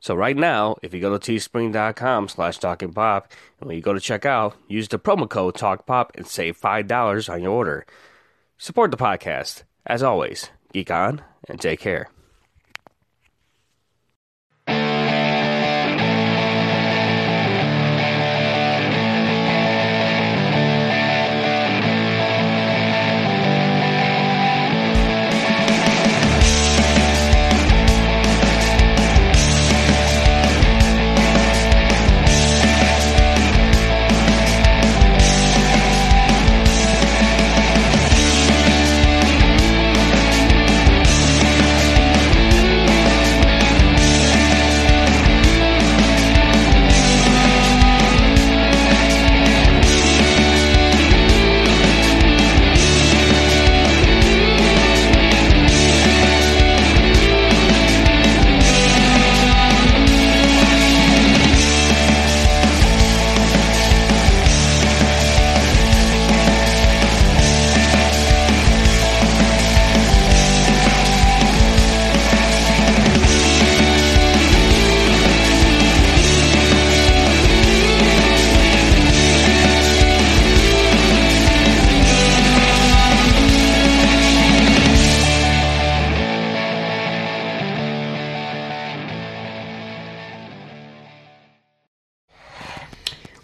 [0.00, 3.24] So right now, if you go to teespring.com slash talkingpop,
[3.60, 7.32] and when you go to check out, use the promo code TalkPop and save $5
[7.32, 7.86] on your order.
[8.56, 9.64] Support the podcast.
[9.86, 12.10] As always, geek on and take care.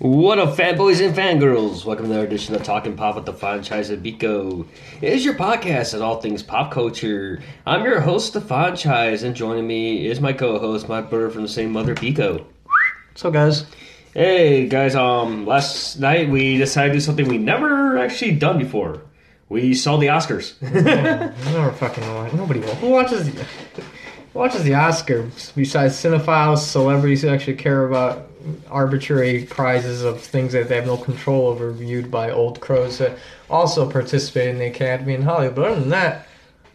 [0.07, 1.85] What up, fanboys and fangirls?
[1.85, 4.65] Welcome to another edition of Talking Pop with the Franchise of Bico.
[5.03, 7.43] It is your podcast on all things pop culture.
[7.67, 11.49] I'm your host, the Franchise, and joining me is my co-host, my brother from the
[11.49, 12.45] same mother, Bico.
[13.09, 13.67] What's up, guys?
[14.15, 19.03] Hey guys, um, last night we decided to do something we never actually done before.
[19.49, 20.55] We saw the Oscars.
[20.63, 22.33] I never fucking watch.
[22.33, 27.89] Nobody wa- who watches the who watches the Oscars besides cinephiles, celebrities who actually care
[27.89, 28.31] about
[28.71, 33.19] arbitrary prizes of things that they have no control over, viewed by old crows that
[33.51, 35.55] also participate in the Academy in Hollywood.
[35.55, 36.27] But other than that,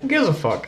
[0.02, 0.68] who gives a fuck?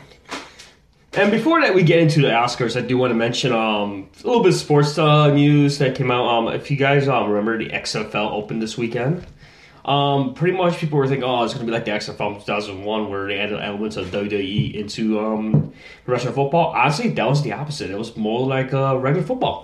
[1.16, 2.76] And before that, we get into the Oscars.
[2.76, 6.10] I do want to mention um, a little bit of sports uh, news that came
[6.10, 6.28] out.
[6.28, 9.24] Um, if you guys um, remember, the XFL opened this weekend.
[9.86, 13.10] Um, pretty much people were thinking, oh, it's going to be like the XFL 2001,
[13.10, 15.74] where they added elements of WWE into um,
[16.06, 16.74] professional football.
[16.74, 17.92] Honestly, that was the opposite.
[17.92, 19.64] It was more like uh, regular football.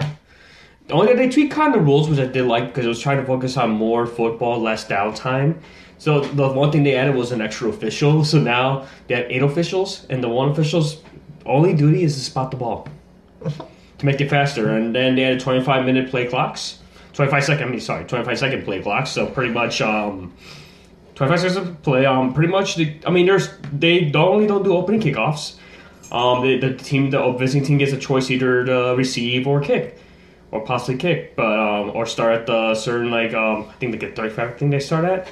[0.89, 3.17] The only they tweaked kind of rules, which I did like, because it was trying
[3.17, 5.61] to focus on more football, less downtime.
[5.99, 8.23] So the one thing they added was an extra official.
[8.25, 11.03] So now they have eight officials, and the one official's
[11.45, 12.87] only duty is to spot the ball
[13.43, 14.75] to make it faster.
[14.75, 16.79] And then they added 25 minute play clocks,
[17.13, 17.67] 25 second.
[17.67, 19.11] I mean, sorry, 25 second play clocks.
[19.11, 20.33] So pretty much, um,
[21.13, 22.07] 25 seconds of play.
[22.07, 22.77] Um, pretty much.
[22.77, 25.57] The, I mean, there's they don't only don't do opening kickoffs.
[26.11, 29.98] Um, the, the team, the visiting team gets a choice either to receive or kick,
[30.51, 33.97] or possibly kick, but um, or start at the certain like um, I think they
[33.97, 34.49] get 35.
[34.49, 35.27] I think they start at.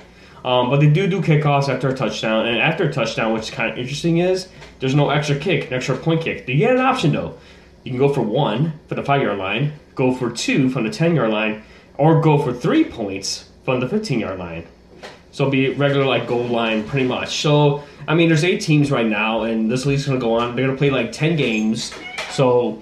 [0.45, 3.49] Um, but they do do kickoffs after a touchdown, and after a touchdown, which is
[3.49, 4.47] kind of interesting, is
[4.79, 6.47] there's no extra kick, an extra point kick.
[6.47, 7.37] You get an option though.
[7.83, 10.89] You can go for one for the five yard line, go for two from the
[10.89, 11.63] ten yard line,
[11.97, 14.65] or go for three points from the fifteen yard line.
[15.31, 17.41] So it'll be regular like goal line pretty much.
[17.41, 20.55] So I mean, there's eight teams right now, and this league's gonna go on.
[20.55, 21.93] They're gonna play like ten games.
[22.29, 22.81] So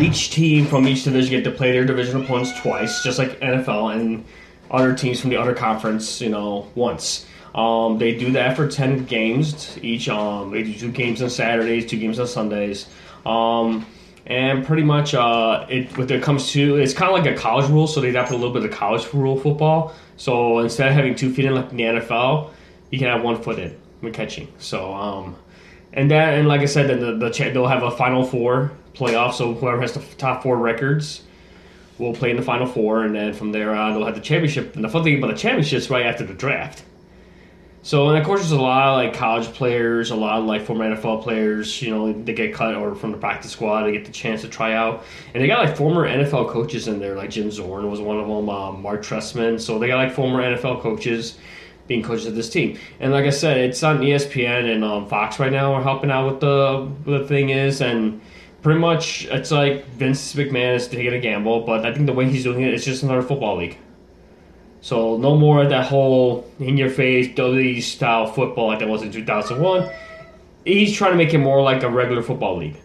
[0.00, 3.94] each team from each division get to play their division opponents twice, just like NFL,
[3.94, 4.24] and
[4.70, 7.26] other teams from the other conference, you know, once.
[7.54, 10.08] Um, they do that for ten games each.
[10.08, 12.86] Um, they do two games on Saturdays, two games on Sundays.
[13.24, 13.86] Um,
[14.26, 17.70] and pretty much, uh, it when it comes to it's kind of like a college
[17.70, 19.94] rule, so they adapted a little bit of college rule football.
[20.16, 22.50] So instead of having two feet in like in the NFL,
[22.90, 24.52] you can have one foot in when catching.
[24.58, 25.36] So um,
[25.92, 29.34] and that and like I said, then the, the they'll have a final four playoff.
[29.34, 31.22] So whoever has the top four records
[31.98, 34.74] will play in the final four, and then from there on they'll have the championship.
[34.74, 36.84] And the fun thing about the championship is right after the draft.
[37.82, 40.66] So and of course there's a lot of like college players, a lot of like
[40.66, 41.80] former NFL players.
[41.80, 44.48] You know they get cut or from the practice squad, they get the chance to
[44.48, 47.14] try out, and they got like former NFL coaches in there.
[47.14, 49.60] Like Jim Zorn was one of them, um, Mark Trestman.
[49.60, 51.38] So they got like former NFL coaches
[51.86, 52.76] being coaches of this team.
[52.98, 56.28] And like I said, it's on ESPN and um, Fox right now We're helping out
[56.28, 58.20] with the the thing is and
[58.66, 62.28] pretty much it's like Vince McMahon is taking a gamble, but I think the way
[62.28, 63.78] he's doing it, it is just another football league.
[64.80, 69.02] So no more of that whole in your face WWE style football like that was
[69.02, 69.88] in 2001.
[70.64, 72.76] He's trying to make it more like a regular football league,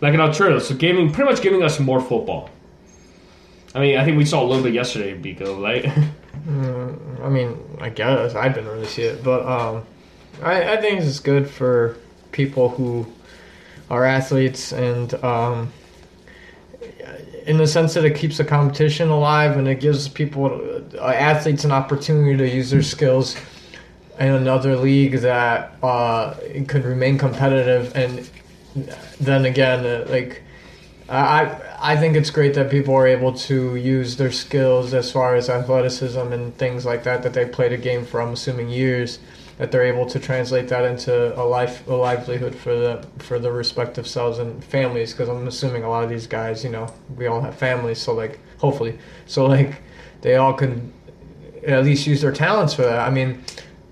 [0.00, 0.62] like an alternative.
[0.62, 2.48] So giving pretty much giving us more football.
[3.74, 5.84] I mean, I think we saw a little bit yesterday, Biko, right?
[6.48, 9.84] Mm, I mean, I guess I didn't really see it, but um,
[10.42, 11.98] I, I think it's good for
[12.32, 13.04] people who
[13.90, 15.72] are athletes and um,
[17.46, 21.64] in the sense that it keeps the competition alive and it gives people uh, athletes
[21.64, 23.36] an opportunity to use their skills
[24.18, 26.34] in another league that uh,
[26.68, 28.30] could remain competitive and
[29.20, 30.42] then again uh, like
[31.08, 35.34] I I think it's great that people are able to use their skills as far
[35.34, 39.18] as athleticism and things like that that they played a game for I'm assuming years
[39.60, 43.52] that they're able to translate that into a life a livelihood for the for the
[43.52, 47.26] respective selves and families because I'm assuming a lot of these guys you know we
[47.26, 48.98] all have families so like hopefully.
[49.26, 49.82] So like
[50.22, 50.94] they all can
[51.66, 53.00] at least use their talents for that.
[53.00, 53.44] I mean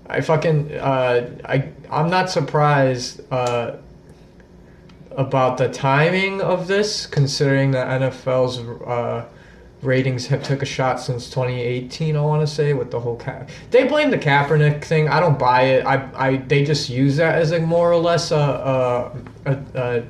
[0.07, 3.75] I fucking uh, I I'm not surprised uh,
[5.11, 8.57] about the timing of this considering the NFL's
[8.87, 9.29] uh,
[9.81, 12.15] ratings have took a shot since 2018.
[12.15, 13.49] I want to say with the whole cap.
[13.71, 15.07] They blame the Kaepernick thing.
[15.07, 15.85] I don't buy it.
[15.85, 19.11] I, I they just use that as a more or less a
[19.45, 20.03] a, a,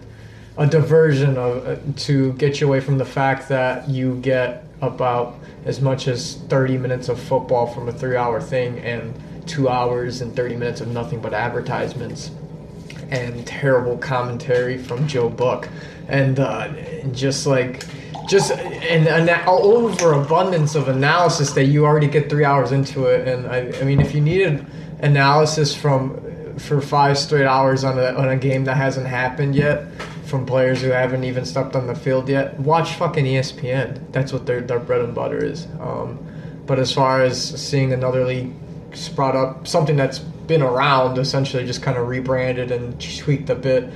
[0.57, 5.35] a diversion of uh, to get you away from the fact that you get about
[5.65, 9.13] as much as 30 minutes of football from a three-hour thing and
[9.47, 12.31] two hours and 30 minutes of nothing but advertisements
[13.11, 15.67] and terrible commentary from Joe Buck
[16.07, 16.71] and uh,
[17.11, 17.85] just like
[18.29, 23.27] just an, an overabundance of analysis that you already get three hours into it.
[23.27, 24.65] And I, I mean, if you needed
[24.99, 26.25] analysis from
[26.59, 29.89] for five straight hours on a, on a game that hasn't happened yet
[30.25, 34.11] from players who haven't even stepped on the field yet, watch fucking ESPN.
[34.11, 35.65] That's what their, their bread and butter is.
[35.79, 36.19] Um,
[36.67, 38.53] but as far as seeing another league
[38.93, 43.89] sprout up, something that's been around, essentially just kind of rebranded and tweaked a bit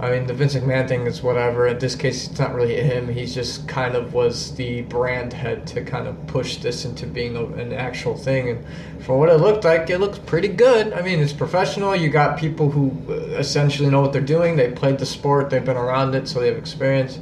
[0.00, 1.68] I mean, the Vince McMahon thing is whatever.
[1.68, 3.06] In this case, it's not really him.
[3.06, 7.36] He just kind of was the brand head to kind of push this into being
[7.36, 8.48] a, an actual thing.
[8.48, 10.92] And for what it looked like, it looks pretty good.
[10.92, 11.94] I mean, it's professional.
[11.94, 14.56] You got people who uh, essentially know what they're doing.
[14.56, 15.48] They played the sport.
[15.48, 17.20] They've been around it, so they have experience.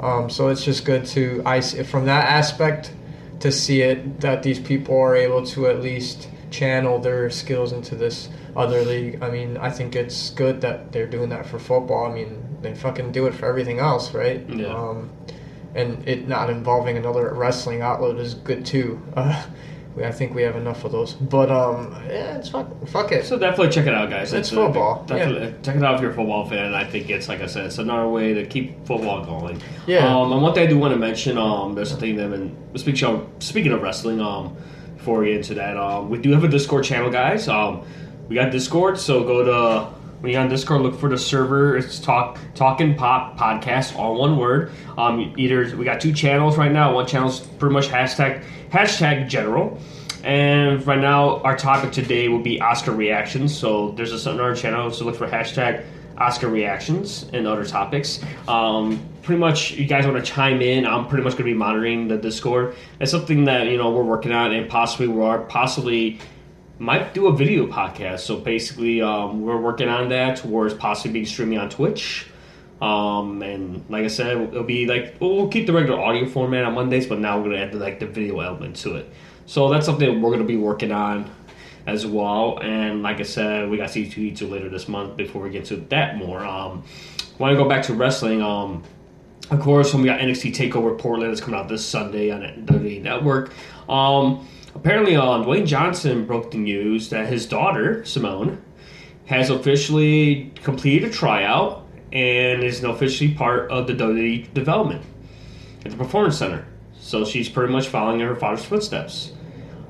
[0.00, 2.92] Um, so it's just good to I from that aspect
[3.40, 7.94] to see it that these people are able to at least channel their skills into
[7.94, 9.22] this other league.
[9.22, 12.10] I mean, I think it's good that they're doing that for football.
[12.10, 14.48] I mean, they fucking do it for everything else, right?
[14.48, 14.66] Yeah.
[14.66, 15.10] Um,
[15.74, 19.00] and it not involving another wrestling outlet is good too.
[19.16, 19.46] Uh,
[19.94, 21.12] we, I think we have enough of those.
[21.12, 23.24] But um, yeah, it's fuck, fuck it.
[23.24, 24.32] So definitely check it out, guys.
[24.32, 26.74] It's football, Definitely check it out if you're a football fan.
[26.74, 29.62] I think it's like I said, it's another way to keep football going.
[29.86, 30.12] Yeah.
[30.12, 33.08] Um, and one thing I do want to mention, um, there's something that, and speaking
[33.08, 34.56] of speaking of wrestling, um,
[34.96, 37.46] before we get into that, um, we do have a Discord channel, guys.
[37.46, 37.84] Um,
[38.28, 41.76] we got Discord, so go to when you're on Discord, look for the server.
[41.76, 44.72] It's talk talking pop podcast, all one word.
[44.96, 46.94] Um, either we got two channels right now.
[46.94, 49.78] One channel's pretty much hashtag hashtag general,
[50.22, 53.54] and right now our topic today will be Oscar reactions.
[53.54, 55.84] So there's a, another channel, so look for hashtag
[56.16, 58.20] Oscar reactions and other topics.
[58.48, 60.86] Um, pretty much, you guys want to chime in.
[60.86, 62.76] I'm pretty much going to be monitoring the Discord.
[63.00, 66.18] It's something that you know we're working on, and possibly we are possibly
[66.78, 68.20] might do a video podcast.
[68.20, 72.26] So basically, um, we're working on that towards possibly being streaming on Twitch.
[72.80, 76.74] Um, and like I said, it'll be like we'll keep the regular audio format on
[76.74, 79.10] Mondays, but now we're gonna add like the video element to it.
[79.46, 81.30] So that's something we're gonna be working on
[81.86, 82.58] as well.
[82.60, 86.16] And like I said, we got C2E2 later this month before we get to that
[86.16, 86.44] more.
[86.44, 86.84] Um,
[87.38, 88.42] want to go back to wrestling.
[88.42, 88.82] Um,
[89.50, 93.02] of course, when we got NXT Takeover Portland that's coming out this Sunday on WWE
[93.02, 93.52] Network.
[93.88, 98.62] Um, apparently, um, Dwayne Johnson broke the news that his daughter Simone
[99.26, 105.02] has officially completed a tryout and is now officially part of the WWE development
[105.84, 106.66] at the Performance Center.
[106.94, 109.32] So she's pretty much following in her father's footsteps.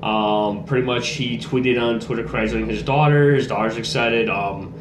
[0.01, 3.33] Um, pretty much, he tweeted on Twitter congratulating his daughter.
[3.35, 4.29] His daughter's excited.
[4.29, 4.73] Um,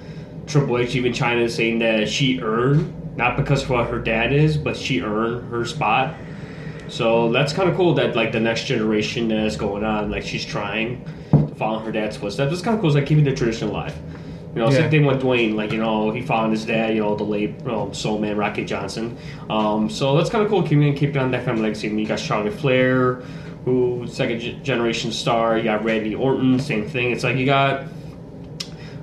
[0.47, 4.57] Triple H even in saying that she earned, not because of what her dad is,
[4.57, 6.15] but she earned her spot.
[6.95, 10.45] So that's kind of cool that like the next generation is going on, like she's
[10.45, 12.53] trying to follow her dad's footsteps.
[12.53, 13.97] It's kind of cool, it's like keeping the tradition alive.
[14.55, 14.77] You know, Yeah.
[14.77, 15.57] same thing with Dwayne.
[15.57, 16.95] Like you know, he followed his dad.
[16.95, 19.17] You know, the late um, soul man Rocky Johnson.
[19.51, 21.89] Um, so that's kind of cool, keeping keeping on that family legacy.
[21.89, 23.15] And you got Charlotte Flair,
[23.65, 25.59] who second ge- generation star.
[25.59, 27.11] You got Randy Orton, same thing.
[27.11, 27.87] It's like you got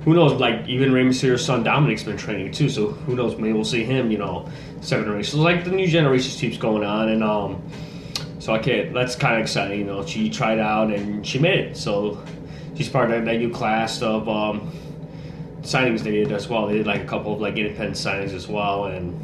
[0.06, 0.32] who knows?
[0.40, 3.36] Like even Rey Mysterio's son Dominic's been training too, so who knows?
[3.36, 4.10] Maybe we'll see him.
[4.10, 4.48] You know,
[4.82, 5.38] second generation.
[5.38, 7.62] So like the new generation keeps going on, and um,
[8.38, 8.92] so I can't.
[8.92, 9.80] that's kind of exciting.
[9.80, 11.76] You know, she tried out and she made it.
[11.76, 12.22] So
[12.74, 14.70] she's part of that new class of um,
[15.62, 16.66] signings they did as well.
[16.66, 19.18] They did like a couple of like independent signings as well, and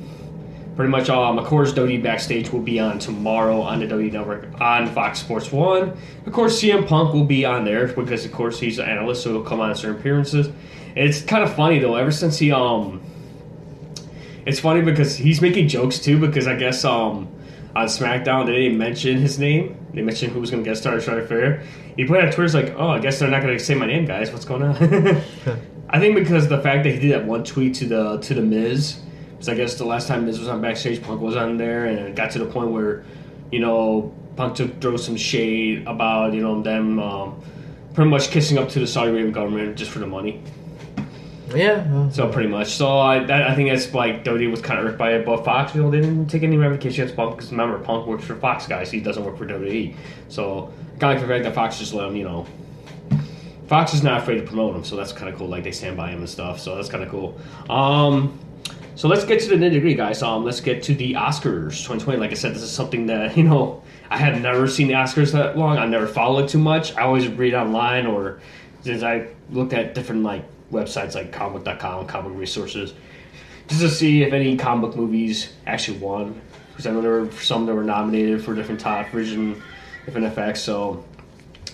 [0.76, 4.60] pretty much um, of course Dodie backstage will be on tomorrow on the WWE Network
[4.60, 5.96] on Fox Sports One.
[6.24, 9.32] Of course, CM Punk will be on there because of course he's an analyst, so
[9.32, 10.50] he'll come on certain appearances.
[10.94, 11.96] It's kind of funny though.
[11.96, 13.02] Ever since he um,
[14.48, 16.18] it's funny because he's making jokes too.
[16.18, 17.28] Because I guess um,
[17.76, 19.76] on SmackDown they didn't mention his name.
[19.92, 21.62] They mentioned who was going to guest star at Charlotte Flair.
[21.96, 24.06] He put on Twitter like, oh, I guess they're not going to say my name,
[24.06, 24.32] guys.
[24.32, 24.76] What's going on?
[25.90, 28.34] I think because of the fact that he did that one tweet to the to
[28.34, 29.00] the Miz.
[29.32, 31.98] Because I guess the last time Miz was on backstage, Punk was on there, and
[31.98, 33.04] it got to the point where,
[33.52, 37.40] you know, Punk took throw some shade about you know them um,
[37.94, 40.42] pretty much kissing up to the Saudi Arabian government just for the money.
[41.54, 41.86] Yeah.
[41.90, 42.68] well, So pretty much.
[42.68, 45.44] So I, that, I think that's like Dodie was kind of ripped by it, but
[45.44, 49.00] Fox, didn't take any ramifications against Punk because remember Punk works for Fox guys, he
[49.00, 49.96] doesn't work for WWE.
[50.28, 52.46] So kind of like the fact that Fox just let him, you know.
[53.66, 55.48] Fox is not afraid to promote him, so that's kind of cool.
[55.48, 57.38] Like they stand by him and stuff, so that's kind of cool.
[57.68, 58.38] Um,
[58.94, 60.22] so let's get to the nitty gritty, guys.
[60.22, 62.18] Um, let's get to the Oscars 2020.
[62.18, 65.32] Like I said, this is something that you know I have never seen the Oscars
[65.32, 65.78] that long.
[65.78, 66.96] I never followed it too much.
[66.96, 68.40] I always read online or
[68.82, 72.94] since I looked at different like websites like comic.com, comic resources,
[73.68, 76.40] just to see if any comic book movies actually won.
[76.70, 79.60] Because I know there were some that were nominated for different top version,
[80.04, 80.60] different effects.
[80.62, 81.04] So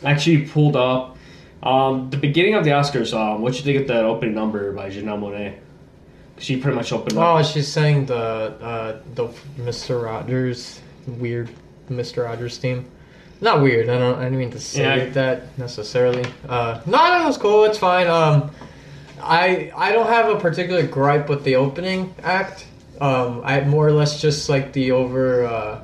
[0.03, 1.17] I actually pulled up
[1.63, 3.13] um, the beginning of the Oscars.
[3.15, 5.59] Um, what you think of that opening number by Janelle Monae?
[6.39, 7.39] She pretty much opened up.
[7.39, 10.03] Oh, she's saying the uh, the Mr.
[10.03, 11.51] Rogers weird
[11.89, 12.25] Mr.
[12.25, 12.91] Rogers theme.
[13.41, 13.89] Not weird.
[13.89, 14.19] I don't.
[14.19, 15.11] I didn't mean to say Yeah.
[15.11, 16.25] that necessarily.
[16.49, 17.65] Uh, no, no, it was cool.
[17.65, 18.07] It's fine.
[18.09, 18.51] Um,
[19.25, 22.67] I I don't have a particular gripe with the opening act.
[23.01, 25.45] Um, I more or less just like the over.
[25.45, 25.83] Uh,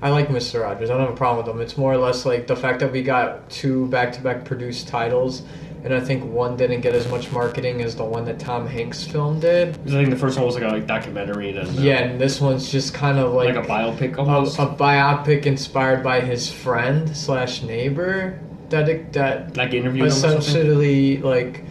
[0.00, 0.62] I like Mr.
[0.62, 0.90] Rogers.
[0.90, 1.60] I don't have a problem with him.
[1.60, 5.42] It's more or less like the fact that we got two back-to-back produced titles,
[5.84, 9.04] and I think one didn't get as much marketing as the one that Tom Hanks
[9.04, 9.70] film did.
[9.70, 12.40] I think the first one was like a documentary and then uh, Yeah, and this
[12.40, 14.58] one's just kind of like, like a biopic a, almost.
[14.58, 18.38] a biopic inspired by his friend slash neighbor
[18.70, 21.64] that it, that like interviewed him essentially like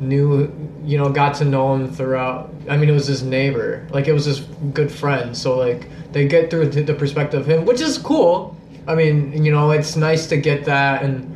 [0.00, 0.50] knew
[0.84, 2.52] you know got to know him throughout.
[2.68, 4.40] I mean, it was his neighbor, like it was his
[4.72, 5.36] good friend.
[5.36, 8.56] So like they get through the perspective of him, which is cool.
[8.86, 11.29] I mean, you know, it's nice to get that and.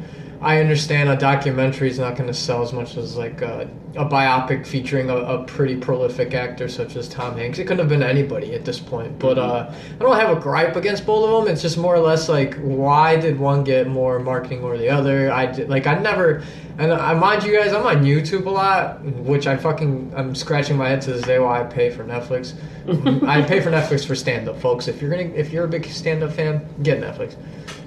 [0.44, 4.04] I understand a documentary is not going to sell as much as like a, a
[4.04, 7.58] biopic featuring a, a pretty prolific actor such as Tom Hanks.
[7.58, 9.18] It couldn't have been anybody at this point.
[9.18, 11.50] But uh, I don't have a gripe against both of them.
[11.50, 15.32] It's just more or less like why did one get more marketing or the other?
[15.32, 16.44] I did, like I never.
[16.76, 20.76] And I mind you guys, I'm on YouTube a lot, which I fucking I'm scratching
[20.76, 22.52] my head to this day why I pay for Netflix.
[23.26, 24.88] I pay for Netflix for stand up, folks.
[24.88, 27.34] If you're gonna if you're a big stand up fan, get Netflix.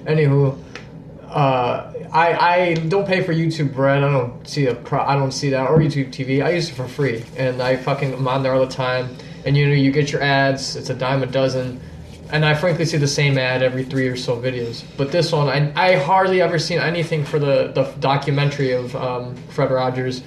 [0.06, 0.58] Anywho,
[1.28, 4.02] uh, I I don't pay for YouTube Red.
[4.02, 5.00] I don't see a pro.
[5.00, 6.42] I don't see that or YouTube TV.
[6.42, 9.14] I use it for free, and I fucking am on there all the time.
[9.44, 10.74] And you know, you get your ads.
[10.74, 11.80] It's a dime a dozen,
[12.30, 14.84] and I frankly see the same ad every three or so videos.
[14.96, 19.36] But this one, I I hardly ever seen anything for the the documentary of um,
[19.50, 20.22] Fred Rogers,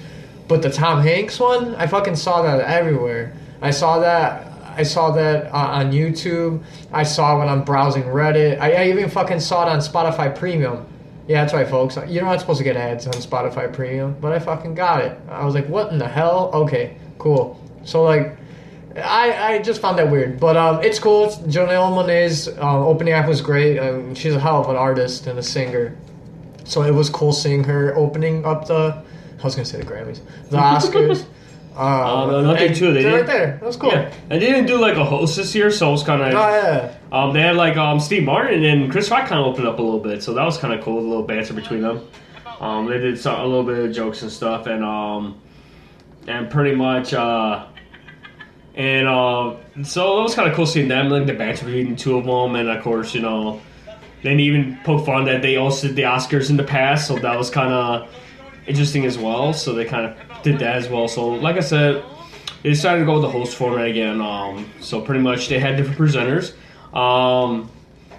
[0.46, 3.34] but the Tom Hanks one, I fucking saw that everywhere.
[3.60, 4.48] I saw that.
[4.74, 6.62] I saw that uh, on YouTube.
[6.92, 8.58] I saw it when I'm browsing Reddit.
[8.58, 10.86] I, I even fucking saw it on Spotify Premium.
[11.28, 11.96] Yeah, that's right, folks.
[12.08, 15.18] You're not supposed to get ads on Spotify Premium, but I fucking got it.
[15.28, 16.50] I was like, what in the hell?
[16.52, 17.60] Okay, cool.
[17.84, 18.36] So, like,
[18.96, 20.40] I, I just found that weird.
[20.40, 21.28] But um, it's cool.
[21.28, 23.78] Janelle Monae's um, opening act was great.
[23.78, 25.96] Um, she's a hell of an artist and a singer.
[26.64, 29.02] So it was cool seeing her opening up the.
[29.38, 30.20] I was going to say the Grammys.
[30.50, 31.26] The Oscars.
[31.76, 33.56] Uh, um, nothing and too, they they're right there.
[33.58, 33.90] That was cool.
[33.90, 36.28] Yeah, and they didn't do like a host this year, so it was kind of.
[36.28, 36.94] Oh, yeah.
[37.10, 39.82] Um, they had like um Steve Martin and Chris Rock kind of opened up a
[39.82, 40.98] little bit, so that was kind of cool.
[40.98, 42.06] A little banter between them.
[42.60, 45.40] Um, they did some, a little bit of jokes and stuff, and um,
[46.26, 47.66] and pretty much uh,
[48.74, 51.96] and uh, so it was kind of cool seeing them like the banter between the
[51.96, 53.60] two of them, and of course you know,
[54.22, 57.36] then even poke fun that they also did the Oscars in the past, so that
[57.36, 58.08] was kind of
[58.66, 59.52] interesting as well.
[59.52, 61.08] So they kind of did that as well.
[61.08, 62.04] So like I said,
[62.62, 64.20] they decided to go with the host format again.
[64.20, 66.54] Um, so pretty much they had different presenters.
[66.96, 67.70] Um,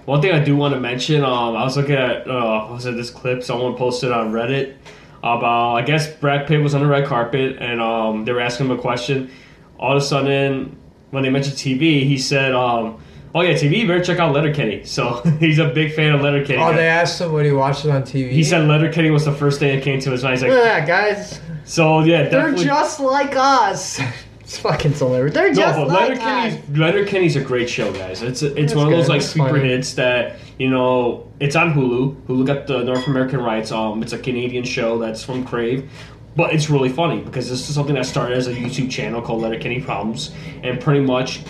[0.04, 2.94] one thing I do want to mention, um, I was looking at uh, was it
[2.96, 4.76] this clip someone posted on Reddit
[5.18, 8.66] about I guess Brad Pitt was on the red carpet and um, they were asking
[8.66, 9.30] him a question.
[9.78, 10.76] All of a sudden,
[11.10, 13.02] when they mentioned TV, he said, um,
[13.34, 16.62] "Oh yeah, TV, you better check out Letterkenny." So he's a big fan of Letterkenny.
[16.62, 18.30] Oh, they asked him what he watched it on TV.
[18.30, 20.34] he said Letterkenny was the first thing that came to his mind.
[20.34, 21.40] He's like, that, guys.
[21.64, 24.00] So yeah, They're just like us.
[24.44, 25.32] It's fucking hilarious.
[25.32, 26.68] They're no, just but like Leonard us.
[26.68, 28.20] Kenny's Kenny's a great show, guys.
[28.22, 29.12] It's it's It's one of those good.
[29.12, 29.68] like It's sleeper funny.
[29.70, 31.32] hits that you know.
[31.40, 32.14] It's on Hulu.
[32.26, 33.72] Hulu got the North American rights.
[33.72, 35.90] Um, it's a Canadian show that's from Crave.
[36.36, 39.40] But it's really funny because this is something that started as a YouTube channel called
[39.40, 40.30] Letterkenny Problems
[40.62, 41.40] and pretty much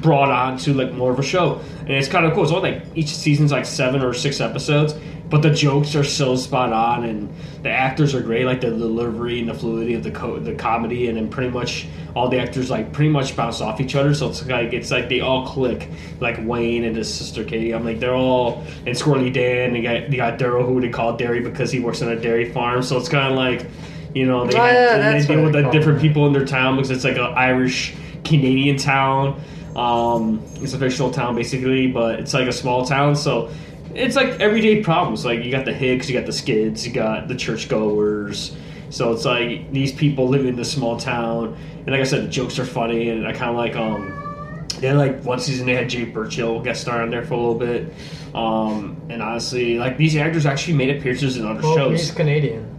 [0.00, 1.60] brought on to like more of a show.
[1.80, 2.44] And it's kind of cool.
[2.44, 4.94] It's only like each season's like seven or six episodes,
[5.30, 7.28] but the jokes are so spot on and
[7.62, 11.08] the actors are great, like the delivery and the fluidity of the co- the comedy,
[11.08, 14.14] and then pretty much all the actors like pretty much bounce off each other.
[14.14, 15.88] So it's like it's like they all click,
[16.20, 17.72] like Wayne and his sister Katie.
[17.72, 19.72] I'm like they're all and Squirrely Dan.
[19.72, 22.52] They got they got Daryl who they call Dairy because he works on a dairy
[22.52, 22.82] farm.
[22.82, 23.66] So it's kind of like.
[24.14, 26.76] You know, they, Oh, have- yeah, they deal with the different people in their town
[26.76, 29.40] because it's like an Irish Canadian town.
[29.74, 33.50] Um, it's a fictional town basically, but it's like a small town, so
[33.94, 35.24] it's like everyday problems.
[35.24, 38.56] Like you got the Hicks, you got the Skids, you got the churchgoers.
[38.90, 42.28] So it's like these people live in this small town, and like I said, the
[42.28, 45.74] jokes are funny, and I kind of like um, they had, like one season they
[45.74, 47.92] had Jay Baruchel guest star on there for a little bit,
[48.36, 52.70] um, and honestly, like these actors actually made appearances in other Well, shows he's Canadian.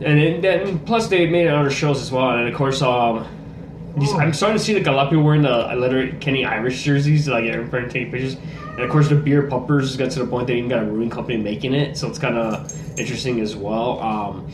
[0.00, 2.30] and then, plus they made it on other shows as well.
[2.30, 3.26] And of course, um,
[3.98, 7.28] these, I'm starting to see like a lot of people wearing the Letterkenny Irish jerseys,
[7.28, 8.36] like everybody taking pictures.
[8.80, 11.10] And of course, the beer pumpers got to the point they even got a brewing
[11.10, 14.00] company making it, so it's kind of interesting as well.
[14.00, 14.50] Um,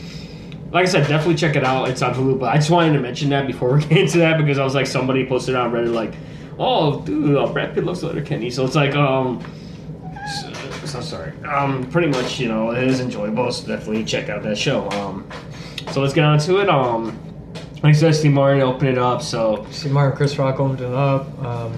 [0.73, 1.89] like I said, definitely check it out.
[1.89, 4.37] It's on Hulu, but I just wanted to mention that before we get into that
[4.37, 6.13] because I was like somebody posted on Reddit like,
[6.59, 9.45] "Oh, dude, uh, Brad Pitt looks like Kenny," so it's like um.
[10.41, 10.53] So,
[10.87, 11.33] so sorry.
[11.45, 13.53] Um, pretty much, you know, it is enjoyable.
[13.53, 14.91] So definitely check out that show.
[14.91, 15.25] Um,
[15.93, 16.69] so let's get on to it.
[16.69, 17.17] Um,
[17.85, 19.23] like I said, Steve Martin opened it up.
[19.23, 21.73] So See, Martin Chris Rock opened it up, um,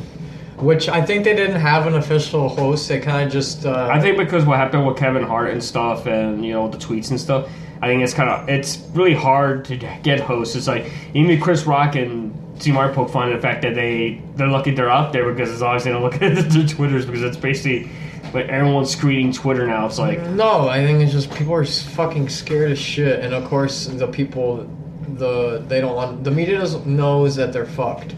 [0.63, 2.89] which I think they didn't have an official host.
[2.89, 3.67] They kind of just.
[3.67, 6.79] Uh, I think because what happened with Kevin Hart and stuff, and you know the
[6.79, 7.49] tweets and stuff,
[7.81, 10.55] I think it's kind of it's really hard to get hosts.
[10.55, 14.21] It's like even Chris Rock and Steve Martin poke fun at the fact that they
[14.35, 17.37] they're lucky they're up there because it's they don't look at their Twitters because it's
[17.37, 17.91] basically
[18.35, 19.87] like everyone's screening Twitter now.
[19.87, 23.45] It's like No, I think it's just people are fucking scared as shit, and of
[23.45, 24.69] course the people,
[25.15, 28.15] the they don't want the media does, knows that they're fucked.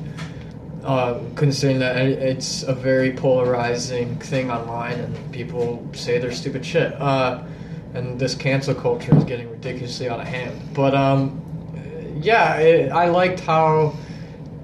[0.85, 6.95] Uh, considering that it's a very polarizing thing online, and people say their stupid shit.
[6.95, 7.43] Uh,
[7.93, 10.59] and this cancel culture is getting ridiculously out of hand.
[10.73, 11.43] But um,
[12.23, 13.95] yeah, it, I liked how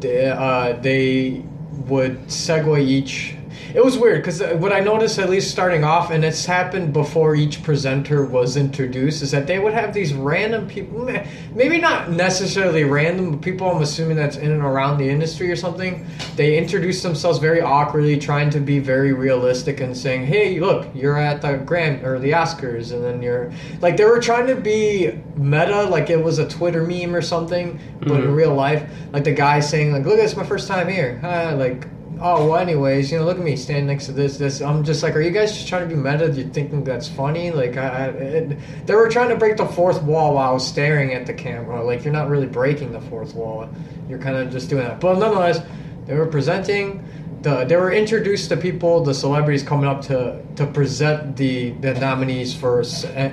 [0.01, 1.43] they, uh, they
[1.87, 3.36] would segue each.
[3.75, 7.35] It was weird because what I noticed, at least starting off, and it's happened before
[7.35, 11.11] each presenter was introduced, is that they would have these random people,
[11.55, 15.57] maybe not necessarily random, but people I'm assuming that's in and around the industry or
[15.57, 16.07] something.
[16.37, 21.19] They introduce themselves very awkwardly, trying to be very realistic and saying, "Hey, look, you're
[21.19, 23.51] at the Grand or the Oscars," and then you're
[23.83, 27.79] like they were trying to be meta, like it was a Twitter meme or something,
[28.01, 28.37] but in Mhm.
[28.37, 31.87] real life, like the guy saying, "Like, look, it's my first time here," uh, like.
[32.19, 32.57] Oh well.
[32.57, 34.39] Anyways, you know, look at me standing next to this.
[34.39, 34.63] This.
[34.63, 36.31] I'm just like, are you guys just trying to be meta?
[36.31, 37.51] you're thinking that's funny?
[37.51, 40.67] Like, I, I it, they were trying to break the fourth wall while I was
[40.67, 41.85] staring at the camera.
[41.85, 43.69] Like, you're not really breaking the fourth wall.
[44.09, 44.99] You're kind of just doing that.
[44.99, 45.61] But nonetheless,
[46.07, 47.05] they were presenting.
[47.43, 51.95] The, they were introduced to people, the celebrities coming up to to present the the
[51.95, 52.81] nominees for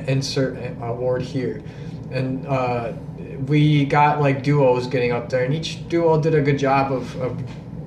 [0.08, 1.63] insert award here,
[2.12, 2.91] and uh,
[3.48, 7.15] we got like duos getting up there, and each duo did a good job of,
[7.22, 7.41] of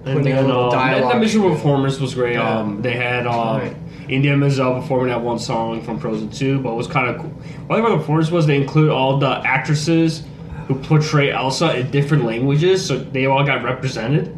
[0.07, 1.13] And a then, um, and dialogue.
[1.15, 1.57] the musical together.
[1.63, 2.35] performance was great.
[2.35, 2.59] Yeah.
[2.61, 3.77] Um, they had um, Right.
[4.09, 7.31] Idina Menzel performing that one song from Frozen 2, but it was kind of cool.
[7.67, 10.23] One about the performance was they include all the actresses
[10.69, 14.37] who portray Elsa in different languages, so they all got represented.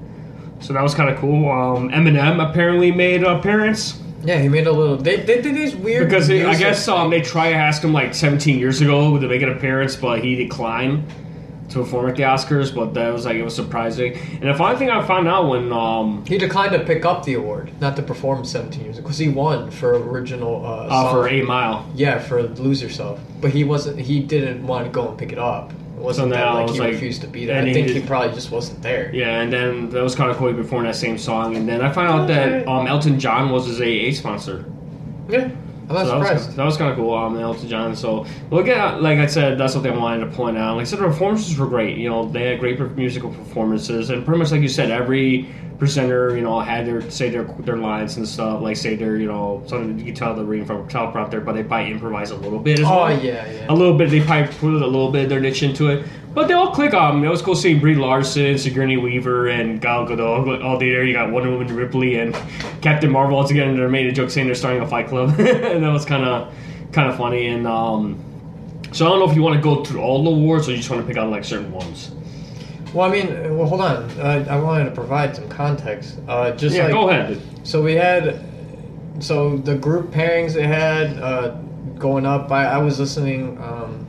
[0.61, 1.51] So that was kind of cool.
[1.51, 4.97] Um, Eminem apparently made an appearance Yeah, he made a little.
[4.97, 6.09] They, they did these weird.
[6.09, 9.29] because they, I guess um, they tried to ask him like 17 years ago to
[9.29, 11.05] make an appearance, but he declined
[11.71, 12.75] to perform at the Oscars.
[12.75, 14.15] But that was like it was surprising.
[14.41, 17.35] And the funny thing I found out when um, He declined to pick up the
[17.35, 20.65] award, not to perform 17 years because he won for original.
[20.65, 21.13] Uh, uh, song.
[21.13, 21.87] for Eight Mile.
[21.95, 23.99] Yeah, for lose yourself, but he wasn't.
[24.01, 25.73] He didn't want to go and pick it up.
[25.73, 27.57] It wasn't So that like it's he like- refused to be there.
[27.57, 29.11] and I he think he just- probably just wasn't there.
[29.13, 31.57] Yeah, and then that was kind of cool performing that same song.
[31.57, 34.65] And then I found out that um, Elton John was his AA sponsor.
[35.29, 35.51] Yeah,
[35.89, 37.97] I'm not so that was, that was kind of cool, um, Elton John.
[37.97, 40.77] So look at, like I said, that's something I wanted to point out.
[40.77, 41.97] Like I said, the performances were great.
[41.97, 45.49] You know, they had great musical performances, and pretty much like you said, every
[45.79, 48.61] presenter, you know, had their say their their lines and stuff.
[48.61, 51.53] Like say their, you know, something you can tell they're reading from a teleprompter, but
[51.55, 53.25] they probably improvise a little bit as Oh well.
[53.25, 53.67] yeah, yeah.
[53.69, 56.05] A little bit, they probably put a little bit of their niche into it,
[56.39, 57.25] but they all click on.
[57.25, 61.03] It was cool seeing Brie Larson, Sigourney Weaver, and Gal Gadot all day there.
[61.03, 62.33] You got Wonder Woman, Ripley, and
[62.81, 63.71] Captain Marvel all together.
[63.71, 66.23] And they made a joke saying they're starting a Fight Club, and that was kind
[66.25, 66.55] of
[66.93, 67.49] kind of funny.
[67.49, 68.23] And um,
[68.93, 70.77] So I don't know if you want to go through all the awards or you
[70.77, 72.13] just want to pick out like certain ones.
[72.95, 74.09] Well, I mean, uh, well, hold on.
[74.21, 76.21] Uh, I wanted to provide some context.
[76.29, 77.43] Uh, just yeah, like, go ahead.
[77.65, 78.45] So we had,
[79.19, 81.57] so the group pairings they had uh,
[81.99, 82.53] going up.
[82.53, 83.61] I, I was listening.
[83.61, 84.08] Um,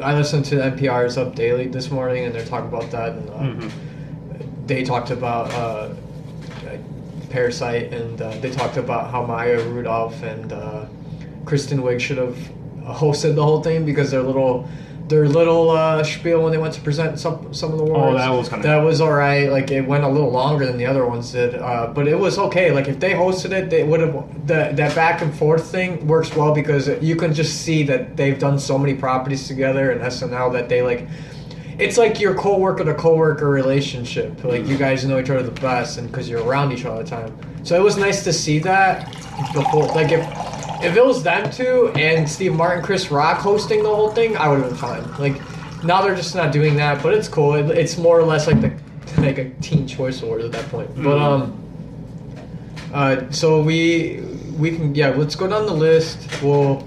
[0.00, 3.12] I listened to NPR's Up Daily this morning, and they're talking about that.
[3.12, 4.66] And uh, Mm-hmm.
[4.66, 5.94] they talked about uh,
[7.30, 10.86] Parasite, and uh, they talked about how Maya Rudolph and uh,
[11.44, 12.36] Kristen Wiig should have
[12.84, 14.68] hosted the whole thing because their little.
[15.12, 18.14] Their little uh, spiel when they went to present some some of the awards.
[18.14, 19.50] Oh, that was kinda- that was all right.
[19.50, 22.38] Like it went a little longer than the other ones did, uh, but it was
[22.38, 22.72] okay.
[22.72, 26.34] Like if they hosted it, they would have that that back and forth thing works
[26.34, 30.50] well because you can just see that they've done so many properties together and SNL
[30.54, 31.06] that they like.
[31.78, 34.42] It's like your coworker to coworker relationship.
[34.42, 37.02] Like you guys know each other the best, and because you're around each other all
[37.02, 37.36] the time.
[37.64, 39.12] So it was nice to see that
[39.52, 39.88] before.
[39.88, 40.22] Like if
[40.84, 44.48] if it was them two and Steve Martin, Chris Rock hosting the whole thing, I
[44.48, 45.04] would have been fine.
[45.18, 45.40] Like
[45.84, 47.54] now they're just not doing that, but it's cool.
[47.54, 48.72] It, it's more or less like the
[49.20, 50.88] like a teen choice award at that point.
[50.96, 51.20] But Mhm.
[51.20, 51.58] um,
[52.94, 54.20] uh, so we
[54.58, 56.18] we can yeah, let's go down the list.
[56.42, 56.86] We'll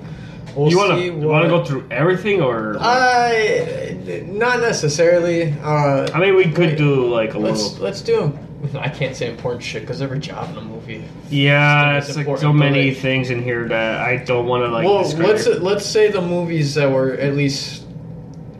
[0.55, 2.77] we'll you want to see you want to go through everything or?
[2.79, 3.93] Uh,
[4.27, 5.53] not necessarily.
[5.63, 7.84] Uh, I mean, we could wait, do like a let's little.
[7.86, 8.21] let's do.
[8.23, 8.39] 'em.
[8.80, 11.04] I can't say important shit because every job in a movie.
[11.30, 14.69] Yeah, It's it's like so many like- things in here that I don't want to
[14.69, 14.86] like.
[14.86, 15.28] well, describe.
[15.30, 17.86] let's let's say the movies that were at least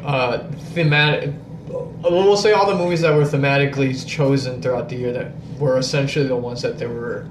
[0.04, 0.40] uh,
[0.74, 1.34] thematic.
[1.68, 6.28] We'll say all the movies that were thematically chosen throughout the year that were essentially
[6.28, 7.26] the ones that they were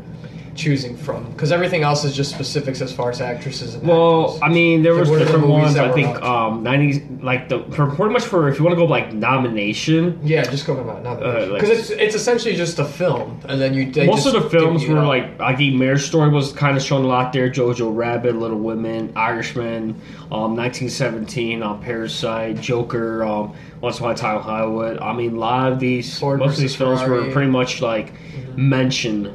[0.55, 4.41] choosing from, because everything else is just specifics as far as actresses and Well, actors.
[4.43, 5.77] I mean, there was are the different ones.
[5.77, 8.85] I think um, '90s, like the for pretty much for if you want to go
[8.85, 10.19] like nomination.
[10.23, 13.61] yeah, just go about now uh, like- because it's it's essentially just a film, and
[13.61, 16.83] then you Most of the films were like I think Marriage Story was kind of
[16.83, 17.51] shown a lot there.
[17.51, 19.91] Jojo Rabbit, Little Women, Irishman,
[20.33, 24.99] um, 1917, um, Parasite, Joker, um, Once Upon a Time Hollywood.
[24.99, 28.13] I mean, a lot of these Ford most of these films were pretty much like
[28.57, 29.31] mentioned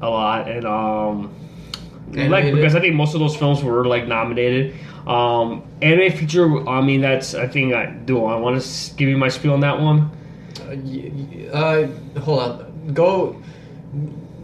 [0.00, 1.34] a lot, and um,
[2.12, 4.74] like because I think most of those films were like nominated.
[5.06, 6.68] Um, anime feature.
[6.68, 8.24] I mean, that's I think I do.
[8.24, 10.10] I want to give you my spiel on that one.
[10.60, 12.94] Uh, uh, hold on.
[12.94, 13.36] Go.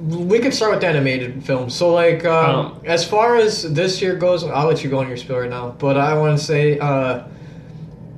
[0.00, 1.74] We can start with the animated films.
[1.74, 5.08] So, like, um, Um, as far as this year goes, I'll let you go on
[5.08, 5.74] your spiel right now.
[5.78, 7.24] But I want to say, uh,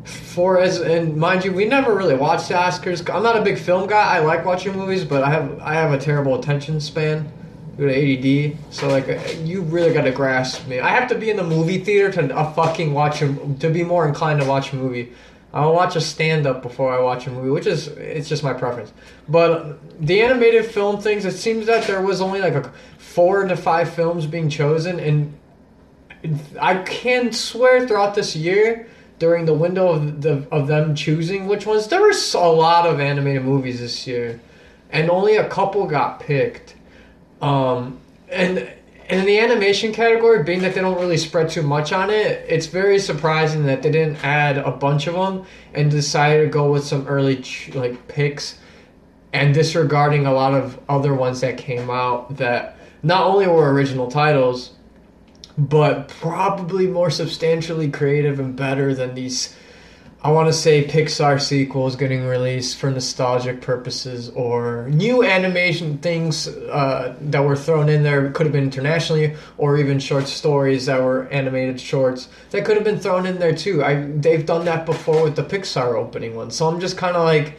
[0.08, 3.08] for as and mind you, we never really watched the Oscars.
[3.14, 4.16] I'm not a big film guy.
[4.16, 7.32] I like watching movies, but I have I have a terrible attention span.
[7.76, 9.06] Due to ADD, so like
[9.44, 10.80] you really got to grasp me.
[10.80, 13.84] I have to be in the movie theater to uh, fucking watch a, to be
[13.84, 15.12] more inclined to watch a movie.
[15.52, 18.52] I'll watch a stand up before I watch a movie, which is it's just my
[18.52, 18.92] preference.
[19.28, 23.56] But the animated film things, it seems that there was only like a four to
[23.56, 25.38] five films being chosen, and
[26.60, 28.88] I can swear throughout this year
[29.18, 33.00] during the window of the of them choosing which ones, there was a lot of
[33.00, 34.40] animated movies this year,
[34.90, 36.76] and only a couple got picked.
[37.40, 37.98] Um,
[38.31, 38.59] and
[39.09, 42.44] and in the animation category, being that they don't really spread too much on it,
[42.46, 46.70] it's very surprising that they didn't add a bunch of them and decided to go
[46.70, 47.42] with some early
[47.74, 48.59] like picks
[49.33, 54.11] and disregarding a lot of other ones that came out that not only were original
[54.11, 54.72] titles
[55.58, 59.54] but probably more substantially creative and better than these
[60.20, 66.48] I want to say Pixar sequels getting released for nostalgic purposes or new animation things
[66.48, 71.00] uh, that were thrown in there could have been internationally or even short stories that
[71.00, 73.84] were animated shorts that could have been thrown in there too.
[73.84, 76.50] I they've done that before with the Pixar opening one.
[76.50, 77.56] So I'm just kind of like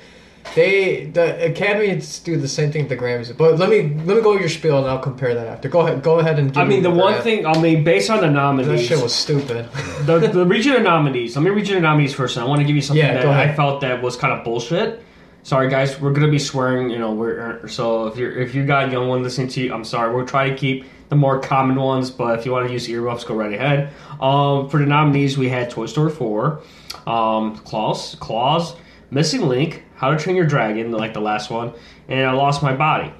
[0.55, 3.35] they the Academy do the same thing the Grammys.
[3.35, 5.69] But let me let me go with your spiel and I'll compare that after.
[5.69, 7.45] Go ahead go ahead and I mean, me the one thing.
[7.45, 9.69] I mean, based on the nominees, that shit was stupid.
[10.05, 11.35] the, the regional nominees.
[11.35, 12.38] Let me read you the nominees first.
[12.38, 13.49] And I want to give you something Yeah, that.
[13.49, 15.03] I felt that was kind of bullshit.
[15.43, 15.99] Sorry, guys.
[15.99, 16.89] We're gonna be swearing.
[16.89, 19.85] You know, we're so if you're if you got young one listening to you, I'm
[19.85, 20.13] sorry.
[20.13, 23.23] We'll try to keep the more common ones, but if you want to use earmuffs,
[23.23, 23.91] go right ahead.
[24.21, 26.62] Um, for the nominees, we had Toy Story 4,
[27.07, 28.75] um, Klaus, Klaus,
[29.09, 31.73] Missing Link, How to Train Your Dragon, like the last one,
[32.07, 33.12] and I Lost My Body.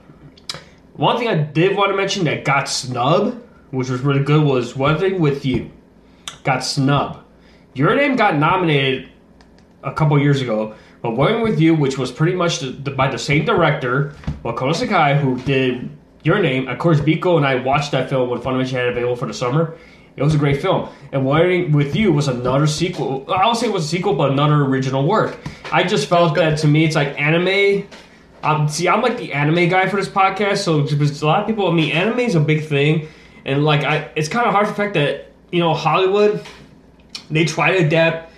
[0.94, 4.78] One thing I did want to mention that got snub, which was really good, was
[4.78, 5.72] Weathering With You.
[6.46, 7.26] Got snub.
[7.74, 9.10] Your name got nominated
[9.84, 13.12] a couple years ago, but Weathering With You, which was pretty much the, the, by
[13.12, 14.16] the same director,
[14.46, 15.90] Makoto Shinkai, who did
[16.24, 16.70] Your Name.
[16.70, 19.34] Of course, Biko and I watched that film when Funimation had it available for the
[19.34, 19.78] summer.
[20.20, 20.90] It was a great film.
[21.14, 23.26] Weathering With You was another sequel.
[23.32, 25.40] I don't say it was a sequel, but another original work.
[25.72, 27.88] I just felt that to me, it's like anime
[28.44, 31.48] um, see, I'm like the anime guy for this podcast, so because a lot of
[31.48, 33.08] people, I mean, anime is a big thing,
[33.46, 36.46] and like I, it's kind of hard the fact that you know Hollywood,
[37.30, 38.32] they try to adapt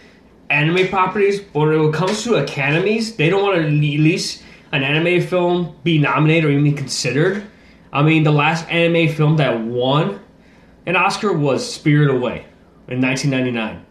[0.49, 4.41] anime properties, but when it comes to academies, they don't want to release
[4.71, 7.43] an anime film be nominated or even considered.
[7.93, 10.19] I mean, the last anime film that won
[10.85, 12.45] an Oscar was Spirited Away
[12.87, 13.85] in 1999.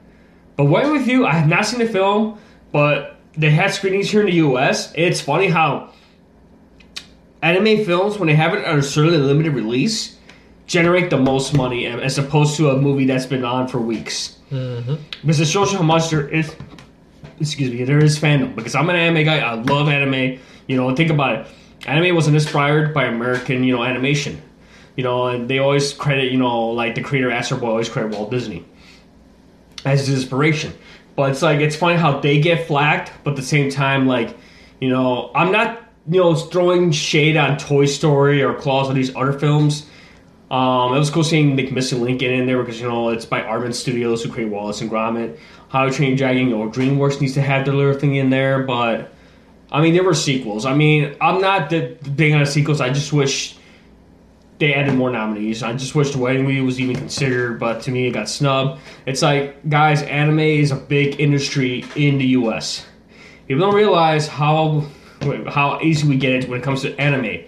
[0.57, 2.39] But what with you, I have not seen the film,
[2.73, 4.93] but they had screenings here in the U.S.
[4.95, 5.93] It's funny how
[7.43, 10.19] anime films, when they have it at a certain limited release,
[10.67, 14.39] generate the most money as opposed to a movie that's been on for weeks.
[14.51, 14.97] Mm-hmm.
[15.23, 16.55] Because it shows you how much there is.
[17.41, 18.55] Excuse me, there is fandom.
[18.55, 20.39] Because I'm an anime guy, I love anime.
[20.67, 21.47] You know, think about it.
[21.87, 24.43] Anime was inspired by American, you know, animation.
[24.97, 28.17] You know, and they always credit, you know, like the creator Astro Boy always credit
[28.17, 28.65] Walt Disney
[29.85, 30.73] as his inspiration.
[31.17, 34.37] But it's like it's funny how they get flagged, but at the same time, like,
[34.81, 39.15] you know, I'm not, you know, throwing shade on Toy Story or Klaus or these
[39.15, 39.87] other films.
[40.51, 43.41] Um, it was cool seeing Nick Missing Lincoln in there because you know it's by
[43.43, 45.39] Aardman Studios who create Wallace and Gromit.
[45.69, 49.13] How to Train Dragon, or DreamWorks needs to have their little thing in there, but
[49.71, 50.67] I mean there were sequels.
[50.67, 52.81] I mean I'm not the big on sequels.
[52.81, 53.57] I just wish
[54.61, 55.63] they added more nominees.
[55.63, 58.81] I just wish the wedding movie was even considered, but to me it got snubbed.
[59.07, 62.87] It's like guys, anime is a big industry in the U.S.
[63.49, 64.85] People don't realize how
[65.49, 67.45] how easy we get it when it comes to anime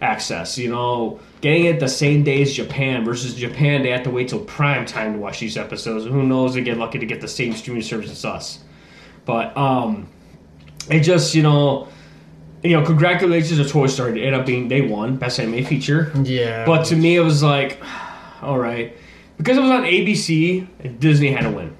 [0.00, 0.56] access.
[0.56, 4.28] You know, getting it the same day as Japan versus Japan, they have to wait
[4.28, 6.06] till prime time to watch these episodes.
[6.06, 6.54] Who knows?
[6.54, 8.60] They get lucky to get the same streaming service as us.
[9.26, 10.08] But um,
[10.88, 11.88] it just you know,
[12.62, 14.20] you know, congratulations to Toy Story.
[14.20, 16.12] It ended up being they won best anime feature.
[16.22, 16.64] Yeah.
[16.64, 17.80] But to me, it was like,
[18.42, 18.96] all right,
[19.36, 21.76] because it was on ABC, Disney had to win.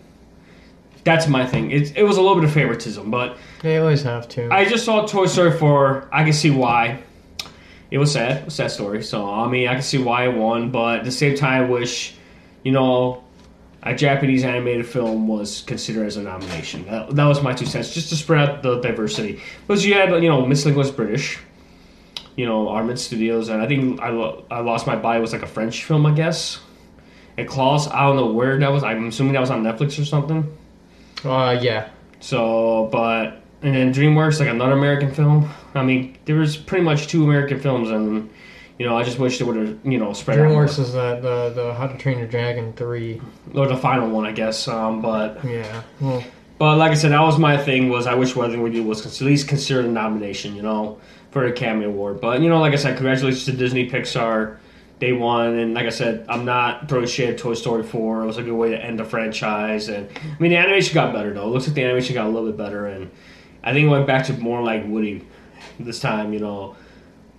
[1.05, 1.71] That's my thing.
[1.71, 4.53] It, it was a little bit of favoritism, but they always have to.
[4.53, 6.09] I just saw Toy Story 4.
[6.13, 7.03] I can see why.
[7.91, 8.39] It was sad.
[8.39, 9.03] It was a sad story.
[9.05, 11.69] So, I mean, I can see why it won, but at the same time, I
[11.69, 12.17] wish,
[12.65, 13.23] you know,
[13.87, 16.85] a Japanese animated film was considered as a nomination.
[16.87, 19.41] That, that was my two cents, just to spread out the diversity.
[19.67, 21.39] Because you had, you know, Miss Ling was British,
[22.35, 25.43] you know, Aardman Studios, and I think I, Lo- I Lost My Body was like
[25.43, 26.59] a French film, I guess.
[27.39, 28.83] And Klaus, I don't know where that was.
[28.83, 30.53] I'm assuming that was on Netflix or something.
[31.25, 31.89] uh, yeah.
[32.19, 35.49] So, but and then DreamWorks, like another American film.
[35.75, 38.31] I mean, there was pretty much two American films, and
[38.79, 41.23] you know, I just wish they would have, you know, spread DreamWorks out is that
[41.23, 43.21] the the How to Train Your Dragon three.
[43.55, 44.69] or the final one, I guess.
[44.69, 45.83] Um, but Yeah.
[46.01, 46.23] Well,
[46.59, 47.89] but like I said, that was my thing.
[47.89, 50.99] Was I wish Weathering with You was at least considered a nomination, you know,
[51.31, 52.21] for a Academy Award.
[52.21, 54.59] But you know, like I said, congratulations to Disney Pixar.
[54.99, 58.23] They won, and like I said, I'm not throwing shade at Toy Story 4.
[58.23, 61.13] It was a good way to end the franchise, and I mean, the animation got
[61.13, 61.45] better though.
[61.45, 63.11] It looks like the animation got a little bit better, and
[63.63, 65.27] I think it went back to more like Woody
[65.79, 66.33] this time.
[66.33, 66.77] You know,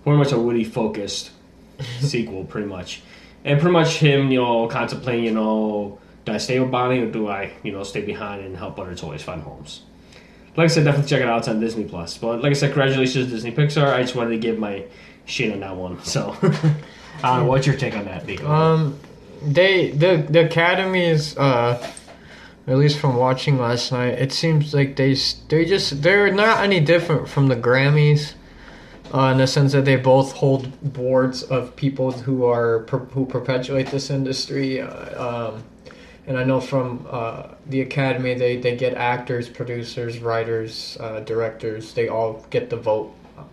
[0.08, 1.30] pretty much a Woody focused
[2.00, 3.02] sequel, pretty much,
[3.44, 7.10] and pretty much him, you know, contemplating, you know, do I stay with Bonnie or
[7.10, 9.82] do I, you know, stay behind and help other toys find homes?
[10.56, 11.38] Like I said, definitely check it out.
[11.38, 12.18] It's on Disney Plus.
[12.18, 13.92] But like I said, congratulations Disney Pixar.
[13.92, 14.84] I just wanted to give my
[15.24, 16.02] shit on that one.
[16.02, 16.36] So,
[17.22, 18.50] I what's your take on that, Nico.
[18.50, 18.98] um,
[19.42, 21.92] they the the academies uh.
[22.66, 25.14] At least from watching last night, it seems like they
[25.48, 28.34] they just they're not any different from the Grammys,
[29.12, 32.80] uh, in the sense that they both hold boards of people who are
[33.12, 34.80] who perpetuate this industry.
[34.80, 35.64] Uh, um,
[36.26, 41.94] and I know from uh, the Academy, they, they get actors, producers, writers, uh, directors.
[41.94, 43.44] They all get the vote, uh,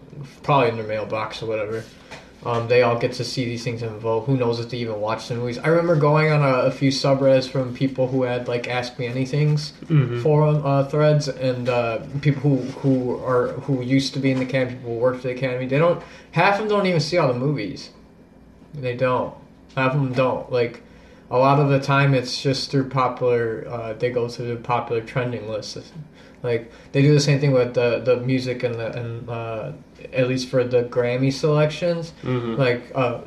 [0.43, 1.85] probably in their mailbox or whatever.
[2.45, 4.21] Um, they all get to see these things and vote.
[4.25, 5.57] Who knows if they even watch the movies?
[5.57, 9.07] I remember going on a, a few subreddits from people who had like Ask Me
[9.07, 10.21] Anything's Mhm.
[10.21, 14.45] forum uh, threads and uh, people who who are who used to be in the
[14.45, 15.65] academy, people who work for the academy.
[15.65, 16.03] They don't
[16.33, 17.89] half of them don't even see all the movies.
[18.75, 19.33] They don't.
[19.75, 20.51] Half of them don't.
[20.51, 20.83] Like
[21.31, 23.65] a lot of the time, it's just through popular.
[23.67, 25.91] Uh, they go through the popular trending lists.
[26.43, 29.71] Like they do the same thing with the the music and the and uh,
[30.13, 32.13] at least for the Grammy selections.
[32.23, 32.57] Mhm.
[32.57, 33.19] Like uh,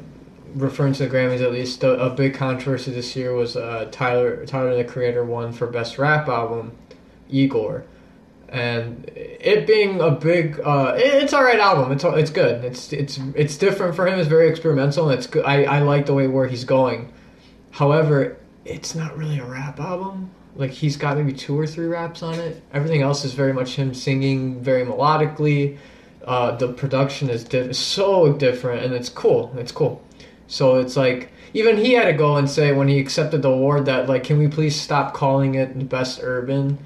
[0.55, 4.45] referring to the Grammys, at least a, a big controversy this year was uh, Tyler
[4.47, 6.73] Tyler the Creator won for best rap album,
[7.29, 7.85] Igor,
[8.49, 11.93] and it being a big, uh, it- it's all right album.
[11.93, 12.65] It's it's good.
[12.65, 14.19] It's it's it's different for him.
[14.19, 15.09] It's very experimental.
[15.11, 15.45] And it's good.
[15.45, 17.13] I I like the way where he's going.
[17.73, 20.31] However, it's not really a rap album.
[20.59, 22.61] Like he's got maybe two or three raps on it.
[22.75, 25.79] Everything else is very much him singing very melodically.
[26.27, 29.55] Uh, the production is diff- so different, and it's cool.
[29.57, 30.03] It's cool.
[30.49, 33.87] So it's like even he had to go and say when he accepted the award
[33.87, 36.77] that like, can we please stop calling it the best urban,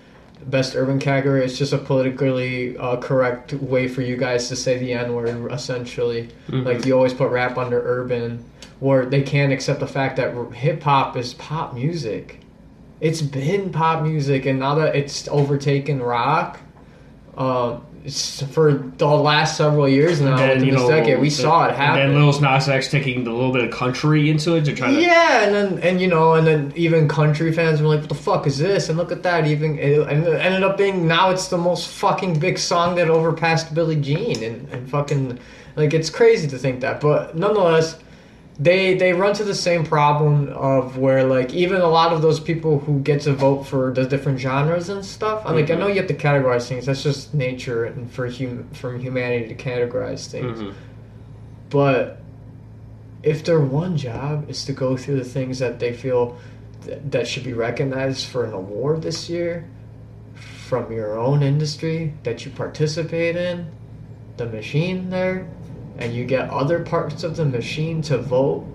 [0.46, 1.42] best urban category?
[1.44, 5.50] It's just a politically uh, correct way for you guys to say the n word.
[5.50, 6.66] Essentially, Mhm.
[6.66, 8.44] like you always put rap under urban,
[8.80, 12.38] where they can't accept the fact that hip hop is pop music.
[13.02, 16.60] It's been pop music, and now that it's overtaken rock,
[17.36, 21.66] uh, it's for the last several years now, And within this decade, we the- saw
[21.66, 22.02] it happen.
[22.02, 24.92] And then Lil Nas X taking a little bit of country into it to try
[24.92, 25.00] to.
[25.00, 28.14] Yeah, and then and you know, and then even country fans were like, "What the
[28.14, 31.30] fuck is this?" And look at that, even it, and it ended up being now
[31.30, 35.38] it's the most fucking big song that overpassed Billie Jean, and, and fucking
[35.74, 37.98] like it's crazy to think that, but nonetheless,
[38.58, 42.38] they they run to the same problem of where like even a lot of those
[42.38, 45.42] people who get to vote for the different genres and stuff.
[45.46, 46.86] I'm like, I know you have to categorize things.
[46.86, 50.60] That's just nature and for hum from humanity to categorize things.
[50.60, 50.74] Mhm.
[51.70, 52.20] But
[53.22, 56.36] if their one job is to go through the things that they feel
[56.84, 59.64] th- that should be recognized for an award this year
[60.34, 63.66] from your own industry that you participate in,
[64.36, 65.46] the machine there,
[65.98, 68.66] and you get other parts of the machine to vote.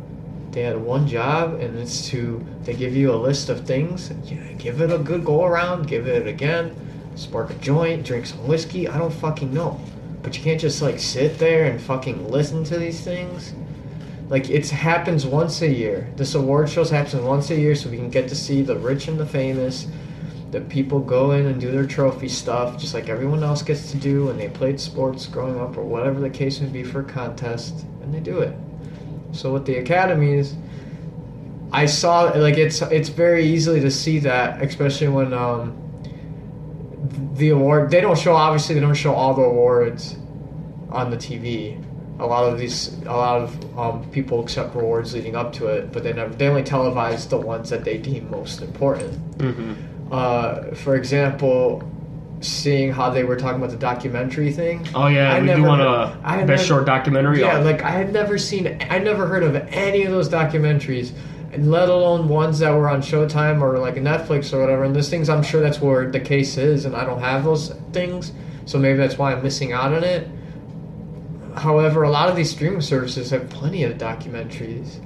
[0.51, 4.11] They had one job, and it's to they give you a list of things.
[4.25, 6.75] You give it a good go around, give it again,
[7.15, 8.87] spark a joint, drink some whiskey.
[8.87, 9.79] I don't fucking know,
[10.23, 13.53] but you can't just like sit there and fucking listen to these things.
[14.29, 16.09] Like it happens once a year.
[16.15, 19.07] This award shows happens once a year, so we can get to see the rich
[19.07, 19.87] and the famous.
[20.51, 23.97] The people go in and do their trophy stuff, just like everyone else gets to
[23.97, 27.03] do when they played sports growing up, or whatever the case may be for a
[27.03, 28.55] contest, and they do it.
[29.33, 30.55] So with the academies,
[31.73, 35.75] I saw like it's it's very easily to see that, especially when um,
[37.35, 40.15] the award they don't show obviously they don't show all the awards
[40.89, 41.83] on the TV.
[42.19, 45.91] A lot of these, a lot of um, people accept rewards leading up to it,
[45.91, 46.33] but they never.
[46.33, 49.37] They only televise the ones that they deem most important.
[49.37, 49.75] Mhm.
[50.11, 51.83] Uh, for example,
[52.39, 54.87] seeing how they were talking about the documentary thing.
[54.95, 57.39] Oh yeah, I we do want heard- I a had best never- short documentary.
[57.41, 61.11] Yeah, like I had never seen, I never heard of any of those documentaries,
[61.51, 64.83] and let alone ones that were on Showtime or like Netflix or whatever.
[64.83, 67.73] And those things, I'm sure that's where the case is, and I don't have those
[67.91, 68.31] things,
[68.65, 70.27] so maybe that's why I'm missing out on it.
[71.55, 74.99] However, a lot of these streaming services have plenty of documentaries,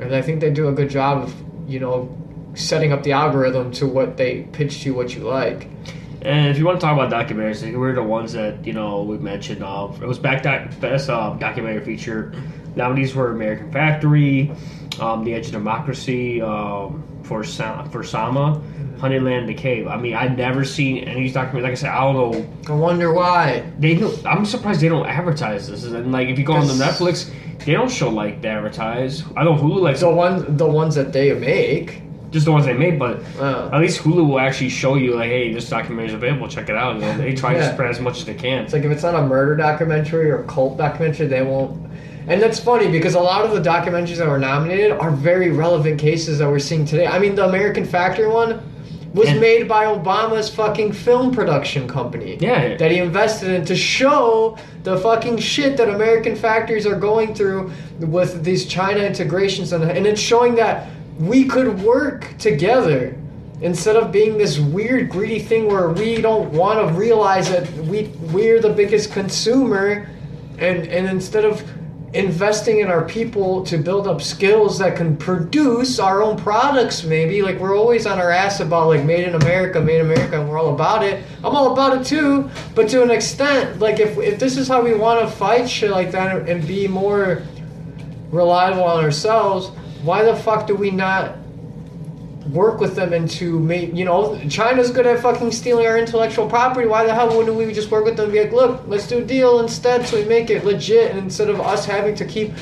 [0.00, 1.34] and I think they do a good job of,
[1.68, 2.16] you know,
[2.54, 5.68] setting up the algorithm to what they pitch to you, what you like.
[6.22, 9.02] And if you want to talk about documentaries, like, we're the ones that you know
[9.02, 9.62] we mentioned.
[9.64, 12.32] Uh, it was back doc- best uh, documentary feature.
[12.76, 14.52] Nominees were American Factory,
[15.00, 18.60] um, The Edge of Democracy, um, for Sa- for Sama,
[18.98, 19.88] Honeyland, The Cave.
[19.88, 21.62] I mean, I've never seen any of these documentaries.
[21.62, 22.48] Like I said, I don't know.
[22.68, 23.64] I wonder why.
[23.78, 25.84] They don't, I'm surprised they don't advertise this.
[25.84, 27.32] And like, if you go on the Netflix,
[27.64, 29.22] they don't show like they advertise.
[29.36, 32.02] I don't know who like The one, the ones that they make.
[32.30, 35.30] Just the ones they made, but Uh, at least Hulu will actually show you like,
[35.30, 36.46] hey, this documentary is available.
[36.48, 36.94] Check it out.
[36.96, 38.64] You know, they try to spread as much as they can.
[38.64, 41.86] It's like if it's not a murder documentary or a cult documentary, they won't.
[42.28, 45.98] And that's funny because a lot of the documentaries that were nominated are very relevant
[45.98, 47.06] cases that we're seeing today.
[47.06, 48.60] I mean, the American Factory one
[49.12, 52.36] was And- made by Obama's fucking film production company.
[52.38, 52.76] Yeah.
[52.76, 57.72] That he invested in to show the fucking shit that American factories are going through
[57.98, 60.86] with these China integrations and, and it's showing that
[61.20, 63.14] we could work together
[63.60, 68.04] instead of being this weird greedy thing where we don't want to realize that we
[68.32, 70.08] we're the biggest consumer
[70.58, 71.62] and and instead of
[72.14, 77.42] investing in our people to build up skills that can produce our own products maybe
[77.42, 80.48] like we're always on our ass about like made in america made in america and
[80.48, 81.22] we're all about it.
[81.44, 84.80] I'm all about it too but to an extent like if, if this is how
[84.80, 87.42] we want to fight shit like that and be more
[88.30, 89.70] reliable on ourselves
[90.02, 91.36] why the fuck do we not
[92.52, 96.48] work with them and to make you know China's good at fucking stealing our intellectual
[96.48, 96.86] property.
[96.86, 99.18] Why the hell wouldn't we just work with them and be like, look, let's do
[99.18, 102.52] a deal instead so we make it legit and instead of us having to keep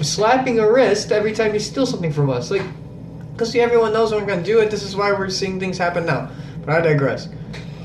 [0.00, 2.50] slapping a wrist every time you steal something from us.
[2.50, 2.62] Like
[3.32, 4.70] because everyone knows we're gonna do it.
[4.70, 6.30] This is why we're seeing things happen now.
[6.64, 7.28] But I digress.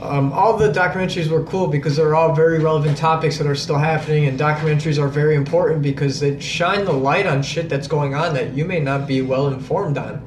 [0.02, 3.80] Um, all the documentaries were cool because they're all very relevant topics that are still
[3.80, 8.14] happening, and documentaries are very important because they shine the light on shit that's going
[8.14, 10.22] on that you may not be well informed on.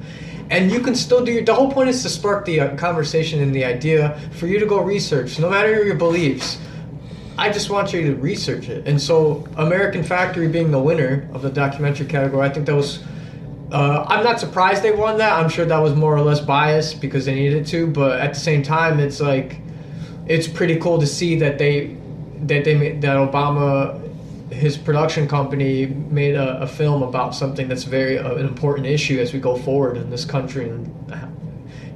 [0.49, 1.43] And you can still do your.
[1.43, 4.65] The whole point is to spark the uh, conversation and the idea for you to
[4.65, 6.59] go research, no matter your beliefs.
[7.37, 8.85] I just want you to research it.
[8.85, 13.01] And so, American Factory being the winner of the documentary category, I think that was.
[13.71, 15.33] Uh, I'm not surprised they won that.
[15.33, 17.87] I'm sure that was more or less biased because they needed to.
[17.87, 19.59] But at the same time, it's like,
[20.27, 21.95] it's pretty cool to see that they,
[22.41, 23.97] that they made that Obama,
[24.51, 29.19] his production company made a, a film about something that's very uh, an important issue
[29.19, 30.87] as we go forward in this country and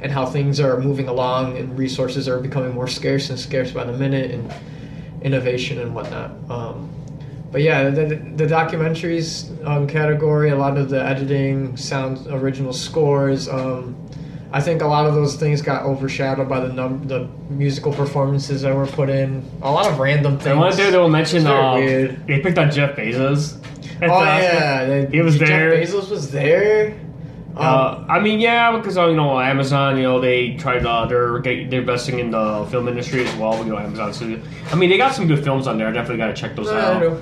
[0.05, 3.83] and how things are moving along and resources are becoming more scarce and scarce by
[3.83, 4.53] the minute and
[5.23, 6.29] innovation and whatnot.
[6.47, 6.91] Um,
[7.51, 13.47] but yeah, the, the documentaries um, category, a lot of the editing, sound, original scores.
[13.47, 13.95] Um,
[14.51, 18.61] I think a lot of those things got overshadowed by the num- the musical performances
[18.61, 19.43] that were put in.
[19.61, 20.57] A lot of random things.
[20.57, 22.25] One thing they will mention, um, weird.
[22.27, 23.57] they picked on Jeff Bezos.
[24.01, 25.77] Oh yeah, they- He was Jeff there.
[25.83, 26.93] Jeff Bezos was there.
[27.57, 31.05] Um, Uh, I mean, yeah, because uh, you know Amazon, you know they tried, uh,
[31.05, 33.57] they're they're investing in the film industry as well.
[33.63, 34.41] You know, Amazon Studio.
[34.71, 35.87] I mean, they got some good films on there.
[35.87, 37.21] I definitely got to check those I out.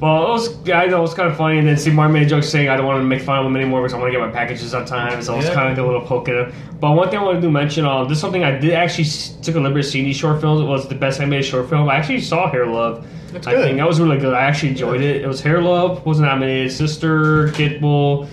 [0.00, 2.12] Well, it was, yeah, I know it was kind of funny, and then Steve Martin
[2.12, 3.98] made a joke saying I don't want to make fun of him anymore because I
[3.98, 5.22] want to get my packages on time.
[5.22, 6.52] So it was kind of a little poke at him.
[6.80, 9.06] But one thing I want to do mention, um, this is something I did actually
[9.42, 10.60] took a liberty seeing these short films.
[10.60, 11.88] It was the best animated short film.
[11.88, 13.06] I actually saw Hair Love.
[13.32, 13.64] That's I good.
[13.64, 14.34] think that was really good.
[14.34, 15.22] I actually enjoyed it.
[15.22, 18.28] It was Hair Love was nominated, Sister, Kitbull,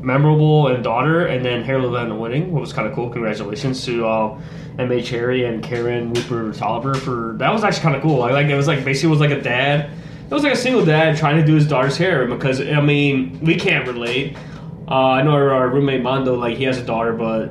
[0.00, 3.10] Memorable, and Daughter, and then Hair Love ended up winning, what was kind of cool.
[3.10, 4.40] Congratulations to uh,
[4.78, 5.02] M.A.
[5.02, 8.22] Cherry and Karen Rupert Tolliver for that was actually kind of cool.
[8.22, 9.90] I like it was like basically was like a dad.
[10.30, 13.40] It was like a single dad trying to do his daughter's hair because I mean
[13.40, 14.36] we can't relate.
[14.86, 17.50] Uh, I know our, our roommate Mondo like he has a daughter, but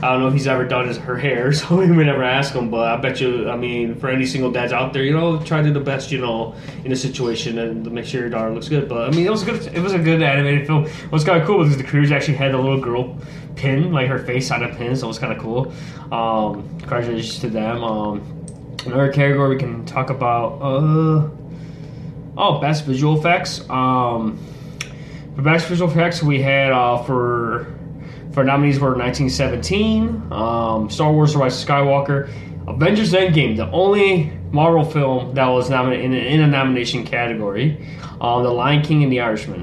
[0.00, 2.70] I don't know if he's ever done his her hair, so we never ask him.
[2.70, 5.62] But I bet you, I mean, for any single dads out there, you know, try
[5.62, 6.54] to do the best, you know,
[6.84, 8.88] in a situation and to make sure your daughter looks good.
[8.88, 9.66] But I mean, it was a good.
[9.74, 10.88] It was a good animated film.
[11.10, 13.18] Was kind of cool because the crews actually had a little girl
[13.56, 15.72] pin, like her face on a pin, so it was kind of cool.
[16.12, 17.82] Um, congratulations to them.
[17.82, 18.46] Um,
[18.86, 20.60] another category we can talk about.
[20.62, 21.28] Uh,
[22.36, 23.68] oh, best visual effects.
[23.70, 24.38] Um,
[25.36, 27.66] for best visual effects, we had uh, for
[28.32, 32.28] for nominees were 1917, um, Star Wars: The Rise of Skywalker,
[32.68, 37.84] Avengers: Endgame, the only Marvel film that was nominated in, a- in a nomination category,
[38.20, 39.62] um, The Lion King and The Irishman.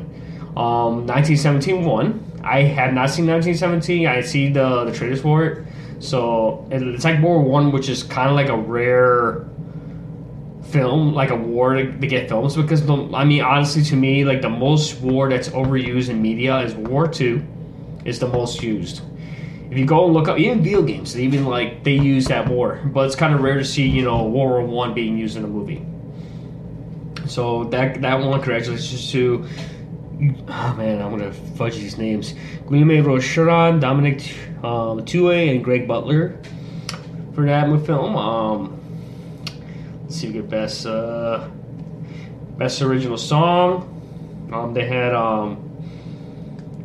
[0.58, 2.26] Um, 1917 won.
[2.44, 4.08] I had not seen 1917.
[4.08, 5.66] I see the the trailers for it,
[6.00, 9.46] so it- it's like more one, which is kind of like a rare
[10.72, 14.26] film like a war to, to get films because the, I mean honestly to me
[14.26, 17.46] like the most war that's overused in media is War Two
[18.06, 19.02] is the most used.
[19.70, 22.82] If you go and look up even video games, even like they use that war,
[22.86, 25.44] but it's kind of rare to see you know World War One being used in
[25.44, 25.86] a movie.
[27.28, 29.46] So that that one congratulations to
[30.48, 32.34] oh man I'm gonna fudge these names
[32.66, 34.22] Guilherme Rocheron, Dominic
[34.64, 36.40] um, Tuohy, and Greg Butler
[37.34, 38.16] for that film.
[38.16, 38.81] Um,
[40.12, 41.48] Let's see we get best uh,
[42.58, 44.50] best original song.
[44.52, 45.72] Um, they had um,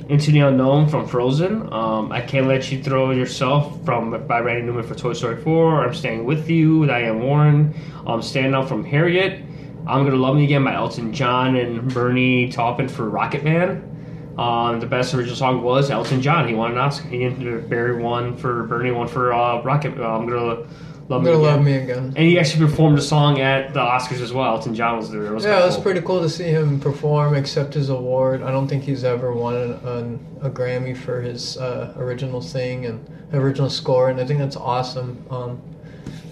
[0.09, 1.73] Into the Unknown from Frozen.
[1.73, 5.87] Um, I Can't Let You Throw Yourself from by Randy Newman for Toy Story 4.
[5.87, 7.75] I'm Staying With You Diane Warren.
[8.07, 9.43] Um, Stand Up from Harriet.
[9.89, 14.35] I'm Gonna Love Me Again by Elton John and Bernie Taupin for Rocket Man.
[14.39, 16.47] Um, the best original song was Elton John.
[16.47, 17.09] He won an Oscar.
[17.09, 19.99] He and Barry won for Bernie won for uh, Rocket.
[19.99, 20.69] Uh, I'm gonna
[21.09, 21.43] love me again.
[21.43, 21.99] love me again.
[21.99, 24.55] And he actually performed a song at the Oscars as well.
[24.57, 25.27] Elton John was there.
[25.27, 25.83] It was Yeah, it was cool.
[25.85, 28.43] pretty cool to see him perform, accept his award.
[28.43, 32.87] I don't think he's ever won an, an, a Grammy for his uh, original thing
[32.87, 35.25] and original score, and I think that's awesome.
[35.31, 35.61] Um,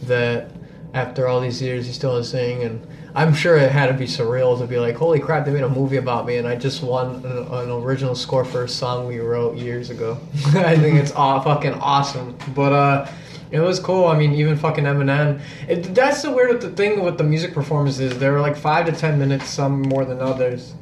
[0.05, 0.51] that
[0.93, 4.05] after all these years, he still is singing, and I'm sure it had to be
[4.07, 6.83] surreal to be like, "Holy crap, they made a movie about me, and I just
[6.83, 10.19] won an, an original score for a song we wrote years ago."
[10.55, 12.37] I think it's aw- fucking awesome.
[12.55, 13.09] But uh,
[13.55, 14.07] it was cool.
[14.07, 15.41] I mean, even fucking Eminem.
[15.69, 18.19] It, that's the weird thing with the music performances.
[18.19, 20.75] They were like five to ten minutes, some more than others.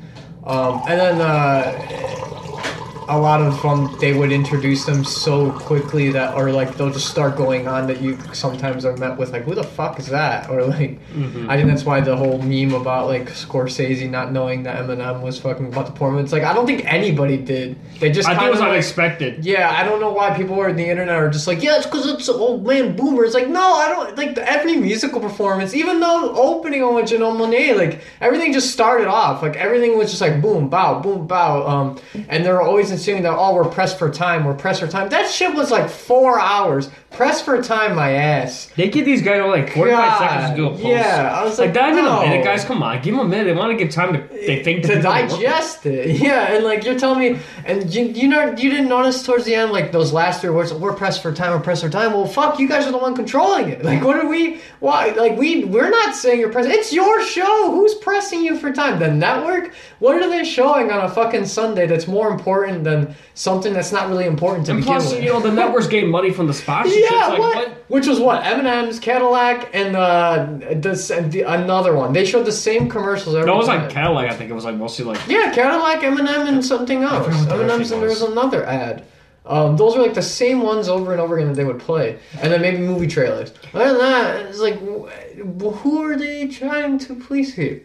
[0.45, 2.42] Um, and then uh,
[3.09, 7.11] a lot of them, they would introduce them so quickly that, or like they'll just
[7.11, 10.49] start going on that you sometimes are met with like, who the fuck is that?
[10.53, 11.51] Or like, Mm-hmm.
[11.51, 15.39] I think that's why the whole meme about like Scorsese not knowing that Eminem was
[15.39, 16.19] fucking about to perform.
[16.19, 17.77] It's like I don't think anybody did.
[18.01, 19.45] They just I think it was like, unexpected.
[19.45, 21.87] yeah, I don't know why people are on the internet are just like, yeah, it's
[21.87, 23.25] because it's old man boomer.
[23.25, 27.37] It's like, no, I don't like the, every musical performance, even though opening on Janelle
[27.37, 31.67] Monae, like everything just started off, like everything was just like boom, bow, boom, bow,
[31.67, 35.09] um, and they're always insisting that oh, we're pressed for time, we're pressed for time.
[35.09, 38.71] That shit was like four hours, pressed for time, my ass.
[38.77, 40.85] They give these guys like 45 seconds to do a post.
[40.85, 42.21] yeah, I was like, like, not even no.
[42.21, 42.65] a minute, guys.
[42.65, 43.45] Come on, give them a minute.
[43.45, 45.03] They want to give time to they think to working.
[45.03, 46.03] digest it.
[46.23, 49.55] Yeah, and like you're telling me, and you you know you didn't notice towards the
[49.55, 50.73] end like those last three words.
[50.73, 51.51] We're pressed for time.
[51.53, 52.13] We're pressed for time.
[52.13, 53.83] Well, fuck, you guys are the one controlling it.
[53.93, 54.61] Like, what are we?
[54.81, 55.09] Why?
[55.09, 56.69] Like, we we're not saying you're pressed.
[56.71, 57.71] It's your show.
[57.73, 58.99] Who's pressing you for time?
[58.99, 59.75] The network.
[59.99, 64.09] What are they showing on a fucking Sunday that's more important than something that's not
[64.09, 65.23] really important to And begin plus, with?
[65.23, 67.11] you know, the networks getting money from the sponsorships.
[67.11, 67.57] Yeah, like, what?
[67.57, 67.69] what?
[67.89, 68.43] Which was what?
[68.45, 72.13] Eminem's Cadillac and uh, this and the, another one.
[72.13, 73.83] They showed the same commercials every No, it was time.
[73.83, 74.31] like Cadillac.
[74.31, 75.21] I think it was like mostly like.
[75.29, 77.27] Yeah, Cadillac, Eminem, and something else.
[77.27, 78.31] forget what the other Eminem's thing and there was was.
[78.33, 79.05] another ad.
[79.45, 82.19] Um, those were like the same ones over and over again that they would play,
[82.41, 83.53] and then maybe movie trailers.
[83.75, 87.83] Other than that, it's like, wh- who are they trying to please here?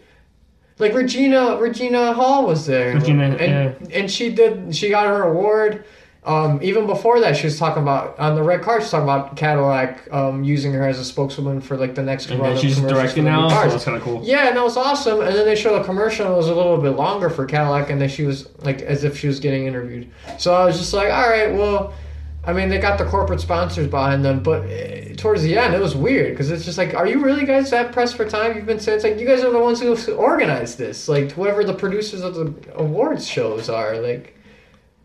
[0.79, 5.85] Like Regina, Regina Hall was there, Regina, and and she did, she got her award,
[6.27, 8.81] um, even before that, she was talking about on the red car.
[8.81, 12.41] She's talking about Cadillac um, using her as a spokeswoman for like the next And
[12.41, 13.71] run she's directing now, so cars.
[13.71, 14.21] that's kind of cool.
[14.25, 15.21] Yeah, and that was awesome.
[15.21, 16.29] And then they showed a commercial.
[16.29, 19.17] It was a little bit longer for Cadillac, and then she was like as if
[19.17, 20.11] she was getting interviewed.
[20.37, 21.93] So I was just like, all right, well,
[22.47, 25.81] I mean, they got the corporate sponsors behind them, but uh, towards the end, it
[25.81, 28.55] was weird because it's just like, are you really guys that pressed for time?
[28.55, 31.65] You've been saying it's like you guys are the ones who organized this, like whoever
[31.65, 34.33] the producers of the awards shows are, like.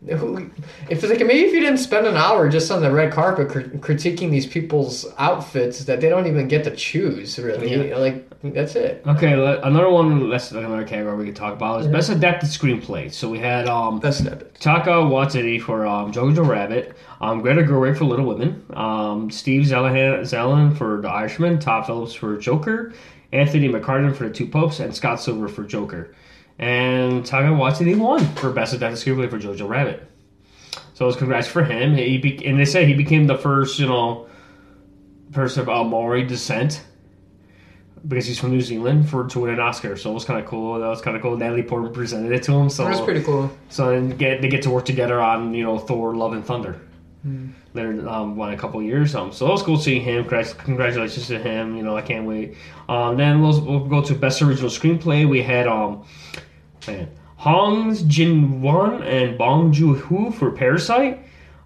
[0.09, 0.49] Who,
[0.89, 3.47] if it's like maybe if you didn't spend an hour just on the red carpet
[3.47, 7.95] cr- critiquing these people's outfits that they don't even get to choose, really, Yeah.
[7.97, 9.01] like that's it.
[9.07, 10.29] Okay, let, another one.
[10.29, 13.13] Let's another category we could talk about is best adapted screenplay.
[13.13, 14.53] So we had um, That's it.
[14.55, 20.77] Taika Waititi for um, Jojo Rabbit, um, Greta Gerwig for Little Women, um, Steve Zaillian
[20.77, 22.91] for The Irishman, Todd Phillips for Joker,
[23.31, 26.13] Anthony McCarten for The Two Popes, and Scott Silver for Joker.
[26.59, 30.07] And Taika Waititi won for best adapted screenplay for Jojo Rabbit.
[30.93, 31.95] So it was congrats for him.
[31.95, 34.27] He be- and they say he became the first, you know,
[35.31, 36.83] person of uh, Maori descent
[38.07, 39.97] because he's from New Zealand for to win an Oscar.
[39.97, 40.79] So it was kind of cool.
[40.79, 41.35] That was kind of cool.
[41.37, 42.69] Natalie Portman presented it to him.
[42.69, 43.49] So That's pretty cool.
[43.69, 46.79] so then get they get to work together on you know Thor: Love and Thunder.
[47.23, 47.51] Hmm.
[47.73, 49.15] Later, um, won a couple years.
[49.15, 50.25] Um, so it was cool seeing him.
[50.25, 51.77] Congratulations to him.
[51.77, 52.55] You know, I can't wait.
[52.89, 55.27] Um, then we'll, we'll go to best original screenplay.
[55.27, 56.05] We had um,
[56.85, 61.19] man, Hong Jin Won and Bong Joon Ho for Parasite.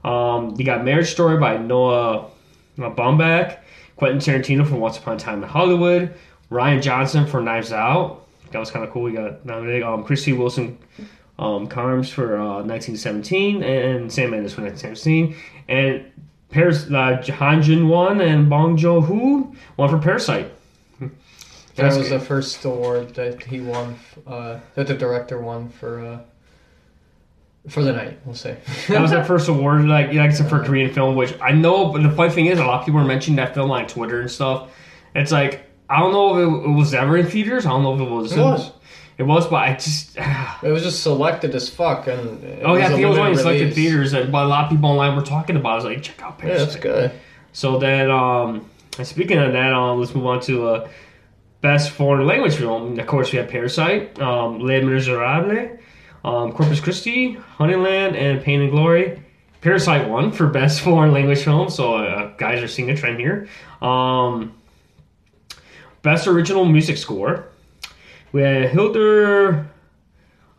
[0.03, 2.29] Um, you got Marriage Story by Noah
[2.77, 3.57] Baumbach,
[3.95, 6.13] Quentin Tarantino for Once Upon a Time in Hollywood,
[6.51, 8.27] Rian Johnson for Knives Out.
[8.51, 9.03] That was kind of cool.
[9.03, 9.83] We got nominated.
[9.83, 10.77] Um, Krysty Wilson
[11.39, 15.35] um, Cairns for uh, 1917 and Sam Mendes for 1917.
[15.67, 16.11] And
[16.49, 17.21] Paris, uh,
[17.85, 20.51] Won and Bong Joon Ho won for Parasite.
[21.75, 26.19] That was the first award that he won, uh, that the director won for uh,
[27.69, 28.17] for the night.
[28.25, 28.57] We'll say.
[28.87, 31.91] That was that first award, like like said, for a Korean film, which I know.
[31.91, 34.21] But the funny thing is, a lot of people are mentioning that film on Twitter
[34.21, 34.71] and stuff.
[35.13, 37.67] It's like I don't know if it, it was ever in theaters.
[37.67, 38.31] I don't know if it was.
[38.33, 38.71] It was.
[39.17, 40.17] It was, but I just.
[40.63, 43.75] It was just selected as fuck, and oh yeah, I think it was only selected
[43.75, 45.69] theaters, and but a lot of people online were talking about.
[45.69, 45.71] it.
[45.71, 46.59] I was like, check out Parasite.
[46.59, 47.11] Yeah, that's good.
[47.53, 48.67] So then, um,
[49.03, 50.89] speaking of that, um, let's move on to uh,
[51.61, 52.99] best foreign language film.
[52.99, 55.79] Of course, we have Parasite, um, Les Miserables,
[56.25, 59.21] um, Corpus Christi, Honeyland, and Pain and Glory.
[59.61, 63.47] Parasite won for best foreign language film, so uh, guys are seeing a trend here.
[63.79, 64.53] Um,
[66.01, 67.47] best original music score.
[68.31, 69.69] We had Hildur.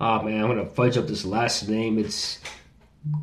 [0.00, 1.98] Oh man, I'm gonna fudge up this last name.
[1.98, 2.38] It's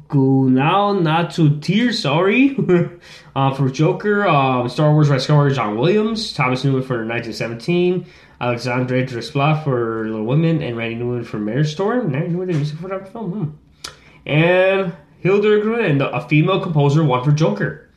[0.07, 2.57] Gunal Natu Tear, sorry.
[3.35, 8.05] uh, for Joker, um, Star Wars Red Scar, John Williams, Thomas Newman for 1917,
[8.39, 11.99] Alexandre Desplat for Little Women, and Randy Newman for Marriage Story.
[11.99, 13.31] Randy Newman did music for that film.
[13.31, 13.89] Hmm.
[14.27, 17.89] And Hildur Grun, a female composer, won for Joker.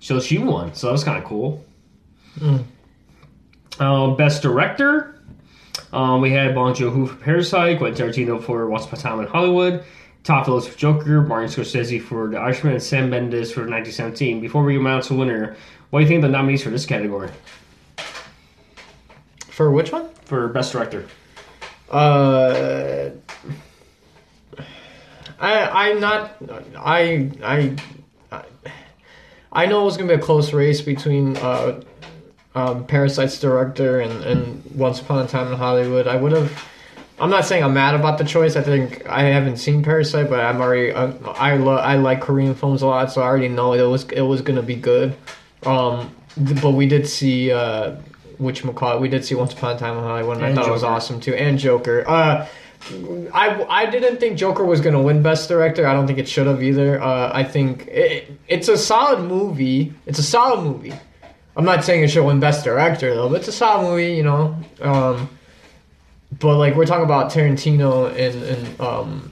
[0.00, 0.74] So she won.
[0.74, 1.64] So that was kind of cool.
[2.38, 2.64] Mm.
[3.78, 5.11] Um, best director,
[5.92, 9.26] um, we had Bong Joon-ho for Parasite, Quentin Tarantino for Once Upon a Time in
[9.26, 9.84] Hollywood,
[10.24, 14.40] Todd Phillips for Joker, Martin Scorsese for The Irishman, and Sam Mendes for 1917.
[14.40, 15.56] Before we announce the winner,
[15.90, 17.28] what do you think of the nominees for this category
[19.50, 20.08] For which one?
[20.24, 21.06] for best director?
[21.90, 23.10] Uh,
[25.38, 26.36] I I'm not
[26.76, 27.76] I I
[28.30, 28.44] I-
[29.54, 31.82] I know it was gonna be a close race between uh,
[32.54, 36.06] um, Parasite's director and, and Once Upon a Time in Hollywood.
[36.06, 36.64] I would have.
[37.18, 38.56] I'm not saying I'm mad about the choice.
[38.56, 42.54] I think I haven't seen Parasite, but I'm already uh, I lo- I like Korean
[42.54, 45.14] films a lot, so I already know it was it was gonna be good.
[45.64, 46.14] Um,
[46.60, 47.96] but we did see uh,
[48.38, 50.68] which McCall we did see Once Upon a Time in Hollywood, and, And I thought
[50.68, 52.04] it was awesome too, and Joker.
[52.08, 52.46] Uh,
[53.32, 55.86] I, I didn't think Joker was going to win Best Director.
[55.86, 57.00] I don't think it should have either.
[57.00, 59.94] Uh, I think it, it's a solid movie.
[60.06, 60.92] It's a solid movie.
[61.56, 64.22] I'm not saying it should win Best Director though, but it's a solid movie, you
[64.22, 64.56] know.
[64.80, 65.28] Um,
[66.38, 69.30] but like we're talking about Tarantino and and um,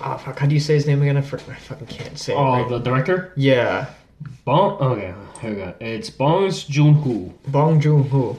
[0.00, 1.16] oh fuck, how do you say his name again?
[1.16, 2.34] I, fucking can't say.
[2.34, 2.68] it Oh, right.
[2.68, 3.32] the director?
[3.36, 3.86] yeah,
[4.44, 4.72] Bong.
[4.80, 5.74] Okay, here we go.
[5.80, 7.32] It's Bong Joon-ho.
[7.48, 8.38] Bong Joon Ho.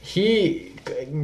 [0.00, 0.74] He,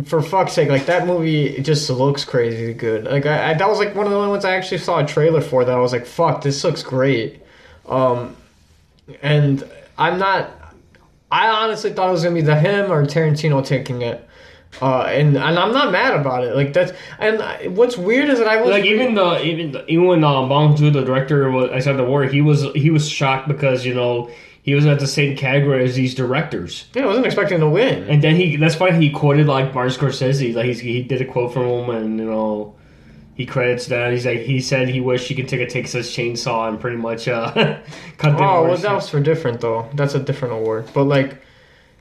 [0.07, 3.05] for fuck's sake, like that movie, it just looks crazy good.
[3.05, 5.07] Like I, I, that was like one of the only ones I actually saw a
[5.07, 7.43] trailer for that I was like, fuck, this looks great.
[7.87, 8.35] Um,
[9.21, 10.51] and I'm not.
[11.33, 14.29] I honestly thought it was gonna be the him or Tarantino taking it.
[14.81, 16.55] Uh, and and I'm not mad about it.
[16.57, 19.85] Like that's and I- what's weird is that I was Like even the even the,
[19.91, 22.91] even when um, Bong Joon, the director, was I said the word, he was he
[22.91, 24.31] was shocked because you know
[24.63, 26.87] he was at the same category as these directors.
[26.95, 28.05] yeah, I wasn't expecting to win.
[28.05, 31.25] And then he that's why he quoted like Martin Scorsese, like he's, he did a
[31.27, 32.75] quote from him, and you know,
[33.35, 34.13] he credits that.
[34.13, 37.29] He's like he said he wished he could take a Texas chainsaw and pretty much
[37.29, 37.53] uh,
[38.19, 38.45] cut the.
[38.45, 39.89] Oh well, that was for different though.
[39.95, 40.91] That's a different award.
[40.93, 41.43] But like,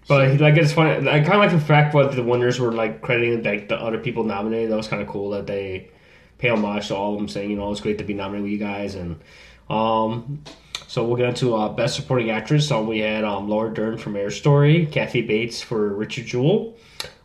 [0.07, 1.07] But like it's funny.
[1.07, 3.97] I kind of like the fact that the winners were like crediting like the other
[3.97, 4.71] people nominated.
[4.71, 5.89] That was kind of cool that they
[6.37, 8.51] pay homage to all of them, saying you know it's great to be nominated with
[8.51, 8.95] you guys.
[8.95, 9.21] And
[9.69, 10.43] um,
[10.91, 12.67] so we'll get into uh, best supporting actress.
[12.67, 16.75] So we had um, Laura Dern for Marriage Story, Kathy Bates for Richard Jewell,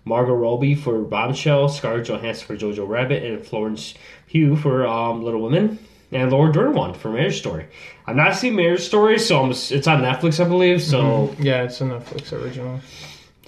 [0.04, 3.94] Margot Robbie for Bombshell, Scarlett Johansson for Jojo Rabbit, and Florence
[4.28, 5.80] Pugh for um, Little Women.
[6.12, 7.66] And Laura Dern won for Marriage Story.
[8.06, 10.80] I've not seen Marriage Story, so I'm, it's on Netflix, I believe.
[10.80, 12.78] So yeah, it's a Netflix original.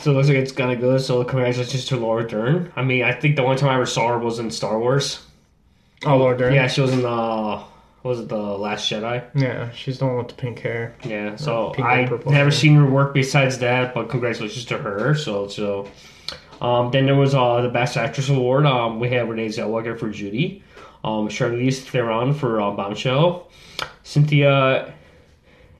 [0.00, 1.00] so it looks like it's kind of good.
[1.00, 2.72] So congratulations to Laura Dern.
[2.74, 5.24] I mean, I think the only time I ever saw her was in Star Wars.
[6.04, 6.54] Oh Laura Dern.
[6.54, 9.24] Yeah, she was in the what was it the Last Jedi?
[9.34, 10.94] Yeah, she's the one with the pink hair.
[11.04, 11.36] Yeah.
[11.36, 12.50] So I never hair.
[12.50, 15.14] seen her work besides that, but congratulations to her.
[15.14, 15.88] So so.
[16.60, 18.66] Um, then there was uh, the Best Actress Award.
[18.66, 20.64] Um, we had Renee Zellweger for Judy,
[21.04, 23.48] um, Charlize Theron for uh, Bombshell,
[24.02, 24.92] Cynthia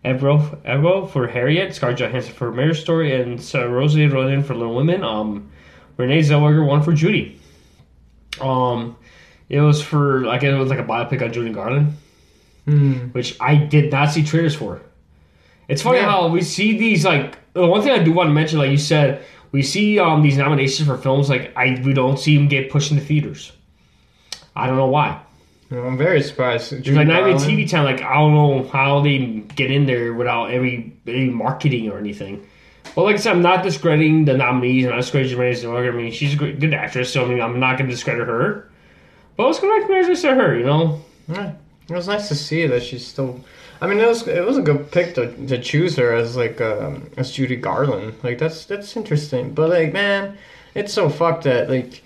[0.04, 4.74] Erivo Erivo for Harriet, Scarlett Johansson for Marriage Story, and Sarah Rosie Ronan for Little
[4.74, 5.02] Women.
[5.02, 5.50] Um,
[5.96, 7.40] Renee Zellweger won for Judy.
[8.40, 8.96] Um,
[9.48, 11.96] it was for like it was like a biopic on Judy Garland,
[12.68, 12.92] Hmm.
[13.12, 14.80] which I did not see trailers for.
[15.68, 16.10] It's funny Yeah.
[16.10, 18.76] how we see these like the one thing I do want to mention, like you
[18.78, 22.70] said, we see um these nominations for films like I we don't see them get
[22.70, 23.52] pushed into theaters.
[24.54, 25.20] I don't know why.
[25.70, 26.72] I'm very surprised.
[26.86, 27.84] Like not even TV time.
[27.84, 29.18] Like I don't know how they
[29.54, 32.46] get in there without any any marketing or anything.
[32.94, 34.84] But like I said, I'm not discrediting the nominees.
[34.84, 35.92] I'm not discrediting Renee Zellweger.
[35.92, 38.26] I mean, she's a good, good actress, so I mean, I'm not going to discredit
[38.26, 38.70] her.
[39.36, 39.92] But let's go back to
[40.34, 40.58] her.
[40.58, 41.52] You know, Yeah,
[41.88, 43.40] it was nice to see that she's still.
[43.80, 46.60] I mean, it was it was a good pick to, to choose her as like
[46.60, 48.14] um, as Judy Garland.
[48.22, 49.54] Like that's that's interesting.
[49.54, 50.36] But like, man,
[50.74, 52.02] it's so fucked that like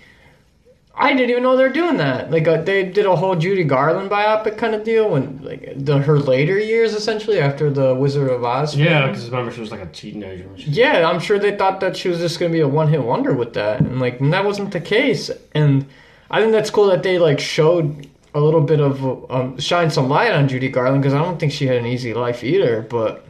[0.94, 2.30] I didn't even know they're doing that.
[2.30, 5.98] Like uh, they did a whole Judy Garland biopic kind of deal when like the
[5.98, 8.76] her later years essentially after the Wizard of Oz.
[8.76, 10.48] yeah, because remember she was like a teenager.
[10.56, 13.32] Yeah, I'm sure they thought that she was just gonna be a one hit wonder
[13.32, 15.30] with that, and like and that wasn't the case.
[15.54, 15.86] And
[16.30, 20.08] I think that's cool that they like showed a little bit of um, shine some
[20.08, 22.82] light on Judy Garland because I don't think she had an easy life either.
[22.82, 23.26] But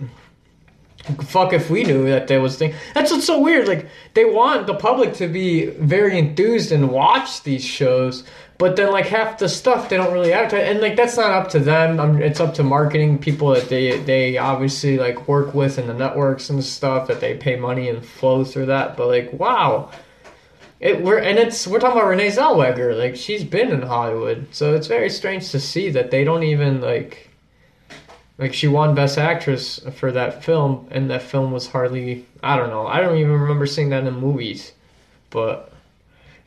[1.24, 2.74] fuck if we knew that there was thing.
[2.94, 3.66] That's what's so weird.
[3.66, 8.24] Like they want the public to be very enthused and watch these shows.
[8.58, 11.48] But then, like half the stuff they don't really advertise, and like that's not up
[11.50, 11.98] to them.
[11.98, 15.94] Um it's up to marketing people that they they obviously like work with and the
[15.94, 18.96] networks and stuff that they pay money and flow through that.
[18.96, 19.90] But like, wow,
[20.82, 22.98] it we're and it's we're talking about Renee Zellweger.
[22.98, 26.80] Like she's been in Hollywood, so it's very strange to see that they don't even
[26.80, 27.28] like.
[28.38, 32.26] Like she won Best Actress for that film, and that film was hardly.
[32.42, 32.86] I don't know.
[32.86, 34.72] I don't even remember seeing that in movies,
[35.30, 35.72] but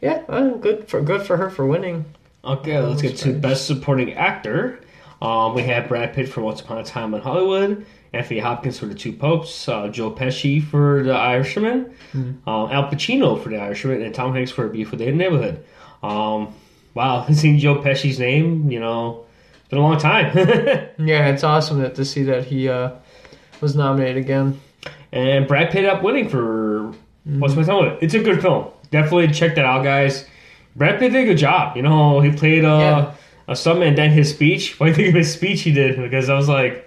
[0.02, 0.22] yeah,
[0.60, 2.04] good for good for her for winning.
[2.44, 4.82] Okay, let's get to best supporting actor.
[5.22, 8.86] Um, we have Brad Pitt for Once Upon a Time in Hollywood, Anthony Hopkins for
[8.88, 14.02] The Two Popes, uh, Joe Pesci for The Irishman, um, Al Pacino for The Irishman,
[14.02, 15.64] and Tom Hanks for A Beautiful Day in the Neighborhood.
[16.04, 16.54] Um,
[16.94, 19.26] wow, seeing Joe Pesci's name, you know,
[19.60, 20.36] it's been a long time.
[20.98, 22.92] Yeah, it's awesome that to see that he uh,
[23.62, 24.60] was nominated again.
[25.12, 26.94] and Brad Pitt up winning for
[27.26, 27.98] Once Upon a Time.
[28.02, 28.68] It's a good film.
[28.92, 30.26] Definitely check that out, guys.
[30.76, 31.76] Brad Pitt did a good job.
[31.76, 33.14] You know, he played uh, Yeah.
[33.48, 34.80] a stuntman, and then his speech.
[34.80, 35.98] What do you think of his speech he did?
[35.98, 36.85] Because I was like,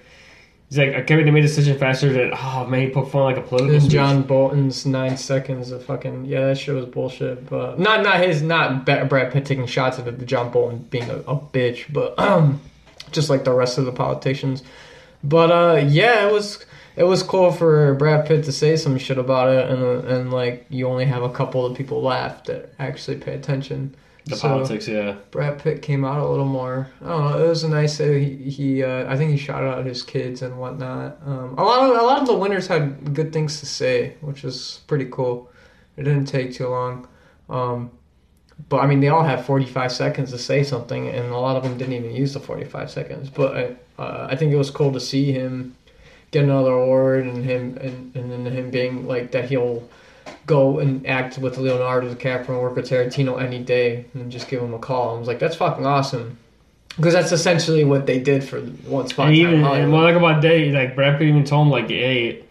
[0.69, 2.13] he's like, I can't wait to make a decision faster.
[2.13, 3.93] than, oh man, he put fun like a political And speech.
[3.93, 7.49] John Bolton's nine seconds of fucking yeah, that shit was bullshit.
[7.49, 11.09] But not not his not Ba- Brad Pitt taking shots at the John Bolton being
[11.09, 12.61] a, a bitch, but um,
[13.13, 14.63] just like the rest of the politicians.
[15.25, 16.65] But uh, yeah, it was
[16.97, 20.67] it was cool for Brad Pitt to say some shit about it, and and like
[20.69, 23.95] you only have a couple of people left that actually pay attention.
[24.29, 25.17] The So- politics, yeah.
[25.31, 26.89] Brad Pitt came out a little more.
[27.05, 27.45] I don't know.
[27.45, 28.01] It was a nice.
[28.01, 28.83] Uh, he he.
[28.85, 31.19] Uh, I think he shouted out his kids and whatnot.
[31.27, 34.43] Um, a lot of a lot of the winners had good things to say, which
[34.43, 35.51] was pretty cool.
[35.97, 37.09] It didn't take too long.
[37.51, 37.91] Um,
[38.69, 41.63] but I mean, they all have 45 seconds to say something, and a lot of
[41.63, 43.31] them didn't even use the 45 seconds.
[43.31, 45.75] But I, uh, I think it was cool to see him
[46.33, 49.89] get another award, and him and, and then him being like that he'll
[50.49, 54.61] go and act with Leonardo DiCaprio and work with Tarantino any day, and just give
[54.61, 55.15] him a call.
[55.15, 56.39] I was like, that's fucking awesome.
[56.97, 59.65] Because that's essentially what they did for Once Upon And a Time in even and
[59.65, 59.93] Hollywood.
[59.93, 62.43] what I like about Day, like Brad Pitt even told him like, hey,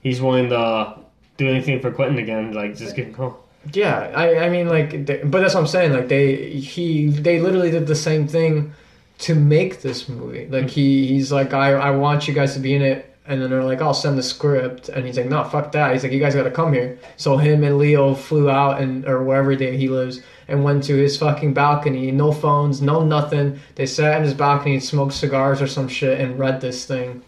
[0.00, 0.98] he's willing to
[1.36, 2.52] do anything for Quentin again.
[2.52, 3.44] Like, just give him a call.
[3.72, 5.92] Yeah, I, I mean like, they, but that's what I'm saying.
[5.92, 8.72] Like they he they literally did the same thing
[9.18, 10.48] to make this movie.
[10.48, 10.70] Like mm.
[10.70, 13.62] he he's like I I want you guys to be in it And then they're
[13.62, 14.88] like, I'll send the script.
[14.88, 15.92] And he's like, no, fuck that.
[15.92, 16.98] He's like, you guys got to come here.
[17.16, 20.96] So him and Leo flew out and or wherever they, he lives and went to
[20.96, 22.10] his fucking balcony.
[22.10, 23.60] No phones, no nothing.
[23.76, 27.22] They sat in his balcony and smoked cigars or some shit and read this thing.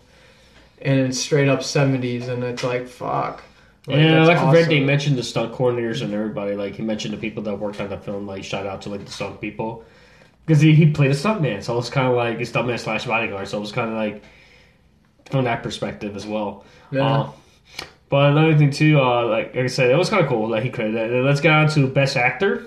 [0.82, 2.28] And it's straight up 70s.
[2.28, 3.44] And it's like, fuck.
[3.86, 6.54] Like, that's like fact they mentioned the stunt coordinators and everybody.
[6.54, 8.26] Like he mentioned the people that worked on the film.
[8.26, 9.84] Like shout out to like the stunt people
[10.46, 13.04] because he, he played a stuntman, so it was kind of like a stuntman slash
[13.04, 13.48] bodyguard.
[13.48, 14.22] So it was kind of like
[15.30, 16.64] from that perspective as well.
[16.90, 17.06] Yeah.
[17.06, 17.30] Uh,
[18.08, 20.62] but another thing too, uh, like, like I said, it was kind of cool that
[20.62, 21.00] he credited.
[21.00, 21.10] that.
[21.10, 22.66] And let's get on to best actor.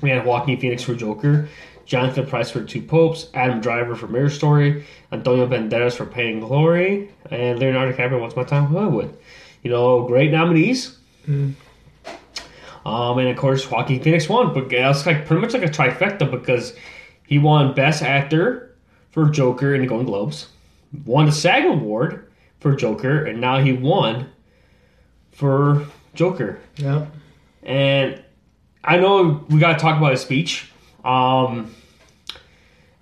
[0.00, 1.48] We had Joaquin Phoenix for Joker,
[1.84, 6.42] Jonathan Pryce for Two Popes, Adam Driver for Mirror Story, Antonio Banderas for Pain and
[6.42, 9.16] Glory, and Leonardo DiCaprio Once My Time in Hollywood.
[9.62, 10.96] You know, great nominees.
[11.26, 11.54] Mm.
[12.86, 16.30] Um, and of course, Joaquin Phoenix won, but that's like pretty much like a trifecta
[16.30, 16.74] because
[17.26, 18.74] he won Best Actor
[19.10, 20.46] for Joker in the Golden Globes,
[21.04, 22.30] won the SAG Award
[22.60, 24.30] for Joker, and now he won
[25.32, 26.58] for Joker.
[26.76, 27.06] Yeah.
[27.62, 28.22] And
[28.82, 30.70] I know we got to talk about his speech.
[31.04, 31.74] Um,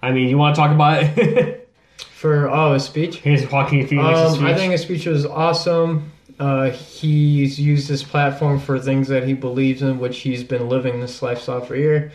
[0.03, 1.63] I mean, you want to talk about it?
[1.99, 3.19] For, oh, his speech?
[3.19, 4.47] his Joaquin Phoenix's Um, speech.
[4.47, 6.13] I think his speech was awesome.
[6.41, 11.01] Uh, he's used this platform for things that he believes in, which he's been living
[11.01, 12.13] this lifestyle for a year.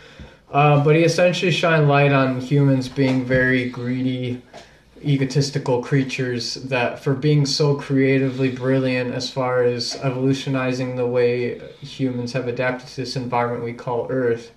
[0.52, 4.42] Uh, but he essentially shined light on humans being very greedy,
[5.04, 12.32] egotistical creatures that, for being so creatively brilliant as far as evolutionizing the way humans
[12.32, 14.52] have adapted to this environment we call Earth,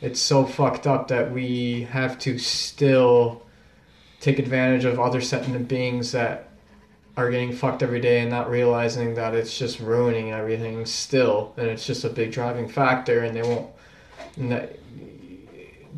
[0.00, 3.42] it's so fucked up that we have to still
[4.20, 6.48] take advantage of other sentient beings that
[7.16, 11.66] are getting fucked every day and not realizing that it's just ruining everything still and
[11.66, 13.68] it's just a big driving factor and they won't
[14.36, 14.78] and that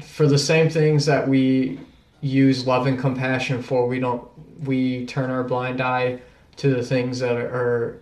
[0.01, 1.79] for the same things that we
[2.25, 4.27] use love and compassion for we don't
[4.65, 6.19] we turn our blind eye
[6.57, 8.01] to the things that are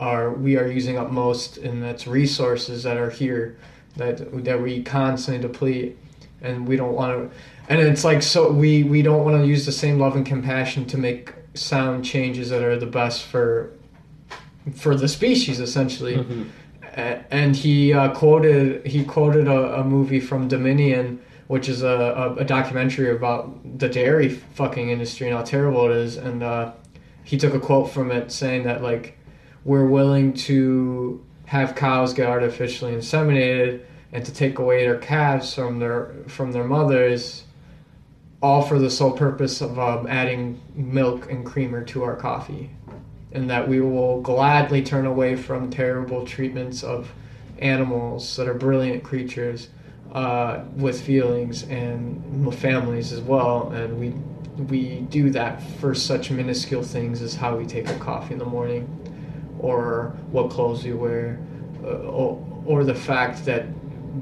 [0.00, 3.56] are we are using up most and that's resources that are here
[3.96, 5.96] that that we constantly deplete
[6.42, 7.36] and we don't want to
[7.68, 10.84] and it's like so we we don't want to use the same love and compassion
[10.84, 13.70] to make sound changes that are the best for
[14.74, 16.46] for the species essentially Mhm.
[17.30, 22.44] And he uh, quoted he quoted a, a movie from Dominion which is a, a,
[22.44, 26.16] documentary about the dairy fucking industry and how terrible it is.
[26.16, 26.72] And uh,
[27.22, 29.18] he took a quote from it saying that like
[29.64, 33.82] we're willing to have cows get artificially inseminated
[34.12, 37.44] and to take away their calves from their from their mothers
[38.40, 42.70] all for the sole purpose of um, adding milk and creamer to our coffee.
[43.32, 47.10] And that we will gladly turn away from terrible treatments of
[47.58, 49.68] animals that are brilliant creatures
[50.12, 54.12] uh, with feelings and families as well and we
[54.68, 58.44] we do that for such minuscule things as how we take our coffee in the
[58.44, 58.86] morning
[59.58, 61.40] or what clothes we wear
[61.82, 63.66] uh, or, or the fact that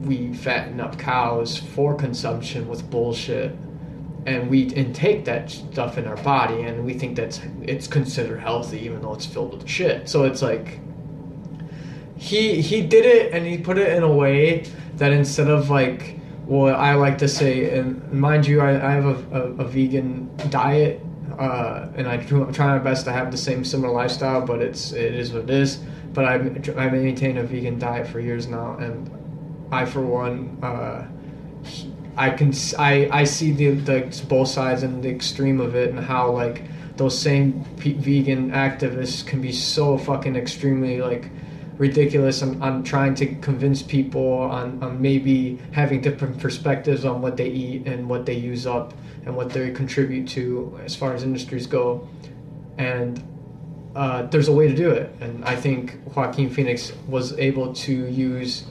[0.00, 3.56] we fatten up cows for consumption with bullshit.
[4.24, 8.78] And we intake that stuff in our body and we think that's it's considered healthy
[8.82, 10.08] even though it's filled with shit.
[10.08, 10.78] So it's like
[12.16, 14.64] he he did it and he put it in a way
[14.97, 19.07] that instead of like what I like to say and mind you I, I have
[19.07, 21.01] a, a, a vegan diet
[21.38, 25.14] uh, and I try my best to have the same similar lifestyle but it's it
[25.14, 25.78] is what it is.
[26.12, 26.34] But I
[26.76, 29.11] I maintain a vegan diet for years now and
[29.72, 31.07] I for one uh,
[32.16, 35.99] I can I, I see the, the both sides and the extreme of it and
[35.99, 36.62] how like
[36.97, 41.30] those same vegan activists can be so fucking extremely like
[41.78, 42.42] ridiculous.
[42.42, 47.86] On trying to convince people on, on maybe having different perspectives on what they eat
[47.86, 48.94] and what they use up
[49.24, 52.08] and what they contribute to as far as industries go.
[52.78, 53.22] And
[53.94, 55.14] uh, there's a way to do it.
[55.20, 58.64] And I think Joaquin Phoenix was able to use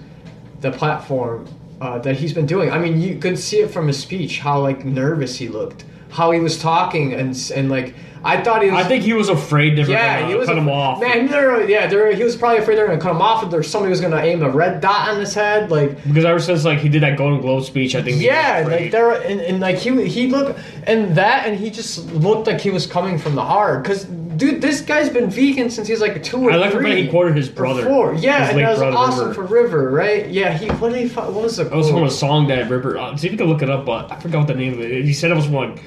[0.62, 1.48] the platform
[1.80, 2.72] uh, that he's been doing.
[2.72, 6.32] I mean, you could see it from his speech how like nervous he looked, how
[6.32, 8.86] he was talking, and and like I thought he was.
[8.86, 11.02] I think he was afraid they were yeah, gonna he was cut him off.
[11.02, 13.68] Man, they're, yeah, they're, he was probably afraid they're gonna cut him off, or there's
[13.68, 16.04] somebody was gonna aim a red dot on his head, like.
[16.04, 18.92] Because ever since like he did that Golden Globe speech, I think he Yeah, like
[18.92, 22.70] there, and, and like he he looked and that, and he just looked like he
[22.70, 23.84] was coming from the heart.
[23.86, 27.04] Cause dude, this guy's been vegan since he's like two or I like three.
[27.04, 27.86] he quoted his brother.
[27.86, 28.14] Four.
[28.16, 29.48] Yeah, and that was brother, awesome River.
[29.48, 30.28] for River, right?
[30.28, 32.98] Yeah, he what did he what was the That was from a song that River.
[32.98, 34.80] Uh, see if you can look it up, but I forgot what the name of
[34.80, 35.06] it.
[35.06, 35.80] He said it was one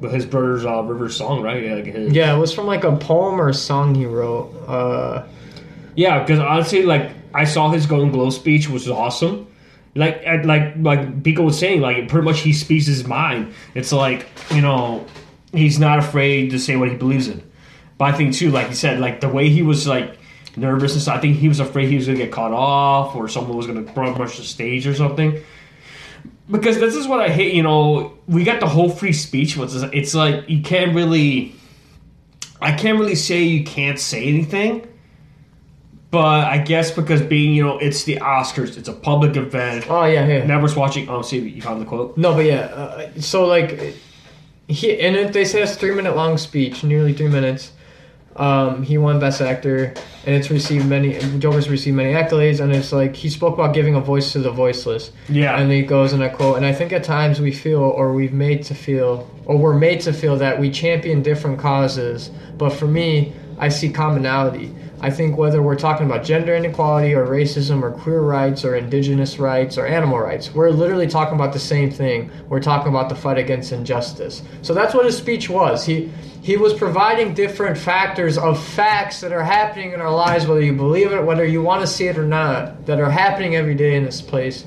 [0.00, 1.62] with his brother's uh, River song, right?
[1.62, 4.52] Yeah, like his, Yeah, it was from like a poem or a song he wrote.
[4.66, 5.26] Uh,
[5.94, 9.46] Yeah, because honestly, like I saw his Golden Globe speech, which was awesome.
[9.94, 13.52] Like, at, like, like Biko was saying, like pretty much he speaks his mind.
[13.74, 15.04] It's like you know,
[15.52, 17.42] he's not afraid to say what he believes in.
[17.98, 20.16] But I think too, like he said, like the way he was like
[20.56, 21.18] nervous and stuff.
[21.18, 23.82] I think he was afraid he was gonna get caught off or someone was gonna
[23.82, 25.42] rush the stage or something.
[26.50, 27.54] Because this is what I hate.
[27.54, 31.54] You know, we got the whole free speech, but it's- it's like you can't really.
[32.60, 34.86] I can't really say you can't say anything.
[36.10, 39.86] But I guess because being, you know, it's the Oscars, it's a public event.
[39.88, 40.44] Oh yeah, yeah.
[40.44, 41.08] Never's watching.
[41.08, 42.16] Oh, see, you found the quote.
[42.18, 42.62] No, but yeah.
[42.62, 43.94] Uh, so like,
[44.66, 47.70] he and it, they say it's three minute long speech, nearly three minutes.
[48.36, 51.18] Um, he won Best Actor, and it's received many.
[51.38, 54.50] Joker's received many accolades, and it's like he spoke about giving a voice to the
[54.50, 55.10] voiceless.
[55.28, 55.58] Yeah.
[55.58, 58.32] And he goes in a quote, and I think at times we feel, or we've
[58.32, 62.30] made to feel, or we're made to feel that we champion different causes.
[62.56, 64.74] But for me, I see commonality.
[65.02, 69.38] I think whether we're talking about gender inequality or racism or queer rights or indigenous
[69.38, 72.30] rights or animal rights, we're literally talking about the same thing.
[72.50, 74.42] We're talking about the fight against injustice.
[74.60, 75.86] So that's what his speech was.
[75.86, 76.12] He
[76.42, 80.72] he was providing different factors of facts that are happening in our lives, whether you
[80.72, 83.94] believe it, whether you want to see it or not, that are happening every day
[83.96, 84.64] in this place.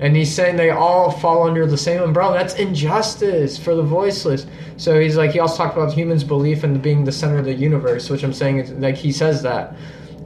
[0.00, 2.34] And he's saying they all fall under the same umbrella.
[2.34, 4.46] That's injustice for the voiceless.
[4.76, 7.54] So he's like, he also talked about humans' belief in being the center of the
[7.54, 9.76] universe, which I'm saying is like he says that.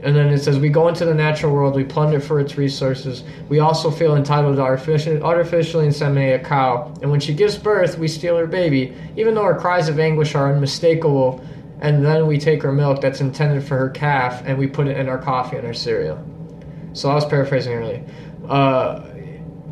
[0.01, 3.23] And then it says, we go into the natural world, we plunder for its resources.
[3.49, 6.93] We also feel entitled to artificially, inseminate a cow.
[7.01, 10.35] And when she gives birth, we steal her baby, even though her cries of anguish
[10.35, 11.43] are unmistakable.
[11.81, 14.97] And then we take her milk that's intended for her calf and we put it
[14.97, 16.23] in our coffee and our cereal.
[16.93, 18.03] So I was paraphrasing earlier.
[18.47, 19.01] Uh,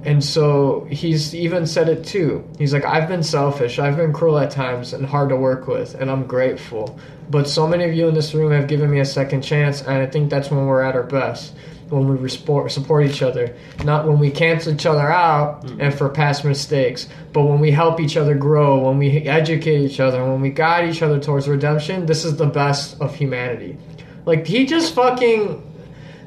[0.03, 2.43] and so he's even said it too.
[2.57, 5.95] He's like, I've been selfish, I've been cruel at times and hard to work with,
[5.95, 6.99] and I'm grateful.
[7.29, 9.91] But so many of you in this room have given me a second chance, and
[9.91, 11.53] I think that's when we're at our best.
[11.89, 15.81] When we support each other, not when we cancel each other out mm.
[15.81, 20.01] and for past mistakes, but when we help each other grow, when we educate each
[20.01, 22.05] other, when we guide each other towards redemption.
[22.05, 23.77] This is the best of humanity.
[24.25, 25.63] Like he just fucking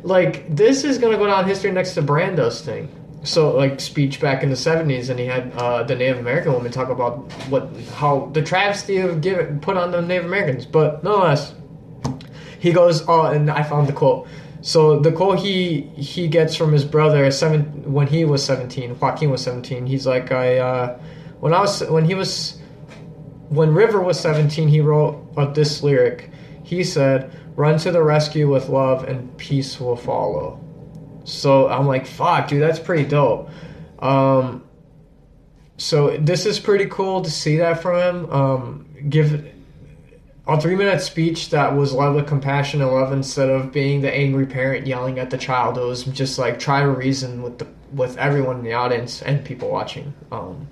[0.03, 2.89] like this is gonna go down in history next to Brando's thing.
[3.23, 6.73] So like speech back in the seventies, and he had uh, the Native American woman
[6.73, 10.65] talk about what how the travesty of give put on the Native Americans.
[10.65, 11.55] But nonetheless,
[12.59, 13.07] he goes.
[13.07, 14.27] Oh, and I found the quote.
[14.63, 18.99] So the quote he he gets from his brother seven when he was seventeen.
[18.99, 19.87] Joaquin was seventeen.
[19.87, 20.99] He's like I uh,
[21.41, 22.61] when I was when he was
[23.51, 26.31] when River was 17, he wrote uh, this lyric.
[26.63, 30.61] He said, Run to the rescue with love and peace will follow.
[31.25, 33.51] So I'm like, fuck, dude, that's pretty dope.
[33.99, 34.65] Um,
[35.77, 38.31] so this is pretty cool to see that from him.
[38.31, 39.47] Um, give
[40.47, 44.13] a three minute speech that was led with compassion and love instead of being the
[44.13, 45.79] angry parent yelling at the child.
[45.79, 49.45] It was just like try to reason with the with everyone in the audience and
[49.45, 50.15] people watching.
[50.31, 50.69] Um,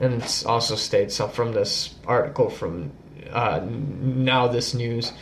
[0.00, 2.92] and it also states uh, from this article from
[3.30, 5.12] uh, now this news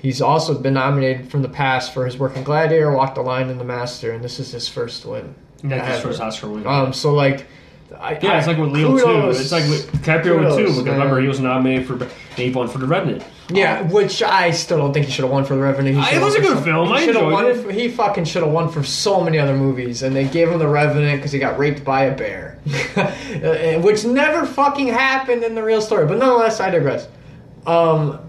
[0.00, 3.48] he's also been nominated from the past for his work in gladiator walk the line
[3.50, 6.66] and the master and this is his first win That's his first Oscar win.
[6.66, 7.46] um so like
[8.00, 9.40] I, yeah, it's like with Leo kudos- too.
[9.42, 10.62] It's like with DiCaprio with kudos, too.
[10.66, 10.92] Because man.
[10.94, 12.08] remember, he was nominated for,
[12.40, 13.24] he won for The Revenant.
[13.48, 15.96] yeah, which I still don't think he should have won for the Revenant.
[15.96, 16.86] He Uh, it was a good some- film.
[16.86, 17.46] He I enjoyed won.
[17.46, 17.70] it.
[17.74, 20.68] He fucking should have won for so many other movies, and they gave him the
[20.68, 22.58] Revenant because he got raped by a bear,
[22.96, 26.06] Uh, which never fucking happened in the real story.
[26.06, 27.08] But nonetheless, I digress.
[27.66, 28.20] Um,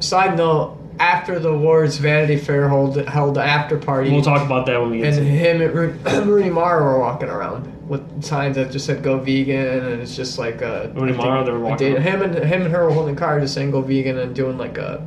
[0.00, 4.10] side note: After the awards, Vanity Fair hold, held the after party.
[4.10, 7.28] We'll talk about that when we get and to him and Rooney Mara were walking
[7.28, 11.16] around with signs that just said "Go vegan," and it's just like a Rooney I
[11.16, 13.70] Mara, they were walking date- Him and him and her were holding cards just saying
[13.70, 15.06] "Go vegan" and doing like a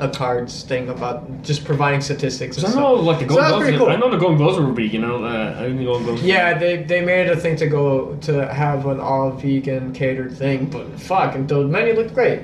[0.00, 2.56] a cards thing about just providing statistics.
[2.58, 3.78] And I know, like the So Golden that's Globes.
[3.78, 3.88] cool.
[3.90, 4.92] I know the Golden Globes were big.
[4.92, 6.22] You know, uh, I didn't know Golden Globes.
[6.24, 10.36] Yeah, they they made it a thing to go to have an all vegan catered
[10.36, 12.40] thing, but fuck, and the menu looked great.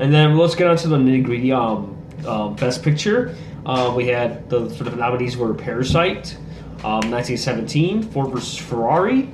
[0.00, 1.52] And then let's get on to the nitty gritty.
[1.52, 1.96] Um,
[2.26, 3.34] um, best picture.
[3.64, 6.36] Uh, we had the sort of nominees were Parasite,
[6.82, 9.30] um, 1917, Ford vs Ferrari,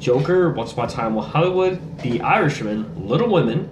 [0.00, 3.68] Joker, Once Upon a Time in Hollywood, The Irishman, Little Women,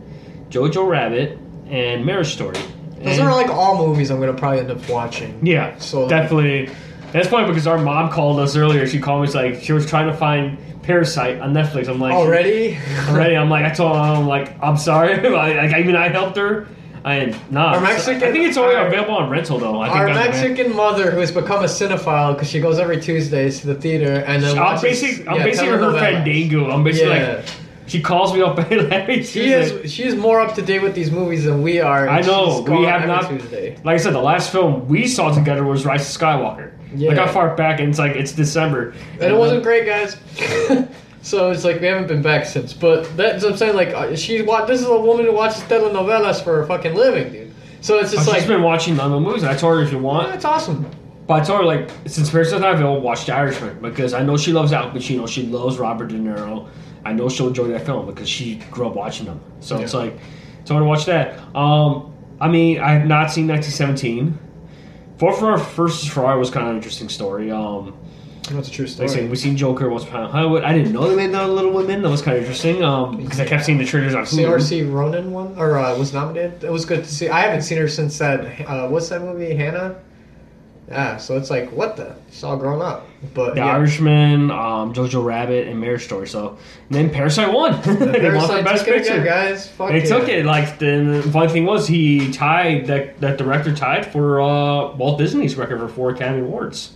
[0.50, 1.38] Jojo Rabbit,
[1.68, 2.56] and Marriage Story.
[3.02, 5.38] Those And- are like all movies I'm gonna probably end up watching.
[5.42, 6.70] Yeah, So- definitely.
[7.16, 8.86] That's funny because our mom called us earlier.
[8.86, 9.26] She called me.
[9.28, 11.88] She's like, she was trying to find Parasite on Netflix.
[11.88, 12.76] I'm like, Already?
[13.08, 13.36] already.
[13.38, 15.16] I'm like, I told her, I'm like, I'm sorry.
[15.30, 16.68] like, I mean, I helped her.
[17.06, 19.80] And nah, Our Mexican- I think it's only our- available on rental though.
[19.80, 20.06] I think Our.
[20.08, 24.22] Mexican mother, who has become a cinephile because she goes every Tuesdays to the theater
[24.26, 26.70] and then I'm basically, I'm yeah, basically her fandango.
[26.70, 27.36] I'm basically Yeah.
[27.36, 27.46] like,
[27.86, 31.10] she calls me up every She is she is more up to date with these
[31.10, 32.08] movies than we are.
[32.08, 33.78] I know, we have not- Tuesday.
[33.84, 36.72] Like I said, the last film we saw together was Rise of Skywalker.
[36.96, 37.10] Yeah.
[37.10, 38.94] Like how far back, and it's like it's December.
[39.14, 40.16] And it wasn't great, guys.
[41.26, 42.72] So it's like we haven't been back since.
[42.72, 43.74] But that's what I'm saying.
[43.74, 47.52] Like uh, she, this is a woman who watches telenovelas for a fucking living, dude.
[47.80, 49.42] So it's I've just just like, been watching the movies.
[49.42, 50.88] I told her if you want, that's awesome.
[51.26, 54.52] But I told her like since Parasite I'll watch The Irishman because I know she
[54.52, 56.68] loves Al Pacino, she loves Robert De Niro.
[57.04, 59.40] I know she'll enjoy that film because she grew up watching them.
[59.58, 60.00] So it's Yeah.
[60.00, 60.18] like
[60.64, 61.40] told her to watch that.
[61.56, 64.38] Um, I mean, I have not seen 1917.
[65.18, 67.50] Four for Our First Ferrari was kind of an interesting story.
[67.50, 67.96] Um,
[68.50, 69.08] That's a true like story.
[69.08, 70.62] I said, we've seen Joker once upon a Hollywood.
[70.62, 72.02] I didn't know they made the Little Women.
[72.02, 74.24] That was kind of interesting um, because I kept seeing the trailers on.
[74.24, 76.64] CRC Ronan one or uh, was nominated.
[76.64, 77.28] It was good to see.
[77.28, 78.66] I haven't seen her since that.
[78.68, 79.54] Uh, what's that movie?
[79.54, 79.96] Hannah.
[80.88, 81.16] Yeah.
[81.16, 82.14] So it's like what the?
[82.28, 83.06] It's all grown up.
[83.34, 83.74] But The yeah.
[83.76, 86.28] Irishman, um, Jojo Rabbit, and Marriage Story.
[86.28, 86.50] So
[86.88, 87.80] and then Parasite won.
[87.84, 89.12] they won for Parasite Best took it Picture.
[89.20, 89.68] again, guys.
[89.68, 90.04] Fuck They yeah.
[90.04, 94.40] took it like the, the funny thing was he tied that that director tied for
[94.40, 96.92] uh, Walt Disney's record for four Academy Awards.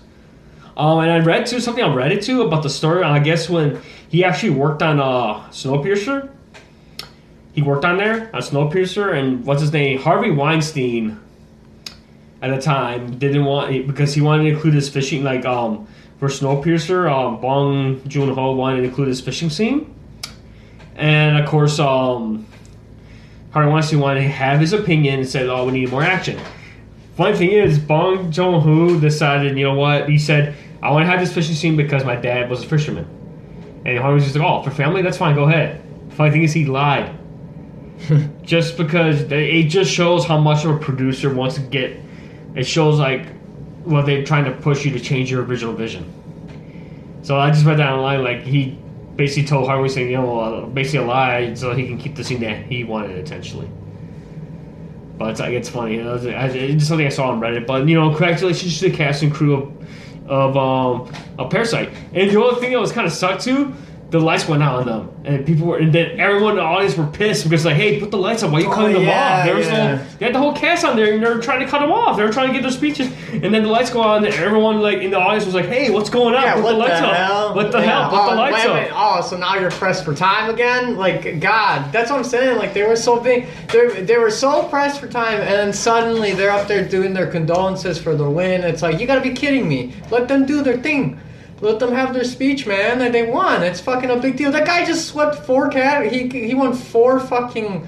[0.76, 3.02] Um, and I read too something on Reddit too about the story.
[3.02, 6.30] I guess when he actually worked on uh, Snowpiercer,
[7.52, 11.18] he worked on there on Snowpiercer, and what's his name Harvey Weinstein
[12.42, 15.86] at the time didn't want because he wanted to include his fishing like um
[16.18, 17.10] for Snowpiercer.
[17.10, 19.94] Um, Bong Joon Ho wanted to include his fishing scene,
[20.96, 22.46] and of course um.
[23.52, 26.38] Harvey Weinstein wanted to have his opinion and said, "Oh, we need more action."
[27.16, 30.08] Funny thing is, Bong Joon Ho decided, you know what?
[30.08, 33.06] He said, "I want to have this fishing scene because my dad was a fisherman."
[33.84, 35.34] And Harvey was just like, "Oh, for family, that's fine.
[35.34, 37.12] Go ahead." Funny thing is, he lied.
[38.42, 41.98] just because they, it just shows how much of a producer wants to get.
[42.54, 43.26] It shows like,
[43.84, 46.12] well, they're trying to push you to change your original vision.
[47.22, 48.22] So I just read that online.
[48.24, 48.78] Like he
[49.16, 52.24] basically told Harvey saying, you know, uh, basically a lie so he can keep the
[52.24, 53.70] scene that he wanted intentionally.
[55.18, 55.98] But it's like it's funny.
[55.98, 57.66] Know, it's, something I saw on Reddit.
[57.66, 59.80] But you know, congratulations to the cast and crew of
[60.30, 61.90] of um of Parasite.
[62.14, 63.74] And the other thing that was kind of sucked too.
[64.10, 66.96] The lights went out on them, and people were, and then everyone in the audience
[66.96, 68.50] were pissed because like, hey, put the lights on.
[68.50, 69.46] Why are you Oh, cutting them yeah, off?
[69.46, 69.94] There was yeah.
[69.94, 71.92] no, they had the whole cast on there, and they were trying to cut them
[71.92, 72.16] off.
[72.16, 74.80] They were trying to get their speeches, and then the lights go on, and everyone
[74.80, 76.42] like in the audience was like, hey, what's going on?
[76.42, 77.54] Yeah, put what the lights the hell?
[77.54, 78.10] What the hell?
[78.10, 80.96] Put the oh, lights wait a Oh, so now you're pressed for time again?
[80.96, 82.58] Like, God, that's what I'm saying.
[82.58, 83.46] Like, they were so big.
[83.72, 87.30] They they were so pressed for time, and then suddenly they're up there doing their
[87.30, 88.62] condolences for the win.
[88.64, 89.94] It's like, you gotta be kidding me.
[90.10, 91.20] Let them do their thing.
[91.60, 93.00] Let them have their speech, man.
[93.02, 93.62] And they won.
[93.62, 94.50] It's fucking a big deal.
[94.50, 96.10] That guy just swept four cat.
[96.10, 97.86] He he won four fucking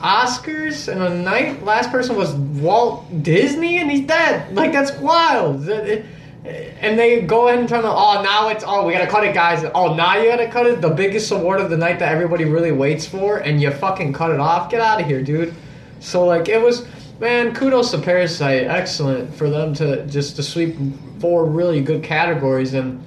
[0.00, 1.64] Oscars in a night.
[1.64, 4.54] Last person was Walt Disney, and he's dead.
[4.54, 5.68] Like that's wild.
[5.68, 6.04] It-
[6.44, 7.88] eh, and they go ahead and try to.
[7.88, 8.64] Oh, now it's.
[8.66, 9.64] Oh, we gotta cut it, guys.
[9.74, 10.80] Oh, now you gotta cut it.
[10.82, 14.30] The biggest award of the night that everybody really waits for, and you fucking cut
[14.30, 14.70] it off.
[14.70, 15.54] Get out of here, dude.
[16.00, 16.86] So like it was.
[17.20, 18.64] Man, kudos to Parasite.
[18.64, 20.74] Excellent for them to just to sweep
[21.24, 23.02] four really good categories and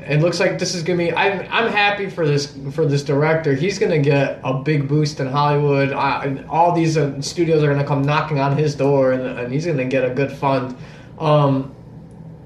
[0.00, 1.12] it looks like this is gonna be.
[1.12, 3.54] I'm I'm happy for this for this director.
[3.54, 5.92] He's gonna get a big boost in Hollywood.
[5.92, 9.66] And all these uh, studios are gonna come knocking on his door, and, and he's
[9.66, 10.76] gonna get a good fund.
[11.18, 11.72] Um,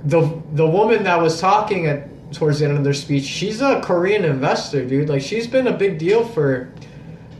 [0.04, 0.20] the
[0.52, 4.26] the woman that was talking at towards the end of their speech, she's a Korean
[4.26, 5.08] investor, dude.
[5.08, 6.70] Like she's been a big deal for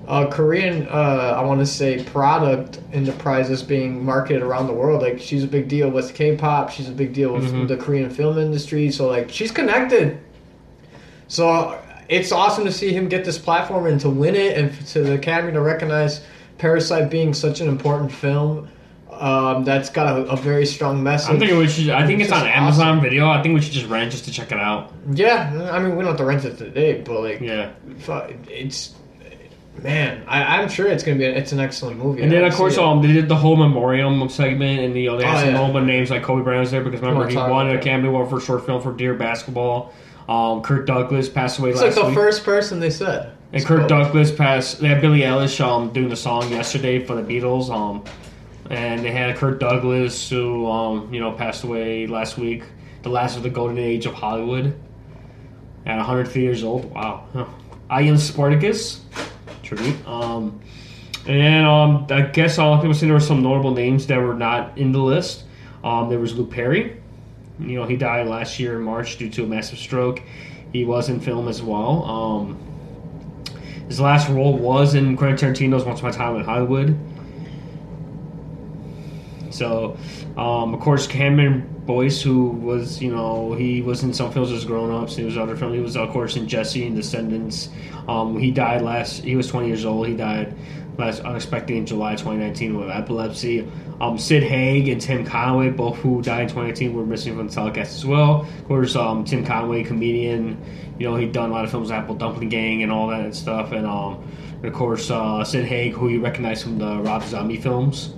[0.09, 5.03] uh, Korean, uh, I want to say, product enterprises being marketed around the world.
[5.03, 6.71] Like she's a big deal with K-pop.
[6.71, 7.69] She's a big deal with Mhm.
[7.69, 8.91] the Korean film industry.
[8.91, 10.19] So like she's connected.
[11.29, 11.79] So
[12.09, 15.15] it's awesome to see him get this platform and to win it, and to the
[15.15, 16.23] Academy to recognize
[16.57, 18.69] Parasite being such an important film.
[19.11, 21.31] Um, that's got a, a very strong message.
[21.31, 21.91] I'm thinking we should.
[21.91, 23.29] I think it's It's on Amazon Video.
[23.29, 24.93] I think we should just rent just to check it out.
[25.13, 27.71] yeah, I mean we don't have to rent it today, but like Yeah.
[28.49, 28.95] it's
[29.83, 31.25] man, I, I'm sure it's gonna be.
[31.25, 32.23] A, it's an excellent movie.
[32.23, 35.25] And then of course, um, they did the whole memoriam segment, and you know they
[35.25, 35.85] had Oh, some yeah.
[35.85, 37.77] names like Kobe Bryant was there because remember he won about.
[37.77, 39.93] Academy Award for short film for Dear Basketball.
[40.29, 42.15] Um, Kirk Douglas passed away it's like the week.
[42.15, 43.33] first person they said.
[43.53, 43.89] And Spoke.
[43.89, 44.81] Douglas passed.
[44.81, 47.71] They had Billie Eilish um, doing the song yesterday for the Beatles.
[47.71, 48.05] Um,
[48.69, 52.65] and they had Kirk Douglas who um, you know passed away last week.
[53.03, 54.79] The last of the golden age of Hollywood.
[55.87, 56.93] At 103 years old.
[56.93, 57.25] Wow.
[57.33, 57.47] Huh.
[57.91, 59.01] am Spartacus
[59.69, 60.07] tribute.
[60.07, 60.61] Um,
[61.27, 64.79] and um, I guess all people say there were some notable names that were not
[64.79, 65.45] in the list.
[65.85, 67.01] Um, there was Luke Perry.
[67.61, 70.23] You know, he died last year in March due to a massive stroke.
[70.73, 72.05] He was in film as well.
[72.05, 72.59] Um,
[73.89, 76.99] his last role was in Quentin Tarantino's Once Upon a Time in Hollywood.
[79.59, 79.97] So,
[80.37, 84.65] um, of course, Cameron Boyce, who was, you know, he was in some films as
[84.65, 85.17] grown ups.
[85.17, 85.75] He was other films.
[85.75, 87.69] He was, of course, in Jessie and Descendants.
[88.07, 89.25] Um, he died last.
[89.25, 90.07] He was 20 years old.
[90.07, 90.55] He died
[90.97, 93.69] last unexpectedly in July 2019 with epilepsy.
[94.01, 97.53] Um, Sid Haig and Tim Conway, both who died in 2018, were missing from the
[97.53, 98.43] telecast as well.
[98.43, 100.61] Of course, um, Tim Conway, comedian,
[100.99, 103.35] you know, he'd done a lot of films, Apple Dumpling Gang and all that and
[103.35, 103.73] stuff.
[103.73, 104.23] And, um,
[104.63, 108.15] of course, uh, Sid Haig, who you recognize from the Rob Zombie films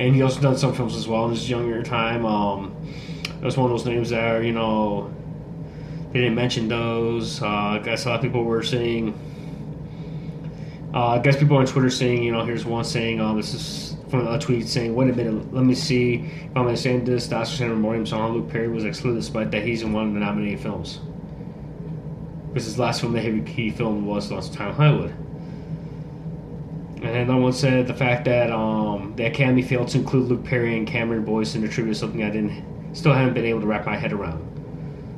[0.00, 2.24] and he also done some films as well in his younger time.
[2.24, 2.74] Um,
[3.26, 5.14] it was one of those names that you know
[6.12, 7.42] they didn't mention those.
[7.42, 9.14] Uh, I guess a lot of people were saying.
[10.92, 13.96] Uh, I guess people on Twitter saying, you know, here's one saying, um, this is
[14.10, 17.28] from a tweet saying, wait a minute, let me see if I'm understanding this.
[17.28, 20.14] The Oscar Center Memoriam song Luke Perry was excluded despite that he's in one of
[20.14, 20.98] the nominated films.
[22.48, 25.14] Because his last film that he, filmed was Lost Time Hollywood.
[27.02, 30.76] And another one said the fact that um, the Academy failed to include Luke Perry
[30.76, 33.66] and Cameron Boyce in the tribute is something I didn't, still haven't been able to
[33.66, 34.46] wrap my head around.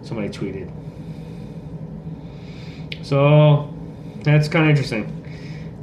[0.03, 0.71] Somebody tweeted.
[3.05, 3.73] So
[4.23, 5.19] that's kind of interesting.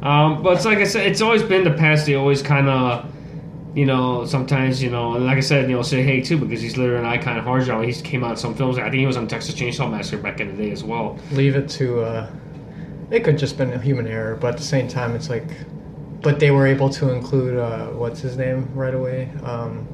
[0.02, 2.06] Um, but it's like I said, it's always been the past.
[2.06, 3.06] They always kind of,
[3.76, 6.62] you know, sometimes you know, and like I said, you know, Sid Haig too because
[6.62, 7.86] he's literally an icon of horror genre.
[7.86, 8.78] He came out in some films.
[8.78, 11.20] I think he was on Texas Chainsaw Massacre back in the day as well.
[11.32, 12.02] Leave it to.
[12.02, 12.32] Uh,
[13.12, 15.48] it could just been a human error, but at the same time, it's like,
[16.22, 19.30] but they were able to include uh, what's his name right away.
[19.44, 19.88] Um,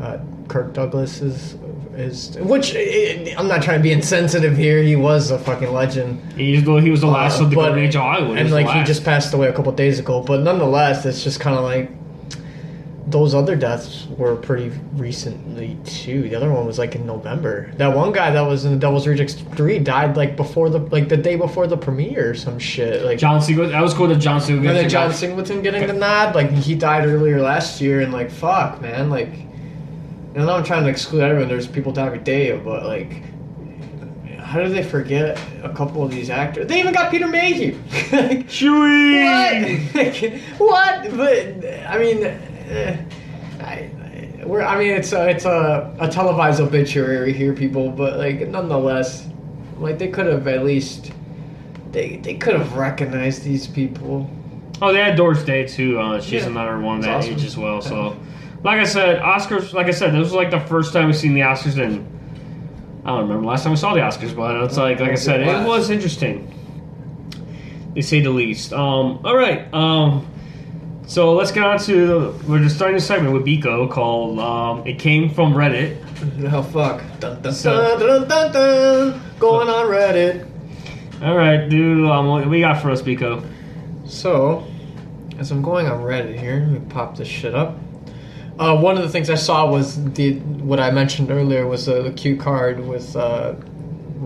[0.00, 1.54] uh, Kirk Douglas is
[1.94, 4.82] is which eh, I'm not trying to be insensitive here.
[4.82, 6.32] He was a fucking legend.
[6.32, 8.38] He's the, he was the last Uh, of the but- golden age of Hollywood.
[8.38, 10.22] and like he just passed away a couple days ago.
[10.22, 11.90] But nonetheless, it's just kind of like
[13.06, 16.22] those other deaths were pretty recently too.
[16.22, 17.72] The other one was like in November.
[17.76, 21.08] That one guy that was in the Devil's Rejects three died like before the like
[21.08, 23.04] the day before the premiere or some shit.
[23.04, 23.68] Like John Siegel.
[23.68, 24.66] That was cool that John Siegel.
[24.66, 26.34] and then John Singleton getting the nod.
[26.34, 29.10] Like he died earlier last year, and like fuck, man.
[29.10, 29.32] Like,
[30.34, 31.48] and I'm trying to exclude everyone.
[31.48, 33.22] There's people die every day, but like,
[34.38, 36.68] how did they forget a couple of these actors?
[36.68, 37.74] They even got Peter Mayhew.
[38.12, 39.80] like, Chewie.
[40.58, 41.10] what?
[41.10, 41.16] what?
[41.16, 42.96] But I mean, eh,
[43.60, 44.62] I, I- we're.
[44.62, 47.90] I mean, it's a, it's a, a televised obituary here, people.
[47.90, 49.28] But like, nonetheless,
[49.78, 51.12] like they could have at least.
[51.92, 54.28] They, they could have recognized these people.
[54.80, 56.00] Oh, they had Doris Day too.
[56.00, 56.48] Uh, she's Yeah.
[56.48, 57.34] another one that awesome.
[57.34, 57.80] age as well.
[57.82, 58.16] So,
[58.64, 59.72] like I said, Oscars.
[59.74, 62.06] Like I said, this was like the first time we've seen the Oscars in.
[63.04, 65.40] I don't remember last time we saw the Oscars, but it's like like I said,
[65.42, 66.48] it was interesting.
[67.94, 68.72] They say the least.
[68.72, 69.72] Um, all right.
[69.74, 70.26] Um,
[71.12, 74.98] so let's get on to we're just starting a segment with Biko called um, "It
[74.98, 75.98] Came from Reddit."
[76.50, 77.02] Oh fuck!
[77.20, 79.20] Dun, dun, So- dun, dun, dun, dun.
[79.38, 80.48] Going on Reddit.
[81.22, 82.08] All right, dude.
[82.08, 83.44] Um, what we got for us, Biko?
[84.06, 84.66] So,
[85.38, 87.76] as I'm going on Reddit here, let me pop this shit up.
[88.58, 92.02] Uh, one of the things I saw was the what I mentioned earlier was the,
[92.02, 93.54] the cue card with uh,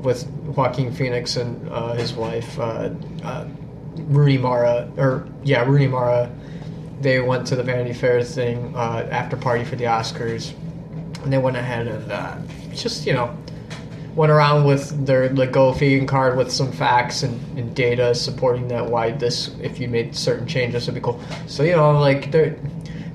[0.03, 0.25] with
[0.55, 2.91] Joaquin Phoenix and uh, his wife uh,
[3.25, 3.45] uh,
[3.97, 6.31] Rooney Mara, or yeah, Rooney Mara.
[7.01, 10.55] They went to the Vanity Fair thing uh, after party for the Oscars,
[11.23, 12.39] and they went ahead and uh,
[12.73, 13.37] just you know
[14.15, 18.87] went around with their Lego Fegan card with some facts and, and data supporting that
[18.87, 21.21] why this if you made certain changes would be cool.
[21.47, 22.57] So you know like they're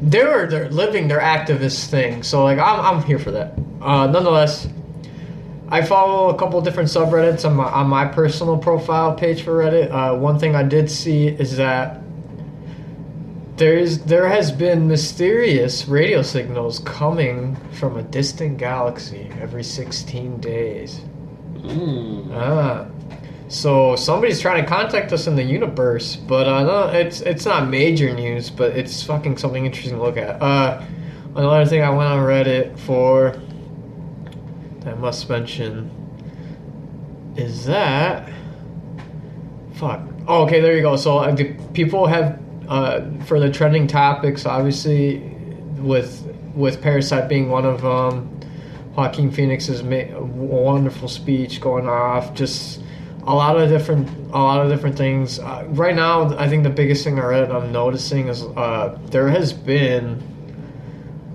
[0.02, 2.24] they're they're living their activist thing.
[2.24, 3.58] So like I'm I'm here for that.
[3.82, 4.68] Uh, nonetheless,
[5.70, 9.92] I follow a couple different subreddits on my on my personal profile page for Reddit.
[9.92, 12.01] Uh, one thing I did see is that
[13.62, 20.40] there is there has been mysterious radio signals coming from a distant galaxy every 16
[20.40, 21.02] days.
[21.58, 22.32] Mm.
[22.34, 22.88] Ah.
[23.50, 27.70] So somebody's trying to contact us in the universe, but uh, no, it's it's not
[27.70, 30.42] major news, but it's fucking something interesting to look at.
[30.42, 30.84] Uh,
[31.36, 33.40] another thing I went on Reddit for
[34.80, 35.92] that I must mention
[37.38, 38.28] is that
[39.74, 40.02] fuck.
[40.28, 40.96] Oh, okay, there you go.
[40.96, 41.36] So uh,
[41.74, 42.40] people have
[42.72, 45.18] uh, for the trending topics, obviously,
[45.78, 46.26] with
[46.56, 48.40] with Parasite being one of them.
[48.96, 52.82] Joaquin Phoenix's ma- wonderful speech going off, just
[53.24, 55.38] a lot of different, a lot of different things.
[55.38, 59.28] Uh, right now, I think the biggest thing I read I'm noticing is uh, there
[59.28, 60.24] has been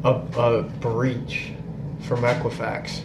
[0.04, 1.52] a, a breach
[2.00, 3.02] from Equifax,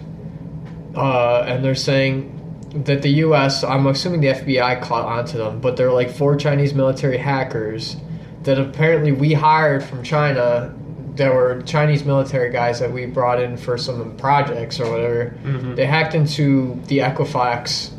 [0.96, 2.38] uh, and they're saying
[2.86, 3.66] that the U.S.
[3.66, 7.98] I'm assuming the FBI caught onto them, but they're like four Chinese military hackers
[8.44, 10.74] that apparently we hired from China.
[11.16, 15.34] There were Chinese military guys that we brought in for some projects or whatever.
[15.44, 15.76] Mhm.
[15.76, 17.92] They hacked into the Equifax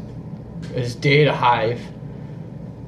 [0.74, 1.80] his data hive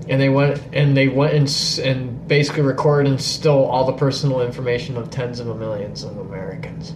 [0.08, 4.40] and they went and they went and, and basically recorded and stole all the personal
[4.40, 6.94] information of tens of millions of Americans.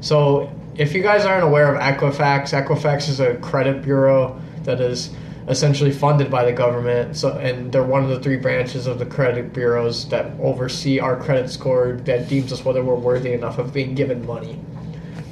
[0.00, 5.10] So, if you guys aren't aware of Equifax, Equifax is a credit bureau that is
[5.48, 7.16] essentially funded by the government.
[7.16, 11.16] So, and they're one of the three branches of the credit bureaus that oversee our
[11.16, 14.58] credit score that deems us whether we're worthy enough of being given money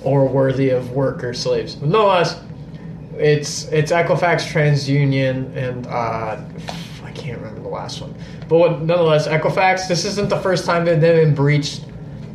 [0.02, 1.74] or worthy of work or slaves.
[1.74, 2.40] But nonetheless,
[3.16, 6.40] it's it's Equifax, TransUnion, and uh,
[7.04, 8.14] I can't remember the last one.
[8.48, 9.88] But what, nonetheless, Equifax.
[9.88, 11.84] This isn't the first time that they've been breached.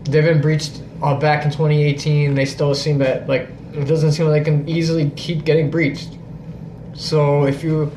[0.05, 2.33] They've been breached uh, back in 2018.
[2.33, 6.16] They still seem that like it doesn't seem like they can easily keep getting breached.
[6.97, 7.91] So if you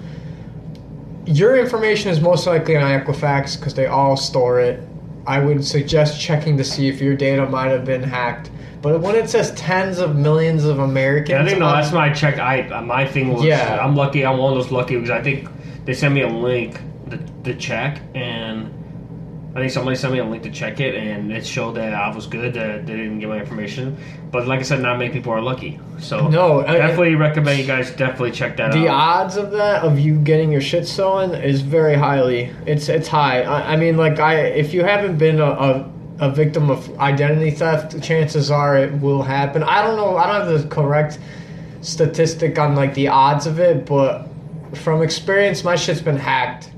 [1.27, 4.87] your information is most likely on Equifax because they all store it.
[5.27, 8.51] I would suggest checking to see if your data might have been hacked.
[8.83, 12.11] But when it says tens of millions of Americans, Yeah, I think no, that's my
[12.11, 12.39] check.
[12.39, 13.79] I uh, my thing was Yeah.
[13.81, 14.25] I'm lucky.
[14.25, 15.49] I'm one of those lucky because I think
[15.85, 18.80] they sent me a link to, to check, and I
[19.61, 22.27] think somebody sent me a link to check it, and it showed that I was
[22.27, 22.55] good.
[22.55, 23.97] That they didn't get my information,
[24.33, 25.79] but like I said, not many people are lucky.
[25.99, 28.75] So No, I- definitely recommend you guys definitely check that out.
[28.75, 29.23] the out.
[29.25, 32.51] odds of that of you getting your shit stolen is very highly.
[32.67, 33.43] It's it's high.
[33.43, 37.51] I, I mean, like I if you haven't been a, a a victim of identity
[37.51, 39.63] theft, chances are it will happen.
[39.63, 40.17] I don't know.
[40.17, 41.19] I don't have the correct
[41.83, 44.27] statistic on like the odds of it, but
[44.75, 46.71] from experience, my shit's been hacked.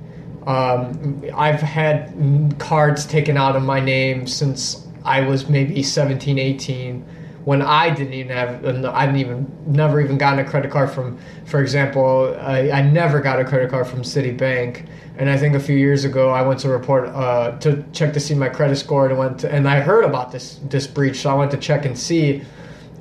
[0.46, 7.04] Um, I've had cards taken out of my name since I was maybe 17, 18
[7.44, 11.18] when I didn't even have, I didn't even, never even gotten a credit card from,
[11.44, 14.86] for example, I, I never got a credit card from Citibank.
[15.18, 18.20] And I think a few years ago, I went to report, uh, to check to
[18.20, 21.20] see my credit score and went to, and I heard about this, this breach.
[21.20, 22.42] So I went to check and see.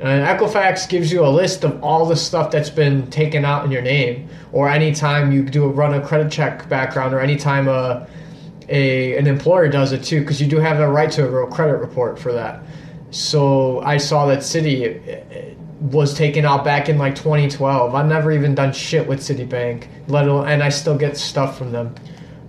[0.01, 3.71] And Equifax gives you a list of all the stuff that's been taken out in
[3.71, 8.07] your name, or anytime you do a run a credit check background, or anytime a,
[8.67, 11.45] a an employer does it too, because you do have the right to a real
[11.45, 12.63] credit report for that.
[13.11, 17.93] So I saw that City uh, was taken out back in like 2012.
[17.93, 21.71] I've never even done shit with Citibank, let alone, and I still get stuff from
[21.71, 21.93] them.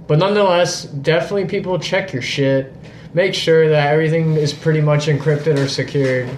[0.06, 2.72] But nonetheless, definitely people check your shit.
[3.12, 6.30] Make sure that everything is pretty much encrypted or secured,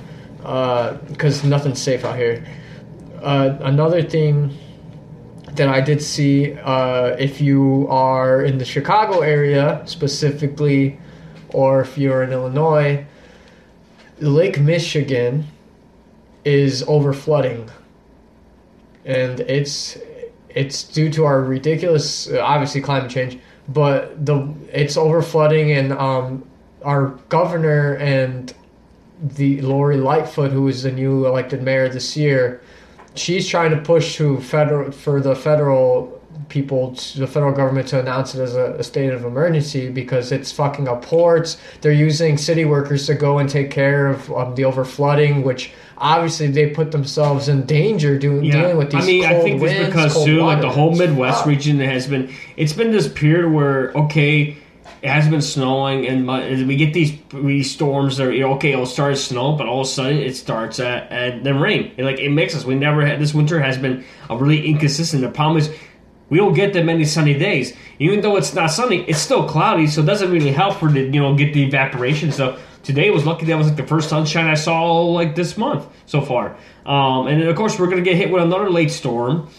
[0.44, 2.46] because nothing's safe out here.
[3.22, 4.54] Uh, another thing
[5.52, 10.98] that I did see, uh, if you are in the Chicago area specifically,
[11.48, 13.06] or if you're in Illinois,
[14.20, 15.46] Lake Michigan
[16.44, 17.70] is over flooding,
[19.06, 19.96] and it's
[20.50, 23.38] it's due to our ridiculous, uh, obviously climate change,
[23.68, 26.44] but the it's over flooding, and um,
[26.82, 28.54] our governor and
[29.22, 32.60] the Lori Lightfoot, who is the new elected mayor this year,
[33.14, 38.34] she's trying to push to federal for the federal people, the federal government to announce
[38.34, 41.58] it as a, a state of emergency because it's fucking up ports.
[41.80, 45.72] They're using city workers to go and take care of um, the over flooding, which
[45.98, 49.62] obviously they put themselves in danger doing dealing with these I mean, cold I think
[49.62, 52.32] winds, it's because too, like the whole Midwest region has been.
[52.56, 54.56] It's been this period where okay,
[55.04, 56.26] it has been snowing, and
[56.66, 58.16] we get these these storms.
[58.16, 60.34] That are, you know, okay, it'll start as snow, but all of a sudden it
[60.34, 61.92] starts at, at then rain.
[61.98, 62.64] And, like it makes us.
[62.64, 65.22] We never had this winter has been a really inconsistent.
[65.22, 65.70] The problem is.
[66.30, 67.76] We don't get that many sunny days.
[67.98, 71.02] Even though it's not sunny, it's still cloudy, so it doesn't really help for the
[71.02, 72.32] you know get the evaporation.
[72.32, 75.86] So today was lucky that was like the first sunshine I saw like this month
[76.06, 76.56] so far.
[76.86, 79.50] Um, and then of course we're gonna get hit with another late storm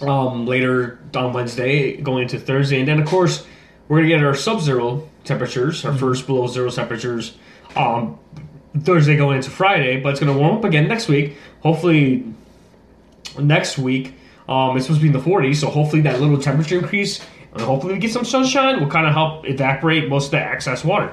[0.00, 3.46] um, later on Wednesday, going into Thursday, and then of course
[3.88, 7.36] we're gonna get our sub-zero temperatures, our first below zero temperatures,
[7.76, 8.18] um,
[8.80, 10.00] Thursday going into Friday.
[10.00, 11.36] But it's gonna warm up again next week.
[11.62, 12.24] Hopefully,
[13.38, 14.14] next week
[14.48, 17.20] um, it's supposed to be in the 40s, so hopefully that little temperature increase,
[17.52, 20.84] and hopefully we get some sunshine, will kind of help evaporate most of the excess
[20.84, 21.10] water.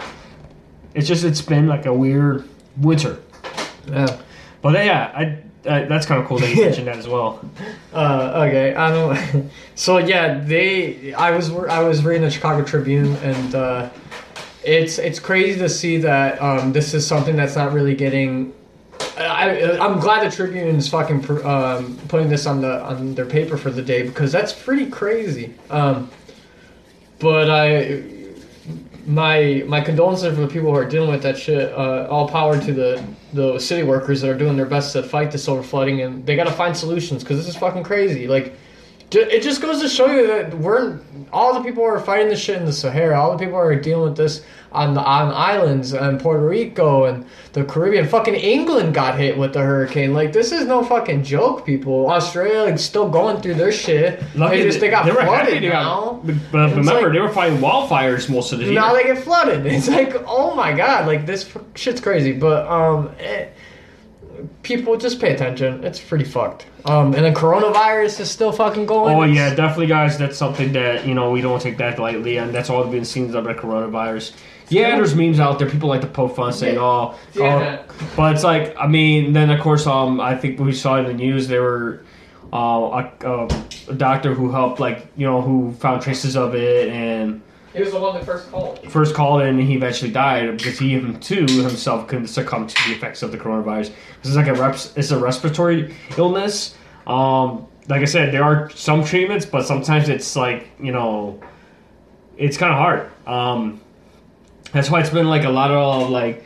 [0.93, 3.19] It's just it's been like a weird winter,
[3.89, 4.17] Yeah.
[4.61, 5.37] but yeah, I.
[5.65, 7.39] Uh, that's kind of cool that you mentioned that as well.
[7.93, 9.51] Uh, okay, I don't.
[9.75, 11.13] So yeah, they.
[11.13, 13.89] I was I was reading the Chicago Tribune, and uh,
[14.63, 18.53] it's it's crazy to see that um, this is something that's not really getting.
[19.17, 23.25] I, I'm glad the Tribune is fucking pr- um, putting this on the on their
[23.25, 25.53] paper for the day because that's pretty crazy.
[25.71, 26.11] Um,
[27.17, 28.03] but I,
[29.05, 31.71] my my condolences for the people who are dealing with that shit.
[31.73, 35.31] Uh, all power to the the city workers that are doing their best to fight
[35.31, 38.27] this over flooding, and they got to find solutions because this is fucking crazy.
[38.27, 38.53] Like
[39.13, 40.99] It just goes to show you that we're
[41.33, 43.65] all the people who are fighting this shit in the Sahara, all the people who
[43.65, 48.07] are dealing with this on the on islands and Puerto Rico and the Caribbean.
[48.07, 50.13] Fucking England got hit with the hurricane.
[50.13, 52.09] Like this is no fucking joke, people.
[52.09, 54.21] Australia like, still going through their shit.
[54.33, 56.21] they just they got flooded they got- now.
[56.23, 58.73] but, but remember, like- they were fighting wildfires most of the year.
[58.73, 59.65] now they get flooded.
[59.71, 62.31] It's like, oh my god, like this shit's crazy.
[62.31, 63.53] But um, it,
[64.63, 65.83] people just pay attention.
[65.83, 66.65] It's pretty fucked.
[66.85, 69.15] Um, and then coronavirus is still fucking going.
[69.15, 70.17] Oh yeah, definitely, guys.
[70.17, 73.33] That's something that you know we don't take that lightly, and that's all been seen
[73.35, 74.33] about coronavirus.
[74.69, 74.95] Yeah, Yeah.
[74.95, 75.69] there's memes out there.
[75.69, 76.81] People like to poke fun, saying, Yeah.
[76.81, 77.79] "Oh, Yeah.
[77.89, 81.05] oh," but it's like, I mean, then of course, um, I think we saw in
[81.05, 82.01] the news there were
[82.53, 82.57] uh,
[83.21, 83.47] a, a,
[83.89, 87.41] a doctor who helped, like you know, who found traces of it and
[87.73, 88.79] He was the one that first called.
[88.91, 92.95] first called and he eventually died because he him too himself couldn't succumb to the
[92.95, 93.93] effects of the coronavirus.
[94.21, 96.75] This is like a reps, it's a respiratory illness.
[97.07, 101.39] Um, like I said, there are some treatments, but sometimes it's like you know,
[102.37, 103.09] it's kind of hard.
[103.25, 103.81] Um,
[104.73, 106.45] that's why it's been like a lot of like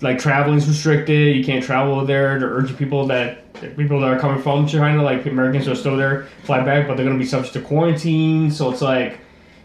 [0.00, 1.36] like traveling's restricted.
[1.36, 2.38] You can't travel there.
[2.38, 3.44] They're urging people that
[3.76, 7.06] people that are coming from China, like Americans are still there, fly back, but they're
[7.08, 8.50] to be subject to quarantine.
[8.50, 9.20] So it's like,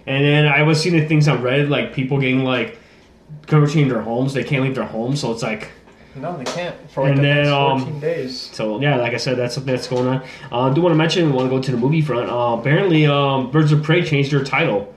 [0.10, 2.78] and then I was seeing the things on Reddit, like people getting like
[3.48, 4.34] quarantined in their homes.
[4.34, 5.70] They can't leave their homes, so it's like.
[6.16, 8.42] No, they can't for like And the then, next um, days.
[8.54, 10.24] So yeah, like I said, that's something that's going on.
[10.52, 12.30] Uh, I do want to mention, want to go to the movie front.
[12.30, 14.94] Uh, apparently, um, Birds of Prey changed their title.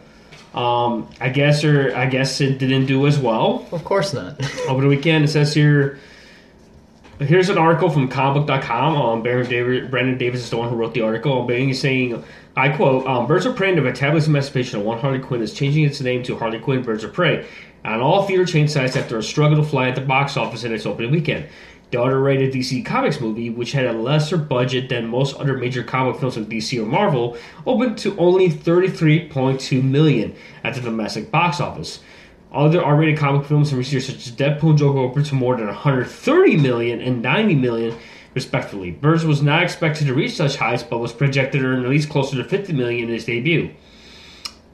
[0.55, 4.41] Um, I guess, or I guess it didn't do as well Of course not.
[4.69, 5.25] over the weekend.
[5.25, 5.99] It says here.
[7.27, 8.97] Here's an article from comicbook.com.
[8.97, 11.43] Um, Brandon Davis, Brandon Davis is the one who wrote the article.
[11.43, 12.23] Um, He's saying,
[12.57, 15.85] I quote, um, Birds of Prey, the Fantabulous emancipation of one Harley Quinn is changing
[15.85, 17.47] its name to Harley Quinn Birds of Prey
[17.85, 20.73] on all theater chain sites after a struggle to fly at the box office in
[20.73, 21.47] its opening weekend.
[21.91, 26.19] The R-rated DC Comics movie, which had a lesser budget than most other major comic
[26.19, 27.37] films from DC or Marvel,
[27.67, 30.35] opened to only 33.2 million
[30.65, 32.01] at the domestic box office.
[32.53, 35.57] Other R-rated comic films from recent years, such as Deadpool and Joker, opened to more
[35.57, 37.97] than 130 million and 90 million,
[38.35, 38.91] respectively.
[38.91, 42.11] Birds was not expected to reach such heights, but was projected to earn at least
[42.11, 43.71] closer to 50 million in its debut.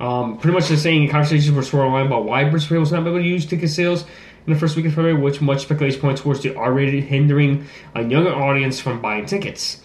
[0.01, 3.19] Um, pretty much the same conversations were swirling around about why Birds was not able
[3.19, 4.05] to use ticket sales
[4.47, 8.03] in the first week of February, which much speculation points towards the R-rated hindering a
[8.03, 9.83] younger audience from buying tickets.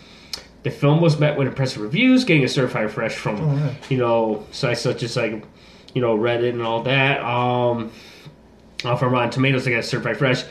[0.64, 3.74] The film was met with impressive reviews, getting a certified fresh from Oh, yeah.
[3.90, 5.44] you know sites such as like
[5.94, 7.22] you know Reddit and all that.
[7.22, 7.92] Um,
[8.82, 10.44] from Rotten Tomatoes, they got certified fresh.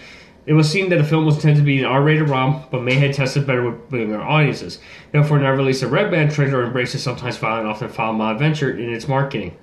[0.45, 2.95] It was seen that the film was intended to be an R-rated ROM, but may
[2.95, 4.81] have tested better with younger audiences.
[5.13, 8.93] Therefore, now released a Red Band trailer embraces sometimes violent, often foul mob adventure in
[8.93, 9.57] its marketing.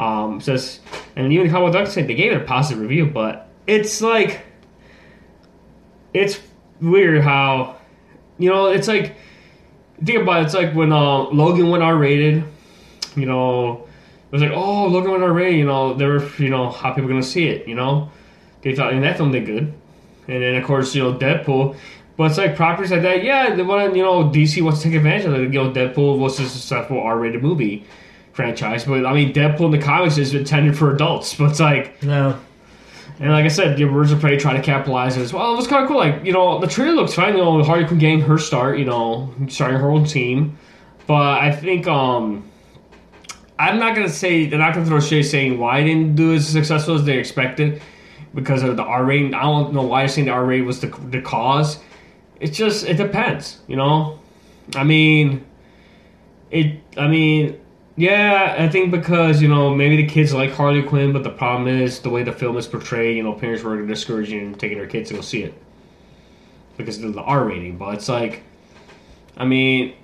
[0.00, 0.80] Um, says,
[1.14, 4.44] and even Comic Duck said they gave it a positive review, but it's like,
[6.12, 6.40] it's
[6.80, 7.76] weird how,
[8.38, 9.16] you know, it's like,
[10.04, 12.44] think about it, it's like when uh, Logan went R-rated,
[13.14, 13.85] you know,
[14.26, 17.08] it was like, oh, Logan went R-rated, you know, they were, you know, how people
[17.08, 18.10] gonna see it, you know,
[18.62, 19.72] they thought, and that film did good,
[20.28, 21.76] and then of course, you know, Deadpool.
[22.16, 24.88] But it's like properties like that, yeah, they want to, you know, DC wants to
[24.88, 25.40] take advantage of it.
[25.42, 27.84] You know, Deadpool was a successful R-rated movie
[28.32, 31.34] franchise, but I mean, Deadpool in the comics is intended for adults.
[31.38, 32.38] But it's like, No.
[33.20, 35.52] and like I said, the Birds of Prey try to capitalize as well.
[35.52, 35.98] It was kind of cool.
[35.98, 37.36] Like you know, the trailer looks fine.
[37.36, 38.78] You know, Harley Quinn getting her start.
[38.78, 40.58] You know, starting her own team.
[41.06, 42.50] But I think um,
[43.58, 46.46] I'm not gonna say they're not gonna throw shade saying why they didn't do as
[46.48, 47.80] successful as they expected
[48.34, 49.34] because of the R rating.
[49.34, 51.78] I don't know why they're saying the R rating was the the cause.
[52.40, 53.60] It's just it depends.
[53.66, 54.18] You know,
[54.74, 55.44] I mean,
[56.50, 56.80] it.
[56.96, 57.60] I mean.
[57.98, 61.66] Yeah, I think because you know maybe the kids like Harley Quinn, but the problem
[61.66, 63.16] is the way the film is portrayed.
[63.16, 65.54] You know, parents were discouraging taking their kids to go see it
[66.76, 67.78] because of the R rating.
[67.78, 68.42] But it's like,
[69.38, 69.94] I mean,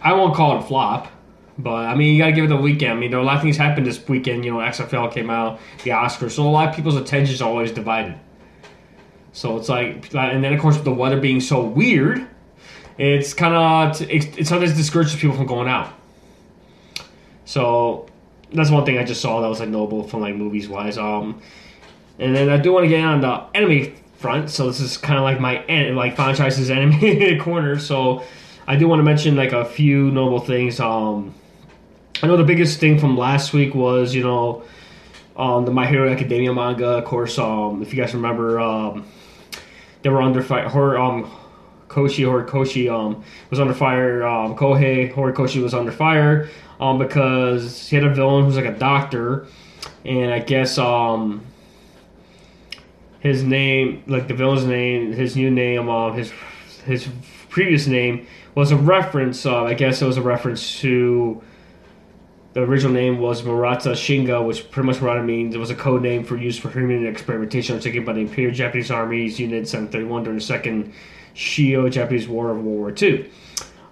[0.00, 1.08] I won't call it a flop,
[1.58, 2.92] but I mean you gotta give it the weekend.
[2.92, 4.44] I mean, there a lot of things happened this weekend.
[4.44, 7.72] You know, XFL came out, the Oscars, so a lot of people's attention is always
[7.72, 8.18] divided.
[9.32, 12.26] So it's like, and then of course with the weather being so weird,
[12.98, 15.92] it's kind of it, it sometimes discourages people from going out.
[17.44, 18.06] So
[18.52, 20.98] that's one thing I just saw that was like notable from like movies wise.
[20.98, 21.40] Um,
[22.18, 24.50] and then I do want to get on the anime front.
[24.50, 27.78] So this is kind of like my en- like franchise's anime corner.
[27.78, 28.22] So
[28.66, 30.78] I do want to mention like a few notable things.
[30.78, 31.34] Um,
[32.20, 34.62] I know the biggest thing from last week was you know
[35.36, 36.98] um, the My Hero Academia manga.
[36.98, 39.06] Of course, um, if you guys remember, um,
[40.02, 40.68] they were under fire.
[40.68, 41.30] Her um,
[41.88, 44.26] Koshi Horikoshi um, was under fire.
[44.26, 46.48] Um, Kohei Horikoshi was under fire
[46.80, 49.46] um, because he had a villain who's like a doctor,
[50.04, 51.44] and I guess um,
[53.20, 56.32] his name, like the villain's name, his new name, um, his
[56.84, 57.08] his
[57.48, 59.44] previous name was a reference.
[59.44, 61.42] Uh, I guess it was a reference to
[62.52, 66.02] the original name was Murata Shinga, which pretty much Murata means it was a code
[66.02, 70.38] name for use for human experimentation undertaken by the Imperial Japanese Army's Unit 731 during
[70.38, 70.92] the Second
[71.34, 73.30] Sino Japanese War of World War II.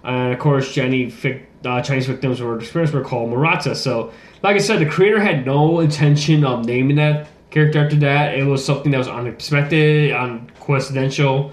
[0.03, 3.75] And of course, uh, Chinese victims were experienced were called Murata.
[3.75, 4.11] So,
[4.43, 8.37] like I said, the creator had no intention of naming that character after that.
[8.37, 11.51] It was something that was unexpected, uncoincidental.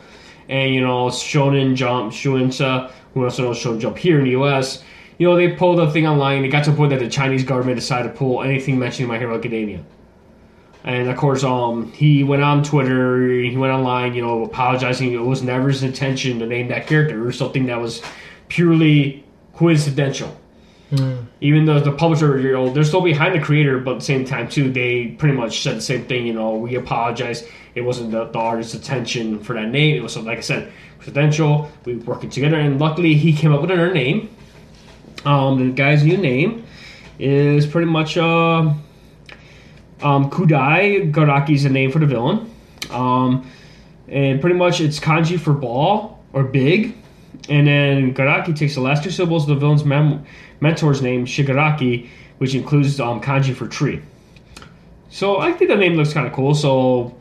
[0.48, 4.82] And, you know, Shonen Jump, Shueisha, who also knows Shonen Jump here in the US,
[5.18, 6.44] you know, they pulled a thing online.
[6.44, 9.18] It got to the point that the Chinese government decided to pull anything mentioning My
[9.18, 9.84] Hero Academia.
[10.84, 15.12] And of course, um, he went on Twitter, he went online, you know, apologizing.
[15.12, 18.00] It was never his intention to name that character or something that was
[18.48, 19.24] purely
[19.54, 20.34] coincidental.
[20.92, 21.26] Mm.
[21.42, 24.24] Even though the publisher, you know, they're still behind the creator, but at the same
[24.24, 26.26] time, too, they pretty much said the same thing.
[26.26, 27.46] You know, we apologize.
[27.74, 29.96] It wasn't the, the artist's intention for that name.
[29.96, 31.70] It was, like I said, coincidental.
[31.84, 34.30] We were working together, and luckily, he came up with another name.
[35.24, 36.64] Um, the guy's new name
[37.18, 38.72] is pretty much uh,
[40.02, 42.50] um, Kyudai Garaki is the name for the villain.
[42.90, 43.50] Um,
[44.08, 46.96] and pretty much it's kanji for ball or big.
[47.48, 50.24] And then Garaki takes the last two syllables of the villain's mem-
[50.60, 52.08] mentor's name, Shigaraki,
[52.38, 54.02] which includes um, kanji for tree.
[55.10, 56.54] So I think the name looks kind of cool.
[56.54, 57.16] So,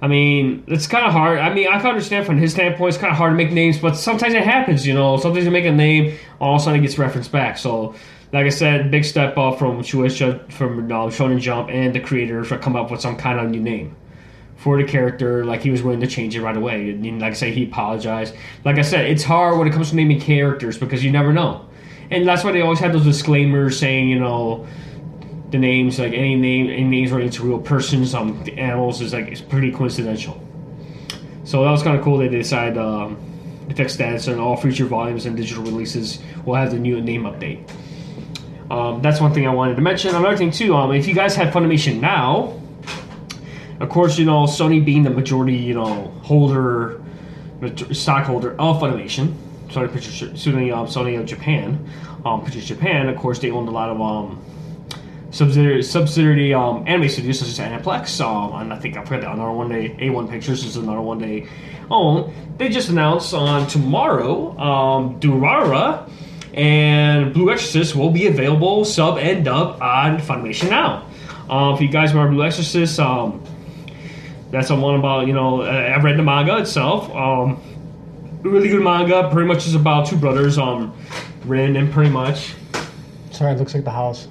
[0.00, 1.40] I mean, it's kind of hard.
[1.40, 3.78] I mean, I can understand from his standpoint, it's kind of hard to make names,
[3.78, 5.16] but sometimes it happens, you know.
[5.16, 7.58] Sometimes you make a name, all of a sudden it gets referenced back.
[7.58, 7.94] So,
[8.32, 12.44] like I said, big step up from Shueisha, from uh, Shonen Jump, and the creator
[12.44, 13.96] for come up with some kind of new name
[14.56, 15.44] for the character.
[15.44, 16.90] Like he was willing to change it right away.
[16.90, 18.36] And like I say, he apologized.
[18.64, 21.66] Like I said, it's hard when it comes to naming characters because you never know,
[22.10, 24.64] and that's why they always have those disclaimers saying, you know,
[25.50, 29.12] the names like any name, any names related to real persons, um, the animals is
[29.12, 30.40] like it's pretty coincidental.
[31.44, 32.18] So that was kind of cool.
[32.18, 33.16] That they decided um,
[33.68, 37.00] to fix that, so in all future volumes and digital releases will have the new
[37.00, 37.68] name update.
[38.70, 40.14] Um, that's one thing I wanted to mention.
[40.14, 42.60] Another thing too, um, if you guys have Funimation now,
[43.80, 47.00] of course, you know, Sony being the majority, you know, holder,
[47.92, 49.34] stockholder of Funimation,
[49.68, 51.88] Sony Pictures, Sony, um, Sony of Japan,
[52.26, 53.08] um, Pictures Japan.
[53.08, 54.44] Of course, they owned a lot of um,
[55.30, 58.20] subsidiary, subsidiary um, anime studios such as Aniplex.
[58.24, 59.90] Um, and I think I forgot another one day.
[59.90, 61.48] A1 Pictures is another one day
[61.90, 62.32] own.
[62.56, 66.10] They just announced on tomorrow, um, Durara
[66.54, 71.06] and Blue Exorcist will be available sub and dub on Funimation now.
[71.48, 73.42] Um, if you guys remember Blue Exorcist, um,
[74.50, 77.10] that's the one about you know I've read the manga itself.
[77.14, 77.60] Um,
[78.42, 79.28] really good manga.
[79.30, 80.96] Pretty much is about two brothers, um,
[81.44, 82.54] Rin and pretty much.
[83.30, 84.26] Sorry, it looks like the house.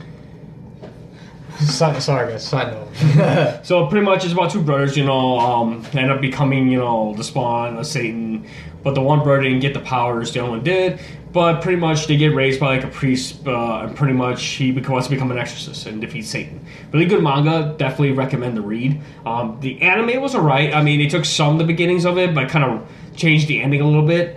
[1.65, 2.47] Sorry, guys.
[2.47, 3.59] Side note.
[3.65, 7.13] so pretty much it's about two brothers, you know, um, end up becoming, you know,
[7.15, 8.47] the spawn of Satan.
[8.83, 10.99] But the one brother didn't get the powers, the other one did.
[11.33, 14.71] But pretty much they get raised by like a priest, uh, and pretty much he
[14.71, 16.65] wants to become an exorcist and defeat Satan.
[16.93, 17.75] Really good manga.
[17.77, 19.01] Definitely recommend the read.
[19.25, 20.73] Um, the anime was alright.
[20.73, 23.61] I mean, they took some of the beginnings of it, but kind of changed the
[23.61, 24.36] ending a little bit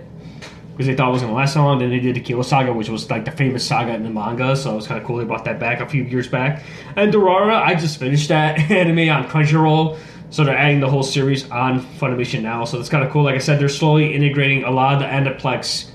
[0.71, 1.79] because they thought it was going to last so long.
[1.79, 4.55] Then they did the Kyoto Saga, which was like the famous saga in the manga,
[4.55, 5.17] so it was kind of cool.
[5.17, 6.63] They brought that back a few years back.
[6.95, 9.97] And Durara, I just finished that anime on Crunchyroll,
[10.29, 12.65] so they're adding the whole series on Funimation now.
[12.65, 13.23] So it's kind of cool.
[13.23, 15.89] Like I said, they're slowly integrating a lot of the Aniplex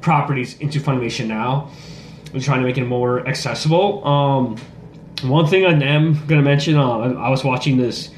[0.00, 1.70] properties into Funimation now.
[2.32, 4.06] They're trying to make it more accessible.
[4.06, 4.56] Um,
[5.22, 8.10] one thing I am going to mention, uh, I was watching this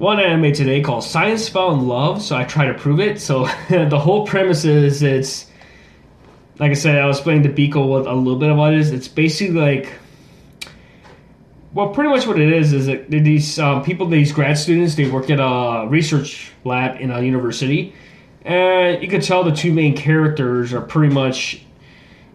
[0.00, 3.20] one anime today called Science Fell in Love, so I try to prove it.
[3.20, 5.46] So the whole premise is it's
[6.58, 8.92] like I said, I was playing the Biko what a little bit what it is.
[8.92, 9.92] It's basically like
[11.74, 15.08] well, pretty much what it is is that these um, people, these grad students, they
[15.08, 17.94] work at a research lab in a university,
[18.42, 21.62] and you can tell the two main characters are pretty much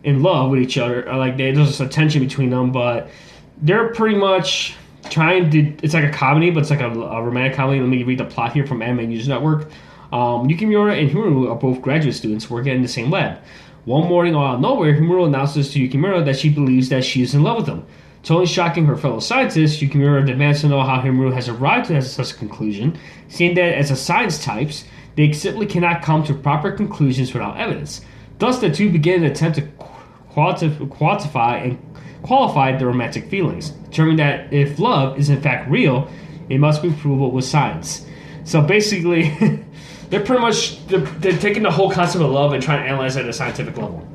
[0.04, 1.04] in love with each other.
[1.12, 3.10] Like there's a tension between them, but
[3.58, 4.76] they're pretty much
[5.10, 5.60] trying to.
[5.84, 7.80] It's like a comedy, but it's like a, a romantic comedy.
[7.80, 9.70] Let me read the plot here from Anime News Network.
[10.12, 13.40] Um, Yukimura and Himuro are both graduate students working in the same lab.
[13.86, 17.36] One morning, out of nowhere, Himuro announces to Yukimura that she believes that she is
[17.36, 17.86] in love with him.
[18.24, 22.32] Totally shocking her fellow scientists, Yukimura demands to know how Himuro has arrived at such
[22.32, 27.34] a conclusion, saying that as a science types, they simply cannot come to proper conclusions
[27.34, 28.02] without evidence.
[28.40, 29.64] Thus, the two begin an attempt to
[30.34, 31.95] quantify and
[32.26, 36.10] qualify the romantic feelings determining that if love is in fact real,
[36.50, 38.06] it must be provable with science.
[38.46, 39.30] So basically,
[40.10, 43.16] they're pretty much they're, they're, taking the whole concept of love and trying to analyze
[43.16, 44.08] it at a scientific level.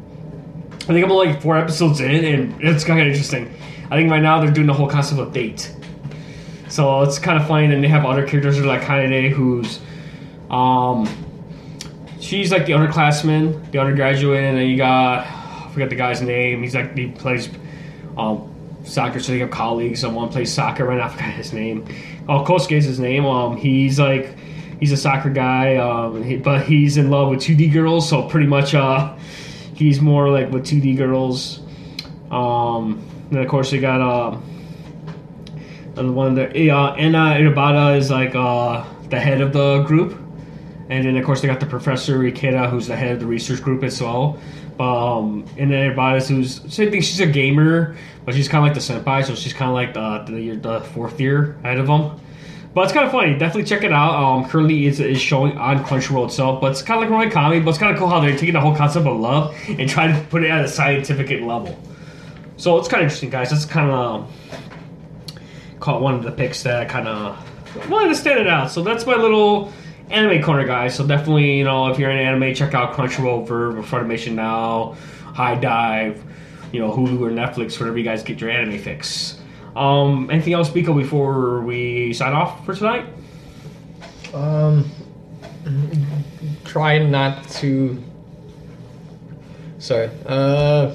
[0.83, 3.53] I think I'm like four episodes in, and it's kind of interesting.
[3.91, 5.73] I think right now they're doing the whole concept of date.
[6.69, 7.73] So it's kind of funny.
[7.73, 9.81] And they have other characters like Kanade, who's
[10.51, 11.09] um,
[12.21, 16.63] she's like the underclassman, the undergraduate, and then you got I forget the guy's name.
[16.63, 17.49] He's like he plays
[18.19, 18.55] um,
[18.85, 20.01] soccer, so they have colleagues.
[20.01, 21.05] Someone plays soccer right now.
[21.07, 21.87] I forgot his name.
[22.29, 23.25] Oh, Kosuke is his name.
[23.27, 24.37] Um, he's like
[24.79, 28.09] he's a soccer guy, um, he, but he's in love with 2D girls.
[28.09, 29.15] So pretty much, uh,
[29.75, 31.61] he's more like with 2D girls.
[32.31, 34.39] Um, and of course, they got uh,
[35.97, 40.19] and one of the uh, Anna Irabata is like uh, the head of the group,
[40.89, 43.63] and then of course they got the professor Ikeda, who's the head of the research
[43.63, 44.39] group as well.
[44.81, 47.03] Um, and then Irabata, who's same thing.
[47.03, 49.93] She's a gamer, but she's kind of like the senpai, so she's kind of like
[49.93, 52.19] the the, the fourth year ahead of them.
[52.73, 53.37] But it's kind of funny.
[53.37, 54.15] Definitely check it out.
[54.15, 57.61] Um, currently, it's, is showing on Crunchyroll itself, but it's kind of like a comedy.
[57.61, 60.15] But it's kind of cool how they're taking the whole concept of love and trying
[60.15, 61.79] to put it at a scientific level.
[62.57, 63.51] So it's kind of interesting, guys.
[63.51, 64.33] That's kind of
[65.81, 68.71] caught one of the picks that kind of wanted to stand it out.
[68.71, 69.73] So that's my little
[70.11, 70.95] anime corner, guys.
[70.95, 74.97] So definitely, you know, if you're in anime, check out Crunchyroll, VRV, Funimation Now,
[75.35, 76.23] HIDIVE,
[76.73, 79.41] you know, Hulu or Netflix, wherever you guys get your anime fix.
[79.77, 83.07] Um, anything else, Biko, before we sign off for tonight?
[84.35, 84.91] Um,
[86.65, 88.03] try not to.
[89.79, 90.11] Sorry.
[90.27, 90.95] Uh,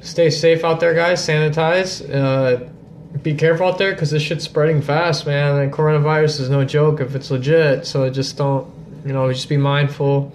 [0.00, 1.26] stay safe out there, guys.
[1.26, 2.08] Sanitize.
[2.08, 2.68] Uh,
[3.22, 5.56] be careful out there because this shit's spreading fast, man.
[5.58, 7.86] And coronavirus is no joke if it's legit.
[7.86, 8.72] So just don't,
[9.04, 10.32] you know, just be mindful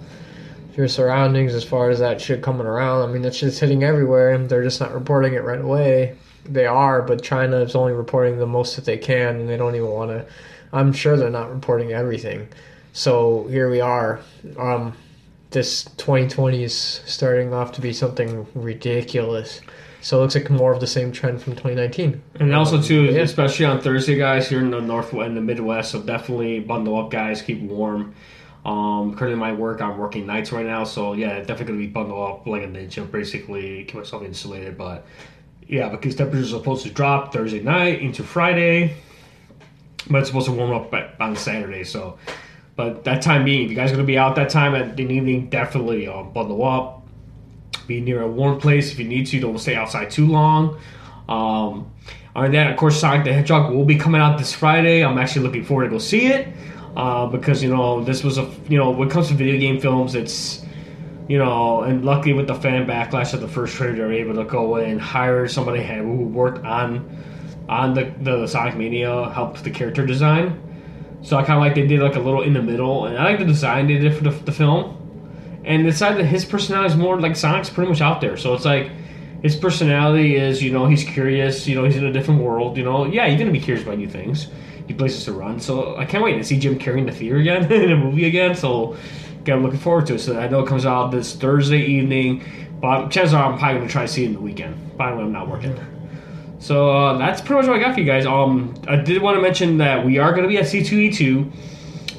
[0.68, 3.08] of your surroundings as far as that shit coming around.
[3.08, 6.16] I mean, that shit's hitting everywhere, and they're just not reporting it right away.
[6.44, 9.74] They are, but China is only reporting the most that they can, and they don't
[9.74, 10.26] even want to.
[10.72, 12.48] I'm sure they're not reporting everything.
[12.92, 14.20] So here we are.
[14.58, 14.94] Um,
[15.50, 16.74] this 2020 is
[17.06, 19.60] starting off to be something ridiculous.
[20.06, 22.22] So it looks like more of the same trend from 2019.
[22.38, 23.22] And also too, Yeah.
[23.22, 25.90] especially on Thursday, guys, here in the north and the Midwest.
[25.90, 27.42] So definitely bundle up, guys.
[27.42, 28.14] Keep warm.
[28.64, 32.30] Um, currently, my work, I'm working nights right now, so yeah, definitely gonna be bundled
[32.30, 34.78] up like a ninja, basically keep myself insulated.
[34.78, 35.04] But
[35.66, 38.94] yeah, because temperatures are supposed to drop Thursday night into Friday,
[40.08, 41.82] but it's supposed to warm up by- on Saturday.
[41.82, 42.16] So,
[42.76, 45.02] but that time being, if you guys are gonna be out that time at the
[45.02, 46.95] evening, definitely um, bundle up.
[47.86, 49.40] Be near a warm place if you need to.
[49.40, 50.78] Don't stay outside too long.
[51.28, 51.90] Um,
[52.34, 55.04] other than that, of course, Sonic the Hedgehog will be coming out this Friday.
[55.04, 56.48] I'm actually looking forward to go see it
[56.96, 59.80] uh, because you know this was a you know when it comes to video game
[59.80, 60.64] films, it's
[61.28, 64.44] you know, and luckily with the fan backlash of the first trailer, they're able to
[64.44, 67.22] go and hire somebody who worked on
[67.68, 70.62] on the the Sonic Mania, helped the character design.
[71.22, 73.24] So I kind of like they did like a little in the middle, and I
[73.24, 74.95] like the design they did for the, the film.
[75.66, 78.36] And the side that his personality is more like Sonic's pretty much out there.
[78.36, 78.90] So it's like
[79.42, 81.66] his personality is, you know, he's curious.
[81.66, 82.76] You know, he's in a different world.
[82.76, 84.46] You know, yeah, you're gonna be curious about new things,
[84.88, 85.58] new places to run.
[85.58, 88.54] So I can't wait to see Jim Carrey the theater again in a movie again.
[88.54, 88.96] So
[89.46, 90.20] I'm looking forward to it.
[90.20, 92.44] So I know it comes out this Thursday evening,
[92.80, 94.96] but chances are I'm probably gonna try to see it in the weekend.
[94.96, 95.78] Probably when I'm not working.
[96.58, 98.24] So uh, that's pretty much what I got for you guys.
[98.24, 101.52] Um, I did want to mention that we are to be at C2E2.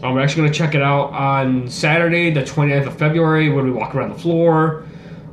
[0.04, 3.66] Um, we're actually going to check it out on Saturday, the 20th of February, when
[3.66, 4.86] we walk around the floor.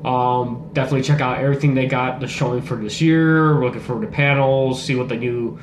[0.04, 3.54] Um, definitely check out everything they got the showing for this year.
[3.54, 5.58] We're looking forward to panels, see what the new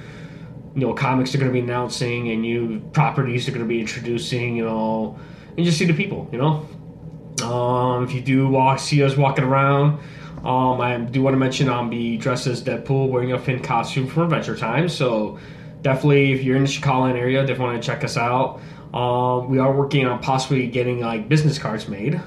[0.73, 3.79] you know comics are going to be announcing and new properties they're going to be
[3.79, 4.55] introducing.
[4.55, 5.19] You know,
[5.57, 6.27] and just see the people.
[6.31, 9.99] You know, um, if you do walk, see us walking around.
[10.43, 14.07] Um, I do want to mention I'll be dressed as Deadpool, wearing a Finn costume
[14.07, 14.89] from Adventure Time.
[14.89, 15.37] So
[15.83, 18.59] definitely, if you're in the Chicagoland area, definitely want to check us out.
[18.93, 22.21] Um, we are working on possibly getting like business cards made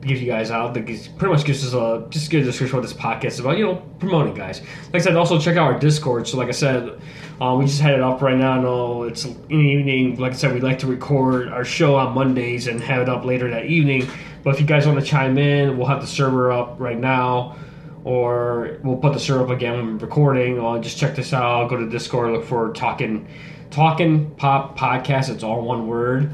[0.00, 0.74] to give you guys out.
[0.74, 3.40] That pretty much gives us a just a good description of what this podcast is
[3.40, 3.58] about.
[3.58, 4.60] You know, promoting guys.
[4.92, 6.28] Like I said, also check out our Discord.
[6.28, 7.00] So like I said,
[7.40, 8.60] uh, we just had it up right now.
[8.60, 10.16] Know it's in the evening.
[10.16, 13.24] Like I said, we like to record our show on Mondays and have it up
[13.24, 14.08] later that evening.
[14.42, 17.58] But if you guys want to chime in, we'll have the server up right now,
[18.04, 20.58] or we'll put the server up again when we're recording.
[20.58, 21.68] Or just check this out.
[21.68, 23.28] Go to Discord, look for talking,
[23.70, 25.30] talking pop podcast.
[25.30, 26.30] It's all one word.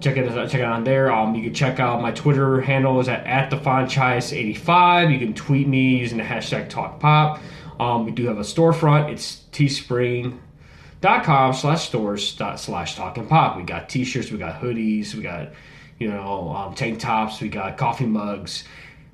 [0.00, 1.12] Check it out, check it on there.
[1.12, 5.10] Um, you can check out my Twitter handle is at, at the eighty-five.
[5.10, 7.40] You can tweet me using the hashtag TalkPop.
[7.78, 9.10] Um, we do have a storefront.
[9.10, 13.56] It's teespring.com slash stores slash talking pop.
[13.56, 15.50] We got t-shirts, we got hoodies, we got
[15.98, 18.64] you know um, tank tops, we got coffee mugs.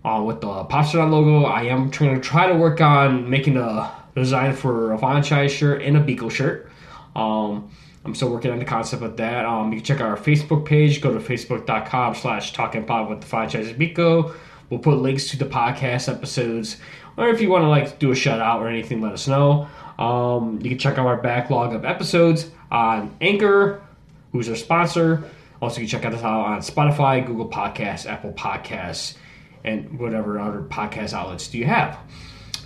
[0.04, 3.92] Uh, with the Popstar logo, I am trying to try to work on making a
[4.14, 6.67] design for a franchise shirt and a Biko shirt.
[7.18, 7.70] Um,
[8.04, 9.44] I'm still working on the concept of that.
[9.44, 11.00] Um, you can check out our Facebook page.
[11.00, 14.34] Go to facebook.com slash talking with the franchise Biko.
[14.70, 16.76] We'll put links to the podcast episodes.
[17.16, 19.68] Or if you want to like do a shout out or anything, let us know.
[19.98, 23.82] Um, you can check out our backlog of episodes on Anchor,
[24.30, 25.24] who's our sponsor.
[25.60, 29.16] Also, you can check out us out on Spotify, Google Podcasts, Apple Podcasts,
[29.64, 31.98] and whatever other podcast outlets do you have.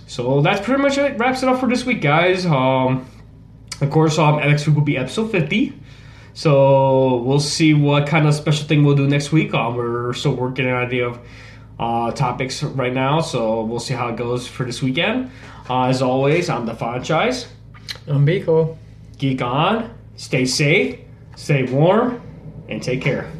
[0.05, 1.17] So that's pretty much it.
[1.17, 2.45] Wraps it up for this week, guys.
[2.45, 3.07] Um,
[3.83, 5.73] of course, um, next week will be episode 50.
[6.33, 9.53] So we'll see what kind of special thing we'll do next week.
[9.53, 11.19] Um, we're still working an idea of
[11.79, 15.31] uh, topics right now, so we'll see how it goes for this weekend.
[15.69, 17.47] Uh, as always, I'm the franchise.
[18.07, 18.77] I'm Biko.
[19.17, 20.99] Geek on, stay safe,
[21.35, 22.21] stay warm,
[22.67, 23.31] and take care.